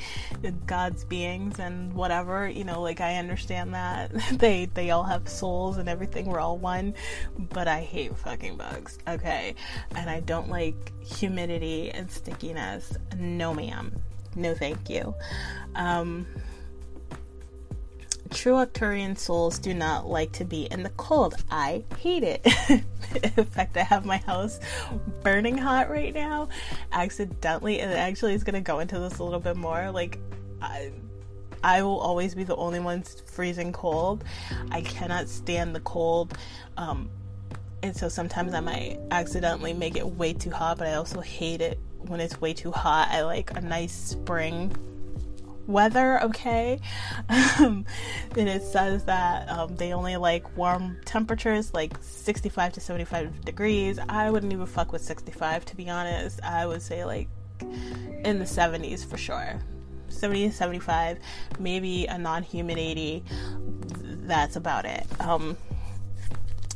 god's 0.68 1.04
beings 1.04 1.60
and 1.60 1.94
whatever 1.94 2.48
you 2.48 2.64
know 2.64 2.82
like 2.82 3.02
i 3.02 3.16
understand 3.16 3.74
that. 3.74 4.12
They 4.36 4.66
they 4.66 4.92
all 4.92 5.04
have 5.04 5.28
souls 5.28 5.78
and 5.78 5.88
everything 5.88 6.26
we're 6.26 6.40
all 6.40 6.58
one 6.58 6.94
but 7.38 7.68
i 7.68 7.82
hate 7.82 8.16
fucking 8.18 8.58
bugs 8.58 8.98
okay? 9.08 9.56
And 9.96 10.10
i 10.10 10.20
don't 10.20 10.50
like 10.50 10.94
humidity 11.04 11.92
and 11.92 12.10
stickiness. 12.10 12.94
No 13.18 13.54
ma'am. 13.54 13.92
No 14.36 14.54
thank 14.54 14.90
you. 14.90 15.16
Um 15.76 16.26
True 18.32 18.54
Arcturian 18.54 19.18
souls 19.18 19.60
do 19.60 19.74
not 19.74 20.08
like 20.08 20.32
to 20.34 20.46
be 20.46 20.66
in 20.66 20.84
the 20.84 20.90
cold. 20.92 21.36
I 21.52 21.84
hate 21.98 22.24
it. 22.24 22.46
in 23.38 23.46
fact, 23.46 23.78
I 23.78 23.84
have 23.84 24.06
my 24.06 24.18
house 24.18 24.60
burning 25.22 25.58
hot 25.58 25.90
right 25.90 26.14
now, 26.14 26.50
accidentally, 26.92 27.80
and 27.80 27.92
actually 27.94 28.34
is 28.34 28.44
going 28.44 28.56
to 28.56 28.62
go 28.62 28.80
into 28.80 29.00
this 29.00 29.20
a 29.20 29.24
little 29.24 29.40
bit 29.40 29.56
more. 29.56 29.92
Like, 29.92 30.18
I, 30.62 30.92
I 31.64 31.84
will 31.84 32.00
always 32.00 32.34
be 32.34 32.44
the 32.44 32.56
only 32.56 32.80
one 32.80 33.04
freezing 33.04 33.72
cold. 33.72 34.24
I 34.72 34.82
cannot 34.82 35.30
stand 35.30 35.76
the 35.76 35.82
cold. 35.82 36.36
Um, 36.78 37.10
and 37.84 37.96
so 37.96 38.10
sometimes 38.10 38.56
I 38.56 38.60
might 38.60 39.00
accidentally 39.12 39.74
make 39.74 39.96
it 39.98 40.06
way 40.06 40.34
too 40.34 40.50
hot, 40.50 40.80
but 40.80 40.88
I 40.88 40.96
also 40.96 41.22
hate 41.22 41.62
it 41.62 41.80
when 42.08 42.20
it's 42.20 42.42
way 42.42 42.54
too 42.54 42.72
hot. 42.72 43.10
I 43.12 43.22
like 43.22 43.56
a 43.56 43.62
nice 43.62 43.94
spring 43.94 44.76
weather, 45.68 46.22
okay? 46.24 46.80
Um, 47.58 47.86
and 48.38 48.50
it 48.50 48.62
says 48.64 49.06
that 49.06 49.50
um, 49.50 49.78
they 49.78 49.94
only 49.94 50.18
like 50.18 50.58
warm 50.58 50.98
temperatures, 51.06 51.74
like 51.74 51.96
65 52.02 52.74
to 52.74 52.82
75 52.82 53.46
degrees. 53.46 53.98
I 54.10 54.30
wouldn't 54.30 54.52
even 54.52 54.66
fuck 54.66 54.92
with 54.92 55.02
65, 55.02 55.64
to 55.66 55.76
be 55.76 55.90
honest. 55.90 56.44
I 56.44 56.66
would 56.66 56.82
say 56.82 57.06
like 57.06 57.30
in 57.62 58.40
the 58.40 58.46
70s 58.46 59.06
for 59.06 59.18
sure. 59.18 59.60
70 60.10 60.50
to 60.50 60.54
75, 60.54 61.20
maybe 61.60 62.06
a 62.08 62.18
non 62.18 62.44
humid 62.44 62.78
80. 62.78 63.24
That's 64.28 64.56
about 64.56 64.86
it. 64.86 65.06
Um, 65.20 65.58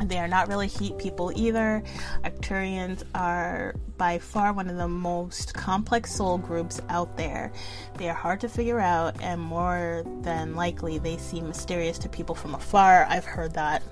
they 0.04 0.18
are 0.18 0.28
not 0.28 0.48
really 0.48 0.68
heat 0.68 0.98
people 0.98 1.32
either. 1.36 1.84
Arcturians 2.24 3.04
are 3.14 3.76
by 3.98 4.18
far 4.18 4.54
one 4.54 4.70
of 4.70 4.78
the 4.78 4.88
most 4.88 5.54
complex 5.54 6.16
soul 6.16 6.38
groups 6.38 6.82
out 6.90 7.18
there. 7.18 7.52
They 7.98 8.10
are 8.10 8.16
hard 8.16 8.40
to 8.42 8.50
figure 8.50 8.80
out, 8.80 9.22
and 9.22 9.42
more 9.42 10.04
than 10.22 10.56
likely, 10.56 11.00
they 11.00 11.18
seem 11.18 11.48
mysterious 11.48 11.98
to 12.00 12.10
people 12.10 12.34
from 12.34 12.56
afar. 12.56 13.06
I've 13.10 13.26
heard 13.26 13.54
that 13.56 13.84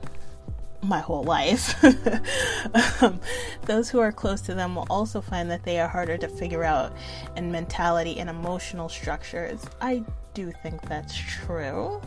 my 0.81 0.99
whole 0.99 1.23
life. 1.23 1.83
um, 3.01 3.19
those 3.65 3.89
who 3.89 3.99
are 3.99 4.11
close 4.11 4.41
to 4.41 4.53
them 4.53 4.75
will 4.75 4.87
also 4.89 5.21
find 5.21 5.51
that 5.51 5.63
they 5.63 5.79
are 5.79 5.87
harder 5.87 6.17
to 6.17 6.27
figure 6.27 6.63
out 6.63 6.93
in 7.35 7.51
mentality 7.51 8.19
and 8.19 8.29
emotional 8.29 8.87
structures. 8.87 9.61
I 9.81 10.03
do 10.37 10.51
think 10.61 10.79
that's 10.83 11.17
true. 11.17 11.99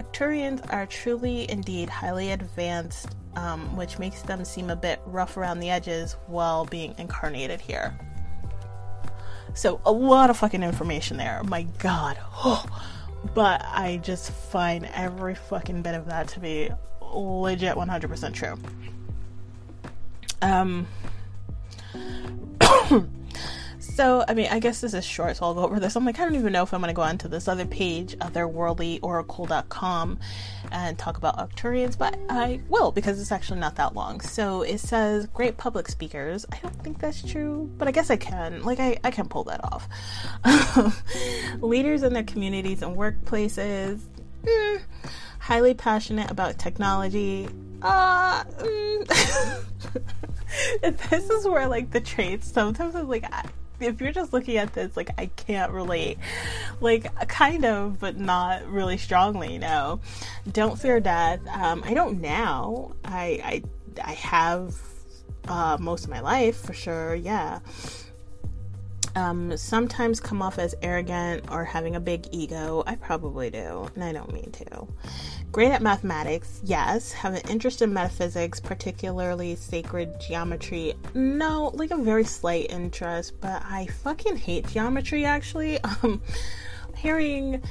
Arcturians 0.00 0.60
are 0.72 0.84
truly, 0.84 1.48
indeed, 1.48 1.88
highly 1.88 2.32
advanced 2.32 3.14
um, 3.36 3.76
which 3.76 4.00
makes 4.00 4.20
them 4.22 4.44
seem 4.44 4.68
a 4.68 4.74
bit 4.74 5.00
rough 5.06 5.36
around 5.36 5.60
the 5.60 5.70
edges 5.70 6.16
while 6.26 6.64
being 6.64 6.92
incarnated 6.98 7.60
here. 7.60 7.96
So, 9.54 9.80
a 9.84 9.92
lot 9.92 10.28
of 10.28 10.36
fucking 10.36 10.64
information 10.64 11.18
there. 11.18 11.40
My 11.44 11.62
god. 11.78 12.18
but 13.34 13.64
I 13.64 14.00
just 14.02 14.32
find 14.32 14.88
every 14.92 15.36
fucking 15.36 15.82
bit 15.82 15.94
of 15.94 16.06
that 16.06 16.26
to 16.28 16.40
be 16.40 16.70
legit 17.00 17.76
100% 17.76 18.34
true. 18.34 18.58
Um. 20.42 20.88
So, 23.98 24.24
I 24.28 24.34
mean, 24.34 24.46
I 24.48 24.60
guess 24.60 24.80
this 24.80 24.94
is 24.94 25.04
short, 25.04 25.38
so 25.38 25.46
I'll 25.46 25.54
go 25.54 25.64
over 25.64 25.80
this. 25.80 25.96
I'm 25.96 26.04
like, 26.04 26.20
I 26.20 26.22
don't 26.22 26.36
even 26.36 26.52
know 26.52 26.62
if 26.62 26.72
I'm 26.72 26.80
going 26.80 26.86
to 26.86 26.94
go 26.94 27.02
onto 27.02 27.26
this 27.26 27.48
other 27.48 27.66
page, 27.66 28.16
otherworldlyoracle.com, 28.18 30.20
and 30.70 30.96
talk 30.96 31.16
about 31.16 31.36
Arcturians, 31.36 31.98
but 31.98 32.16
I 32.28 32.60
will 32.68 32.92
because 32.92 33.20
it's 33.20 33.32
actually 33.32 33.58
not 33.58 33.74
that 33.74 33.96
long. 33.96 34.20
So 34.20 34.62
it 34.62 34.78
says 34.78 35.26
great 35.26 35.56
public 35.56 35.88
speakers. 35.88 36.46
I 36.52 36.58
don't 36.62 36.80
think 36.84 37.00
that's 37.00 37.28
true, 37.28 37.68
but 37.76 37.88
I 37.88 37.90
guess 37.90 38.08
I 38.08 38.16
can. 38.16 38.62
Like, 38.62 38.78
I, 38.78 38.98
I 39.02 39.10
can 39.10 39.26
pull 39.26 39.42
that 39.44 39.62
off. 39.64 39.88
Leaders 41.60 42.04
in 42.04 42.12
their 42.12 42.22
communities 42.22 42.82
and 42.82 42.96
workplaces. 42.96 43.98
Mm, 44.44 44.80
highly 45.40 45.74
passionate 45.74 46.30
about 46.30 46.56
technology. 46.56 47.48
Uh, 47.82 48.44
mm. 48.44 49.64
this 51.10 51.30
is 51.30 51.48
where 51.48 51.66
like 51.66 51.90
the 51.90 52.00
traits 52.00 52.50
sometimes 52.50 52.94
I'm 52.94 53.08
like 53.08 53.24
I, 53.32 53.44
if 53.80 54.00
you're 54.00 54.12
just 54.12 54.32
looking 54.32 54.56
at 54.56 54.72
this, 54.72 54.96
like 54.96 55.10
I 55.18 55.26
can't 55.26 55.72
relate. 55.72 56.18
Like 56.80 57.14
kind 57.28 57.64
of, 57.64 57.98
but 57.98 58.16
not 58.16 58.66
really 58.66 58.98
strongly. 58.98 59.52
You 59.52 59.58
know, 59.58 60.00
don't 60.50 60.78
fear 60.78 61.00
death. 61.00 61.40
Um, 61.48 61.82
I 61.84 61.94
don't 61.94 62.20
now. 62.20 62.92
I 63.04 63.62
I 63.98 64.10
I 64.10 64.12
have 64.12 64.76
uh, 65.48 65.76
most 65.80 66.04
of 66.04 66.10
my 66.10 66.20
life 66.20 66.56
for 66.56 66.72
sure. 66.72 67.14
Yeah. 67.14 67.60
Um, 69.18 69.56
sometimes 69.56 70.20
come 70.20 70.40
off 70.40 70.60
as 70.60 70.76
arrogant 70.80 71.50
or 71.50 71.64
having 71.64 71.96
a 71.96 72.00
big 72.00 72.28
ego. 72.30 72.84
I 72.86 72.94
probably 72.94 73.50
do, 73.50 73.90
and 73.96 74.04
I 74.04 74.12
don't 74.12 74.32
mean 74.32 74.52
to. 74.52 74.86
Great 75.50 75.72
at 75.72 75.82
mathematics, 75.82 76.60
yes. 76.62 77.10
Have 77.12 77.34
an 77.34 77.42
interest 77.50 77.82
in 77.82 77.92
metaphysics, 77.92 78.60
particularly 78.60 79.56
sacred 79.56 80.20
geometry. 80.20 80.94
No, 81.14 81.72
like 81.74 81.90
a 81.90 81.96
very 81.96 82.22
slight 82.22 82.70
interest, 82.70 83.40
but 83.40 83.60
I 83.64 83.86
fucking 83.86 84.36
hate 84.36 84.68
geometry 84.68 85.24
actually. 85.24 85.80
Um, 86.02 86.22
hearing 86.94 87.62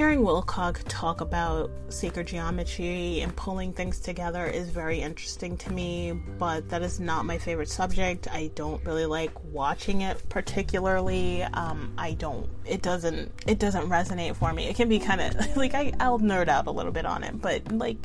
hearing 0.00 0.20
Wilcock 0.20 0.80
talk 0.88 1.20
about 1.20 1.70
sacred 1.90 2.26
geometry 2.26 3.20
and 3.20 3.36
pulling 3.36 3.70
things 3.70 4.00
together 4.00 4.46
is 4.46 4.70
very 4.70 4.98
interesting 4.98 5.58
to 5.58 5.70
me, 5.74 6.10
but 6.38 6.66
that 6.70 6.80
is 6.80 6.98
not 6.98 7.26
my 7.26 7.36
favorite 7.36 7.68
subject. 7.68 8.26
I 8.32 8.50
don't 8.54 8.82
really 8.86 9.04
like 9.04 9.30
watching 9.44 10.00
it 10.00 10.26
particularly. 10.30 11.42
Um, 11.42 11.92
I 11.98 12.12
don't. 12.14 12.48
It 12.64 12.80
doesn't. 12.80 13.30
It 13.46 13.58
doesn't 13.58 13.90
resonate 13.90 14.36
for 14.36 14.54
me. 14.54 14.68
It 14.68 14.76
can 14.76 14.88
be 14.88 14.98
kind 14.98 15.20
of 15.20 15.54
like 15.58 15.74
I, 15.74 15.92
I'll 16.00 16.18
nerd 16.18 16.48
out 16.48 16.66
a 16.66 16.70
little 16.70 16.92
bit 16.92 17.04
on 17.04 17.22
it, 17.22 17.38
but 17.38 17.70
like 17.70 17.98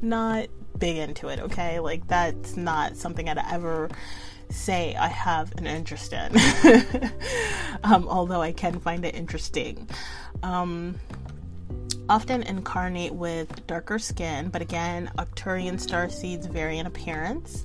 not 0.00 0.46
big 0.78 0.96
into 0.96 1.28
it. 1.28 1.40
Okay, 1.40 1.78
like 1.78 2.08
that's 2.08 2.56
not 2.56 2.96
something 2.96 3.28
I'd 3.28 3.36
ever 3.36 3.90
say 4.48 4.94
I 4.94 5.08
have 5.08 5.52
an 5.58 5.66
interest 5.66 6.14
in. 6.14 6.32
um, 7.84 8.08
although 8.08 8.40
I 8.40 8.52
can 8.52 8.80
find 8.80 9.04
it 9.04 9.14
interesting. 9.14 9.90
Um, 10.42 10.98
often 12.08 12.42
incarnate 12.42 13.14
with 13.14 13.66
darker 13.66 13.98
skin, 13.98 14.48
but 14.48 14.62
again, 14.62 15.10
Arcturian 15.18 15.80
star 15.80 16.08
seeds 16.08 16.46
vary 16.46 16.78
in 16.78 16.86
appearance. 16.86 17.64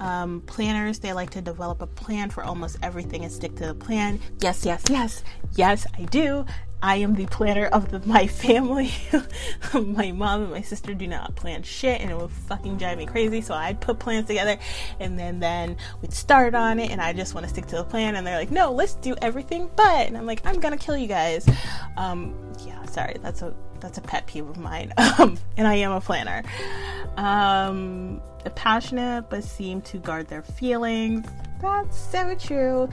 Um, 0.00 0.42
planners, 0.42 1.00
they 1.00 1.12
like 1.12 1.30
to 1.30 1.40
develop 1.40 1.82
a 1.82 1.86
plan 1.86 2.30
for 2.30 2.44
almost 2.44 2.76
everything 2.82 3.24
and 3.24 3.32
stick 3.32 3.56
to 3.56 3.66
the 3.66 3.74
plan. 3.74 4.20
Yes, 4.40 4.64
yes, 4.64 4.84
yes, 4.88 5.24
yes, 5.56 5.86
I 5.98 6.02
do. 6.04 6.46
I 6.80 6.96
am 6.96 7.14
the 7.14 7.26
planner 7.26 7.66
of 7.66 7.90
the, 7.90 7.98
my 8.06 8.28
family. 8.28 8.92
my 9.74 10.12
mom 10.12 10.42
and 10.42 10.52
my 10.52 10.62
sister 10.62 10.94
do 10.94 11.08
not 11.08 11.34
plan 11.34 11.64
shit, 11.64 12.00
and 12.00 12.10
it 12.10 12.16
would 12.16 12.30
fucking 12.30 12.78
drive 12.78 12.98
me 12.98 13.06
crazy. 13.06 13.40
So 13.40 13.54
I'd 13.54 13.80
put 13.80 13.98
plans 13.98 14.26
together, 14.26 14.58
and 15.00 15.18
then 15.18 15.40
then 15.40 15.76
we'd 16.00 16.12
start 16.12 16.54
on 16.54 16.78
it, 16.78 16.92
and 16.92 17.00
I 17.00 17.12
just 17.12 17.34
want 17.34 17.44
to 17.46 17.50
stick 17.52 17.66
to 17.66 17.76
the 17.76 17.84
plan. 17.84 18.14
And 18.14 18.24
they're 18.24 18.38
like, 18.38 18.52
"No, 18.52 18.70
let's 18.70 18.94
do 18.94 19.16
everything 19.20 19.68
but." 19.74 20.06
And 20.06 20.16
I'm 20.16 20.26
like, 20.26 20.40
"I'm 20.46 20.60
gonna 20.60 20.76
kill 20.76 20.96
you 20.96 21.08
guys." 21.08 21.48
Um, 21.96 22.32
yeah, 22.64 22.84
sorry, 22.84 23.16
that's 23.22 23.42
a 23.42 23.52
that's 23.80 23.98
a 23.98 24.02
pet 24.02 24.26
peeve 24.26 24.48
of 24.48 24.58
mine. 24.58 24.92
Um, 25.18 25.36
and 25.56 25.66
I 25.66 25.74
am 25.74 25.90
a 25.90 26.00
planner. 26.00 26.44
Um, 27.16 28.20
passionate, 28.54 29.28
but 29.28 29.42
seem 29.42 29.82
to 29.82 29.98
guard 29.98 30.28
their 30.28 30.42
feelings 30.42 31.26
that's 31.60 31.98
so 31.98 32.34
true. 32.34 32.88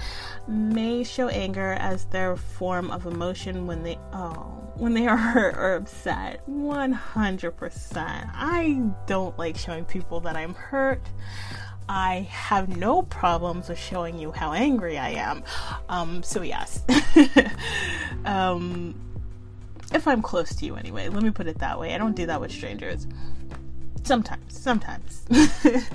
May 0.47 1.03
show 1.03 1.27
anger 1.27 1.73
as 1.73 2.05
their 2.05 2.35
form 2.35 2.91
of 2.91 3.05
emotion 3.05 3.67
when 3.67 3.83
they 3.83 3.99
oh 4.13 4.61
when 4.75 4.93
they 4.93 5.07
are 5.07 5.15
hurt 5.15 5.55
or 5.55 5.75
upset. 5.75 6.45
100%. 6.49 8.29
I 8.33 8.91
don't 9.07 9.37
like 9.37 9.55
showing 9.55 9.85
people 9.85 10.19
that 10.21 10.35
I'm 10.35 10.53
hurt. 10.53 11.01
I 11.87 12.27
have 12.29 12.75
no 12.75 13.03
problems 13.03 13.69
with 13.69 13.79
showing 13.79 14.19
you 14.19 14.33
how 14.33 14.51
angry 14.51 14.97
I 14.97 15.11
am. 15.11 15.43
Um, 15.87 16.23
so 16.23 16.41
yes. 16.41 16.83
um, 18.25 18.99
if 19.95 20.07
I'm 20.07 20.21
close 20.21 20.53
to 20.55 20.65
you 20.65 20.75
anyway, 20.75 21.09
let 21.09 21.23
me 21.23 21.31
put 21.31 21.47
it 21.47 21.59
that 21.59 21.79
way. 21.79 21.95
I 21.95 21.97
don't 21.97 22.15
do 22.15 22.25
that 22.27 22.39
with 22.39 22.51
strangers. 22.51 23.07
Sometimes, 24.03 24.59
sometimes. 24.59 25.25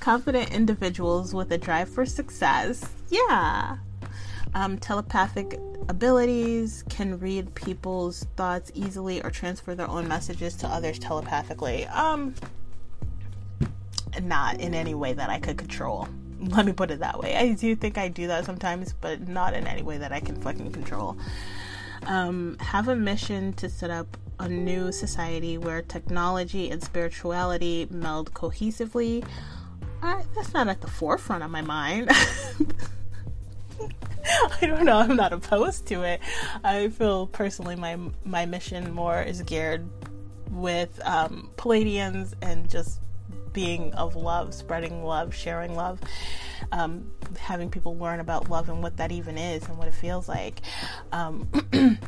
confident 0.00 0.52
individuals 0.52 1.34
with 1.34 1.50
a 1.50 1.58
drive 1.58 1.88
for 1.88 2.06
success. 2.06 2.88
Yeah. 3.10 3.78
Um, 4.54 4.78
telepathic 4.78 5.58
abilities 5.88 6.84
can 6.88 7.18
read 7.18 7.52
people's 7.56 8.24
thoughts 8.36 8.70
easily 8.74 9.20
or 9.22 9.30
transfer 9.30 9.74
their 9.74 9.88
own 9.88 10.06
messages 10.06 10.54
to 10.58 10.68
others 10.68 11.00
telepathically. 11.00 11.86
Um, 11.86 12.34
not 14.22 14.60
in 14.60 14.74
any 14.74 14.94
way 14.94 15.12
that 15.12 15.28
I 15.28 15.40
could 15.40 15.58
control. 15.58 16.08
Let 16.40 16.66
me 16.66 16.72
put 16.72 16.92
it 16.92 17.00
that 17.00 17.18
way. 17.18 17.36
I 17.36 17.54
do 17.54 17.74
think 17.74 17.98
I 17.98 18.06
do 18.06 18.28
that 18.28 18.44
sometimes, 18.44 18.92
but 18.92 19.26
not 19.26 19.54
in 19.54 19.66
any 19.66 19.82
way 19.82 19.98
that 19.98 20.12
I 20.12 20.20
can 20.20 20.40
fucking 20.40 20.70
control. 20.70 21.16
Um, 22.06 22.56
have 22.60 22.88
a 22.88 22.96
mission 22.96 23.52
to 23.54 23.68
set 23.68 23.90
up 23.90 24.16
a 24.38 24.48
new 24.48 24.92
society 24.92 25.58
where 25.58 25.82
technology 25.82 26.70
and 26.70 26.82
spirituality 26.82 27.86
meld 27.90 28.32
cohesively 28.34 29.24
I, 30.02 30.24
that's 30.34 30.52
not 30.52 30.68
at 30.68 30.80
the 30.80 30.86
forefront 30.86 31.42
of 31.42 31.50
my 31.50 31.62
mind. 31.62 32.10
I 34.60 34.66
don't 34.66 34.84
know. 34.84 34.98
I'm 34.98 35.16
not 35.16 35.32
opposed 35.32 35.86
to 35.86 36.02
it. 36.02 36.20
I 36.62 36.88
feel 36.88 37.26
personally 37.26 37.76
my 37.76 37.98
my 38.24 38.46
mission 38.46 38.92
more 38.92 39.22
is 39.22 39.42
geared 39.42 39.88
with 40.50 41.00
um, 41.04 41.50
Pleiadians 41.56 42.34
and 42.42 42.68
just 42.68 43.00
being 43.56 43.90
of 43.94 44.14
love, 44.16 44.52
spreading 44.52 45.02
love, 45.02 45.34
sharing 45.34 45.74
love, 45.74 45.98
um, 46.72 47.10
having 47.38 47.70
people 47.70 47.96
learn 47.96 48.20
about 48.20 48.50
love 48.50 48.68
and 48.68 48.82
what 48.82 48.98
that 48.98 49.10
even 49.10 49.38
is 49.38 49.66
and 49.66 49.78
what 49.78 49.88
it 49.88 49.94
feels 49.94 50.28
like. 50.28 50.60
Um, 51.10 51.48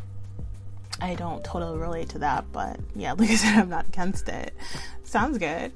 I 1.00 1.14
don't 1.14 1.42
totally 1.42 1.78
relate 1.78 2.10
to 2.10 2.18
that, 2.18 2.44
but 2.52 2.78
yeah, 2.94 3.12
like 3.18 3.30
I 3.30 3.36
said, 3.36 3.56
I'm 3.56 3.70
not 3.70 3.88
against 3.88 4.28
it. 4.28 4.54
Sounds 5.04 5.38
good. 5.38 5.72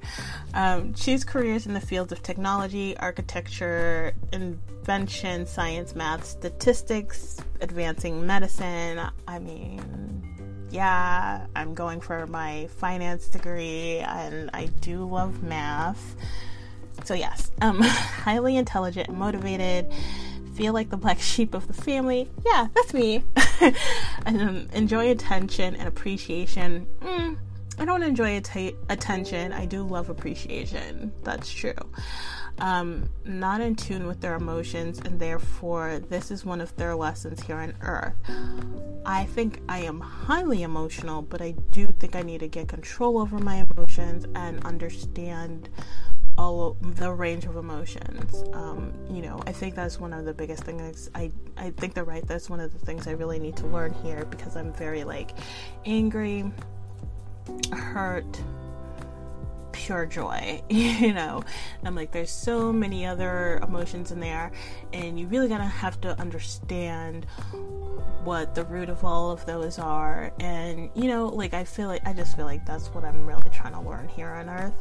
Um, 0.53 0.93
choose 0.93 1.25
careers 1.25 1.65
in 1.65 1.73
the 1.73 1.81
fields 1.81 2.13
of 2.13 2.23
technology, 2.23 2.95
architecture, 2.99 4.13
invention, 4.31 5.47
science, 5.47 5.95
math, 5.95 6.27
statistics, 6.27 7.39
advancing 7.63 8.27
medicine. 8.27 9.01
I 9.27 9.39
mean, 9.39 10.32
yeah, 10.73 11.47
I'm 11.55 11.75
going 11.75 12.01
for 12.01 12.27
my 12.27 12.69
finance 12.79 13.29
degree, 13.29 13.99
and 13.99 14.51
I 14.55 14.67
do 14.81 15.05
love 15.05 15.43
math. 15.43 16.17
So, 17.05 17.15
yes, 17.15 17.51
um, 17.61 17.81
highly 17.83 18.57
intelligent 18.57 19.09
and 19.09 19.19
motivated 19.19 19.93
feel 20.55 20.73
like 20.73 20.91
the 20.91 20.97
black 20.97 21.19
sheep 21.21 21.55
of 21.55 21.67
the 21.67 21.75
family. 21.75 22.29
Yeah, 22.45 22.69
that's 22.75 22.95
me. 22.95 23.23
and 24.27 24.41
um, 24.43 24.69
enjoy 24.73 25.11
attention 25.11 25.77
and 25.77 25.89
appreciation. 25.89 26.87
Mm, 27.01 27.37
I 27.79 27.85
don't 27.85 28.03
enjoy 28.03 28.37
att- 28.39 28.75
attention. 28.89 29.53
I 29.53 29.67
do 29.67 29.83
love 29.83 30.09
appreciation. 30.09 31.13
That's 31.23 31.51
true. 31.51 31.75
Um, 32.59 33.09
not 33.25 33.61
in 33.61 33.75
tune 33.75 34.07
with 34.07 34.21
their 34.21 34.35
emotions, 34.35 35.01
and 35.01 35.19
therefore, 35.19 35.99
this 35.99 36.31
is 36.31 36.45
one 36.45 36.61
of 36.61 36.75
their 36.77 36.95
lessons 36.95 37.43
here 37.43 37.57
on 37.57 37.75
Earth. 37.81 38.15
I 39.05 39.25
think 39.25 39.61
I 39.69 39.79
am 39.81 40.01
highly 40.01 40.63
emotional, 40.63 41.23
but 41.23 41.43
I 41.43 41.53
do 41.73 41.87
think 41.87 42.15
I 42.15 42.23
need 42.23 42.41
to 42.41 42.49
get 42.49 42.69
control 42.69 43.19
over 43.19 43.39
my 43.39 43.67
emotions 43.69 44.27
and 44.35 44.65
understand 44.65 45.69
all 46.39 46.77
the 46.81 47.11
range 47.13 47.45
of 47.45 47.57
emotions. 47.57 48.45
Um, 48.53 48.93
you 49.11 49.23
know, 49.23 49.43
I 49.47 49.53
think 49.53 49.75
that's 49.75 50.01
one 50.01 50.13
of 50.13 50.25
the 50.25 50.33
biggest 50.33 50.65
things. 50.65 51.11
I 51.15 51.31
I 51.57 51.71
think 51.71 51.95
they're 51.95 52.05
right. 52.05 52.27
That's 52.27 52.49
one 52.49 52.61
of 52.61 52.73
the 52.73 52.85
things 52.85 53.07
I 53.07 53.13
really 53.13 53.39
need 53.39 53.57
to 53.59 53.67
learn 53.67 53.93
here 53.93 54.25
because 54.31 54.57
I'm 54.57 54.73
very 54.73 55.05
like 55.05 55.33
angry, 55.85 56.51
hurt, 57.73 58.41
pure 59.83 60.07
joy. 60.07 60.63
You 60.73 61.13
know, 61.13 61.43
I'm 61.85 61.95
like, 61.95 62.13
there's 62.13 62.31
so 62.31 62.73
many 62.73 63.07
other 63.07 63.59
emotions 63.63 64.13
in 64.13 64.21
there, 64.21 64.53
and 64.93 65.19
you 65.19 65.27
really 65.27 65.49
gotta 65.49 65.65
have 65.65 66.01
to 66.03 66.19
understand 66.21 67.27
what 68.25 68.55
the 68.55 68.65
root 68.65 68.89
of 68.89 69.05
all 69.05 69.31
of 69.33 69.45
those 69.47 69.79
are. 69.79 70.33
And 70.39 70.91
you 70.95 71.09
know, 71.09 71.27
like 71.27 71.55
I 71.55 71.65
feel 71.65 71.89
like 71.89 72.07
I 72.07 72.13
just 72.13 72.37
feel 72.37 72.45
like 72.45 72.65
that's 72.65 72.89
what 72.95 73.05
I'm 73.05 73.27
really 73.27 73.51
trying 73.51 73.73
to 73.73 73.81
learn 73.81 74.09
here 74.09 74.29
on 74.29 74.49
Earth. 74.49 74.75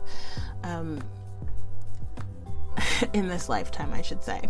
Um, 0.64 1.00
in 3.14 3.28
this 3.28 3.50
lifetime, 3.50 3.94
I 3.94 4.02
should 4.02 4.24
say. 4.24 4.42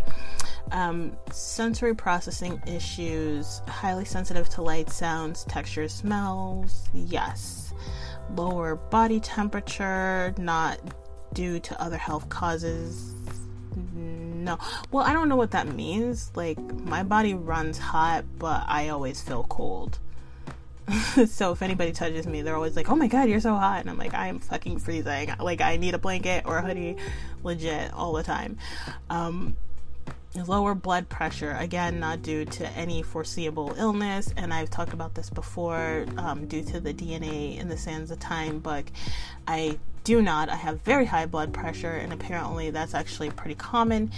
Um, 0.71 1.15
sensory 1.31 1.95
processing 1.95 2.61
issues, 2.67 3.61
highly 3.67 4.05
sensitive 4.05 4.49
to 4.49 4.61
light, 4.61 4.89
sounds, 4.89 5.43
textures, 5.45 5.93
smells, 5.93 6.89
yes. 6.93 7.60
Lower 8.35 8.75
body 8.75 9.19
temperature, 9.19 10.33
not 10.37 10.79
due 11.33 11.59
to 11.59 11.81
other 11.81 11.97
health 11.97 12.29
causes. 12.29 13.15
No. 13.75 14.57
Well, 14.91 15.05
I 15.05 15.13
don't 15.13 15.29
know 15.29 15.35
what 15.35 15.51
that 15.51 15.67
means. 15.67 16.31
Like, 16.35 16.59
my 16.59 17.03
body 17.03 17.33
runs 17.33 17.77
hot, 17.77 18.25
but 18.39 18.63
I 18.67 18.89
always 18.89 19.21
feel 19.21 19.43
cold. 19.43 19.99
so 21.27 21.51
if 21.51 21.61
anybody 21.61 21.91
touches 21.91 22.27
me, 22.27 22.41
they're 22.41 22.55
always 22.55 22.75
like, 22.75 22.89
"Oh 22.89 22.95
my 22.95 23.07
god, 23.07 23.29
you're 23.29 23.39
so 23.39 23.55
hot," 23.55 23.81
and 23.81 23.89
I'm 23.89 23.97
like, 23.97 24.13
"I 24.13 24.27
am 24.27 24.39
fucking 24.39 24.79
freezing. 24.79 25.31
Like 25.39 25.61
I 25.61 25.77
need 25.77 25.93
a 25.93 25.97
blanket 25.97 26.45
or 26.45 26.57
a 26.57 26.61
hoodie, 26.61 26.97
legit 27.43 27.93
all 27.93 28.13
the 28.13 28.23
time." 28.23 28.57
Um, 29.09 29.55
lower 30.35 30.73
blood 30.73 31.09
pressure 31.09 31.51
again 31.59 31.99
not 31.99 32.21
due 32.21 32.45
to 32.45 32.67
any 32.69 33.01
foreseeable 33.01 33.73
illness 33.77 34.33
and 34.37 34.53
i've 34.53 34.69
talked 34.69 34.93
about 34.93 35.13
this 35.13 35.29
before 35.29 36.05
um, 36.17 36.47
due 36.47 36.63
to 36.63 36.79
the 36.79 36.93
dna 36.93 37.57
in 37.59 37.67
the 37.67 37.77
sands 37.77 38.11
of 38.11 38.19
time 38.19 38.59
but 38.59 38.85
i 39.47 39.77
do 40.03 40.21
not 40.21 40.49
i 40.49 40.55
have 40.55 40.81
very 40.81 41.05
high 41.05 41.25
blood 41.25 41.53
pressure 41.53 41.91
and 41.91 42.13
apparently 42.13 42.69
that's 42.69 42.93
actually 42.93 43.29
pretty 43.29 43.55
common 43.55 44.09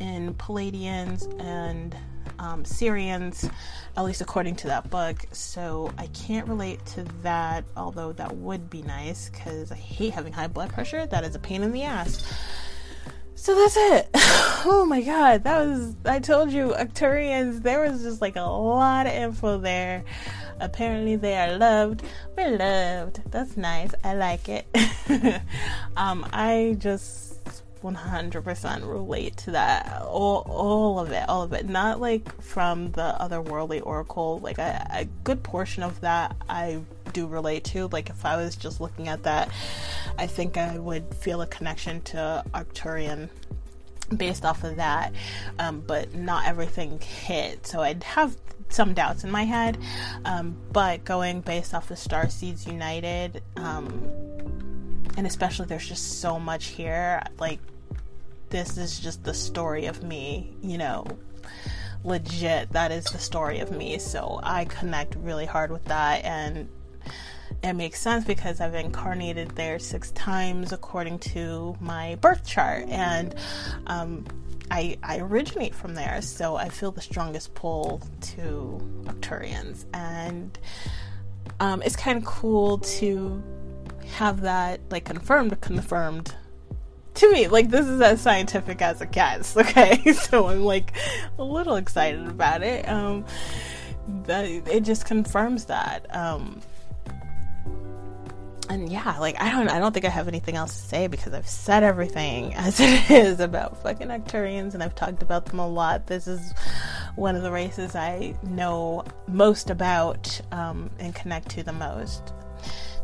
in 0.00 0.34
Pleiadians 0.34 1.24
and 1.40 1.96
um, 2.40 2.64
Sirians, 2.64 3.50
at 3.96 4.04
least 4.04 4.20
according 4.20 4.56
to 4.56 4.68
that 4.68 4.90
book. 4.90 5.26
So 5.32 5.92
I 5.98 6.06
can't 6.08 6.48
relate 6.48 6.84
to 6.86 7.04
that, 7.22 7.64
although 7.76 8.12
that 8.12 8.34
would 8.36 8.70
be 8.70 8.82
nice 8.82 9.28
because 9.28 9.70
I 9.70 9.76
hate 9.76 10.14
having 10.14 10.32
high 10.32 10.48
blood 10.48 10.72
pressure. 10.72 11.06
That 11.06 11.24
is 11.24 11.34
a 11.34 11.38
pain 11.38 11.62
in 11.62 11.72
the 11.72 11.82
ass. 11.82 12.24
So 13.34 13.54
that's 13.54 13.76
it. 13.76 14.08
oh 14.14 14.84
my 14.88 15.00
god, 15.02 15.44
that 15.44 15.66
was. 15.66 15.96
I 16.04 16.18
told 16.18 16.52
you, 16.52 16.74
Arcturians, 16.78 17.62
there 17.62 17.80
was 17.80 18.02
just 18.02 18.20
like 18.20 18.36
a 18.36 18.42
lot 18.42 19.06
of 19.06 19.12
info 19.12 19.58
there. 19.58 20.04
apparently 20.60 21.16
they 21.16 21.36
are 21.36 21.56
loved. 21.56 22.02
We're 22.36 22.56
loved. 22.56 23.20
That's 23.30 23.56
nice. 23.56 23.92
I 24.04 24.14
like 24.14 24.48
it. 24.48 24.66
um, 25.96 26.26
I 26.32 26.76
just 26.78 27.39
100% 27.82 28.88
relate 28.88 29.36
to 29.38 29.52
that. 29.52 30.02
All, 30.02 30.44
all 30.48 30.98
of 30.98 31.10
it, 31.12 31.28
all 31.28 31.42
of 31.42 31.52
it. 31.52 31.68
Not 31.68 32.00
like 32.00 32.40
from 32.42 32.92
the 32.92 33.16
otherworldly 33.20 33.84
oracle. 33.84 34.38
Like 34.40 34.58
a, 34.58 34.86
a 34.92 35.04
good 35.24 35.42
portion 35.42 35.82
of 35.82 36.00
that 36.00 36.36
I 36.48 36.80
do 37.12 37.26
relate 37.26 37.64
to. 37.64 37.88
Like 37.88 38.10
if 38.10 38.24
I 38.24 38.36
was 38.36 38.56
just 38.56 38.80
looking 38.80 39.08
at 39.08 39.22
that, 39.24 39.50
I 40.18 40.26
think 40.26 40.56
I 40.56 40.78
would 40.78 41.14
feel 41.14 41.42
a 41.42 41.46
connection 41.46 42.00
to 42.02 42.44
Arcturian 42.54 43.28
based 44.16 44.44
off 44.44 44.64
of 44.64 44.76
that. 44.76 45.12
Um, 45.58 45.82
but 45.86 46.14
not 46.14 46.46
everything 46.46 47.00
hit. 47.00 47.66
So 47.66 47.80
I'd 47.80 48.02
have 48.04 48.36
some 48.68 48.94
doubts 48.94 49.24
in 49.24 49.30
my 49.30 49.44
head. 49.44 49.78
Um, 50.24 50.56
but 50.72 51.04
going 51.04 51.40
based 51.40 51.74
off 51.74 51.88
the 51.88 51.96
Star 51.96 52.28
Seeds 52.28 52.66
United, 52.66 53.42
um, 53.56 54.59
and 55.16 55.26
especially 55.26 55.66
there's 55.66 55.88
just 55.88 56.20
so 56.20 56.38
much 56.38 56.66
here. 56.66 57.22
Like, 57.38 57.60
this 58.48 58.76
is 58.76 58.98
just 58.98 59.24
the 59.24 59.34
story 59.34 59.86
of 59.86 60.02
me, 60.02 60.56
you 60.62 60.78
know. 60.78 61.06
Legit, 62.02 62.72
that 62.72 62.90
is 62.92 63.04
the 63.04 63.18
story 63.18 63.60
of 63.60 63.70
me. 63.70 63.98
So 63.98 64.40
I 64.42 64.64
connect 64.64 65.14
really 65.16 65.46
hard 65.46 65.70
with 65.70 65.84
that. 65.86 66.24
And 66.24 66.68
it 67.62 67.74
makes 67.74 68.00
sense 68.00 68.24
because 68.24 68.60
I've 68.60 68.74
incarnated 68.74 69.50
there 69.50 69.78
six 69.78 70.10
times 70.12 70.72
according 70.72 71.18
to 71.18 71.76
my 71.80 72.14
birth 72.16 72.46
chart. 72.46 72.88
And, 72.88 73.34
um, 73.86 74.24
I, 74.70 74.98
I 75.02 75.18
originate 75.18 75.74
from 75.74 75.94
there, 75.94 76.22
so 76.22 76.54
I 76.54 76.68
feel 76.68 76.92
the 76.92 77.00
strongest 77.00 77.54
pull 77.54 78.00
to 78.20 79.02
Arcturians. 79.04 79.84
And 79.92 80.56
um, 81.58 81.82
it's 81.82 81.96
kind 81.96 82.16
of 82.16 82.24
cool 82.24 82.78
to 82.78 83.42
have 84.14 84.42
that 84.42 84.80
like 84.90 85.04
confirmed, 85.04 85.60
confirmed 85.60 86.34
to 87.14 87.32
me. 87.32 87.48
Like 87.48 87.70
this 87.70 87.86
is 87.86 88.00
as 88.00 88.20
scientific 88.20 88.82
as 88.82 89.00
it 89.00 89.12
gets. 89.12 89.56
Okay, 89.60 90.12
so 90.12 90.48
I'm 90.48 90.64
like 90.64 90.92
a 91.38 91.44
little 91.44 91.76
excited 91.76 92.26
about 92.26 92.62
it. 92.62 92.88
Um, 92.88 93.24
that 94.24 94.44
it 94.44 94.84
just 94.84 95.04
confirms 95.04 95.66
that. 95.66 96.14
Um, 96.14 96.60
and 98.70 98.88
yeah, 98.88 99.18
like 99.18 99.40
I 99.40 99.50
don't 99.50 99.68
I 99.68 99.78
don't 99.78 99.92
think 99.92 100.04
I 100.04 100.08
have 100.08 100.28
anything 100.28 100.56
else 100.56 100.80
to 100.80 100.86
say 100.86 101.06
because 101.08 101.34
I've 101.34 101.48
said 101.48 101.82
everything 101.82 102.54
as 102.56 102.78
it 102.80 103.10
is 103.10 103.40
about 103.40 103.82
fucking 103.82 104.08
Arcturians 104.08 104.74
and 104.74 104.82
I've 104.82 104.94
talked 104.94 105.22
about 105.22 105.46
them 105.46 105.58
a 105.58 105.68
lot. 105.68 106.06
This 106.06 106.26
is 106.26 106.54
one 107.16 107.34
of 107.36 107.42
the 107.42 107.50
races 107.50 107.96
I 107.96 108.34
know 108.44 109.04
most 109.26 109.70
about 109.70 110.40
um, 110.52 110.90
and 110.98 111.14
connect 111.14 111.50
to 111.50 111.62
the 111.62 111.72
most. 111.72 112.32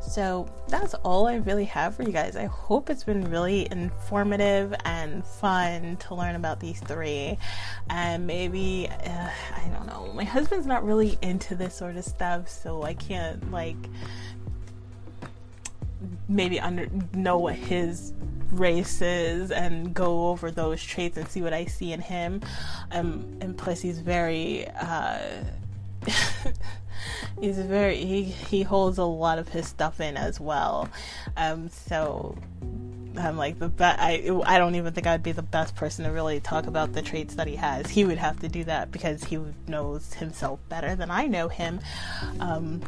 So 0.07 0.47
that's 0.69 0.95
all 0.95 1.27
I 1.27 1.37
really 1.37 1.65
have 1.67 1.97
for 1.97 2.05
you 2.05 2.13
guys. 2.13 2.37
I 2.37 2.47
hope 2.47 2.91
it's 2.91 3.05
been 3.05 3.29
really 3.29 3.69
informative 3.71 4.75
and 4.85 5.25
fun 5.25 5.97
to 5.99 6.15
learn 6.15 6.37
about 6.37 6.61
these 6.61 6.81
three. 6.81 7.39
And 7.91 8.27
maybe, 8.27 8.89
uh, 8.89 9.31
I 9.55 9.69
don't 9.69 9.87
know, 9.87 10.13
my 10.15 10.25
husband's 10.25 10.67
not 10.67 10.85
really 10.85 11.19
into 11.23 11.57
this 11.57 11.75
sort 11.75 11.97
of 11.97 12.05
stuff, 12.05 12.49
so 12.49 12.85
I 12.85 12.95
can't 12.95 13.51
like 13.51 13.77
maybe 16.29 16.61
under 16.61 16.89
know 17.13 17.39
what 17.39 17.55
his 17.55 18.13
race 18.53 19.03
is 19.03 19.51
and 19.51 19.93
go 19.93 20.29
over 20.29 20.51
those 20.51 20.83
traits 20.83 21.17
and 21.17 21.29
see 21.29 21.43
what 21.43 21.53
I 21.53 21.65
see 21.65 21.93
in 21.93 22.01
him. 22.01 22.41
Um, 22.93 23.39
and 23.41 23.59
plus, 23.59 23.81
he's 23.81 23.99
very. 23.99 24.69
Uh, 24.69 25.19
he's 27.41 27.59
very 27.59 27.97
he 27.97 28.25
he 28.25 28.63
holds 28.63 28.99
a 28.99 29.05
lot 29.05 29.39
of 29.39 29.49
his 29.49 29.67
stuff 29.67 30.01
in 30.01 30.17
as 30.17 30.41
well 30.41 30.89
um 31.37 31.69
so 31.69 32.37
I'm 33.19 33.37
like 33.37 33.59
the 33.59 33.69
best. 33.69 33.99
I 34.01 34.31
I 34.45 34.59
don't 34.59 34.75
even 34.75 34.93
think 34.93 35.07
I'd 35.07 35.23
be 35.23 35.33
the 35.33 35.43
best 35.43 35.75
person 35.75 36.05
to 36.05 36.11
really 36.11 36.41
talk 36.41 36.67
about 36.67 36.93
the 36.93 37.03
traits 37.03 37.35
that 37.37 37.47
he 37.47 37.57
has. 37.57 37.89
He 37.89 38.05
would 38.05 38.19
have 38.19 38.41
to 38.41 38.49
do 38.49 38.65
that 38.65 38.93
because 38.93 39.25
he 39.25 39.39
knows 39.67 40.15
himself 40.15 40.61
better 40.69 40.95
than 40.95 41.11
I 41.11 41.27
know 41.27 41.49
him. 41.49 41.81
Um, 42.41 42.83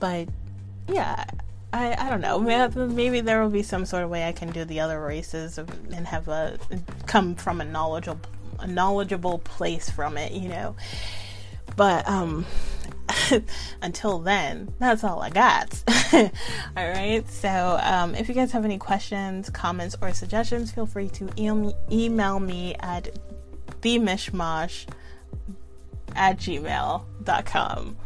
but 0.00 0.28
yeah, 0.88 1.24
I, 1.72 1.94
I 1.98 2.10
don't 2.10 2.20
know. 2.20 2.38
Maybe 2.38 3.20
there 3.20 3.42
will 3.42 3.50
be 3.50 3.62
some 3.62 3.86
sort 3.86 4.04
of 4.04 4.10
way 4.10 4.26
I 4.26 4.32
can 4.32 4.50
do 4.50 4.64
the 4.64 4.80
other 4.80 5.00
races 5.00 5.58
and 5.58 6.06
have 6.06 6.28
a 6.28 6.58
come 7.06 7.34
from 7.34 7.60
a 7.60 7.64
knowledgeable 7.64 8.28
a 8.58 8.66
knowledgeable 8.66 9.38
place 9.40 9.90
from 9.90 10.16
it, 10.16 10.32
you 10.32 10.48
know. 10.48 10.76
But 11.76 12.08
um 12.08 12.46
until 13.82 14.18
then, 14.18 14.72
that's 14.78 15.04
all 15.04 15.20
I 15.20 15.30
got. 15.30 15.82
all 16.12 16.30
right. 16.76 17.28
So 17.28 17.78
um, 17.82 18.14
if 18.14 18.28
you 18.28 18.34
guys 18.34 18.52
have 18.52 18.64
any 18.64 18.78
questions, 18.78 19.50
comments, 19.50 19.96
or 20.00 20.12
suggestions, 20.12 20.72
feel 20.72 20.86
free 20.86 21.08
to 21.10 21.28
e- 21.36 21.74
email 21.90 22.40
me 22.40 22.74
at 22.80 23.10
themishmash 23.80 24.86
at 26.14 26.38
gmail.com. 26.38 27.96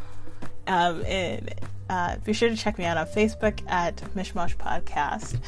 Um, 0.68 1.04
and 1.04 1.54
uh, 1.88 2.16
be 2.24 2.32
sure 2.32 2.48
to 2.48 2.56
check 2.56 2.78
me 2.78 2.84
out 2.84 2.96
on 2.96 3.06
Facebook 3.06 3.60
at 3.68 3.96
Mishmash 4.14 4.56
Podcast. 4.56 5.38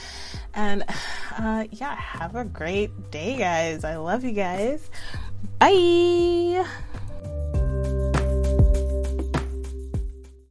And 0.54 0.84
uh, 1.36 1.64
yeah, 1.70 1.96
have 1.96 2.36
a 2.36 2.44
great 2.44 3.10
day, 3.10 3.36
guys. 3.36 3.84
I 3.84 3.96
love 3.96 4.24
you 4.24 4.32
guys. 4.32 4.88
Bye. 5.58 6.64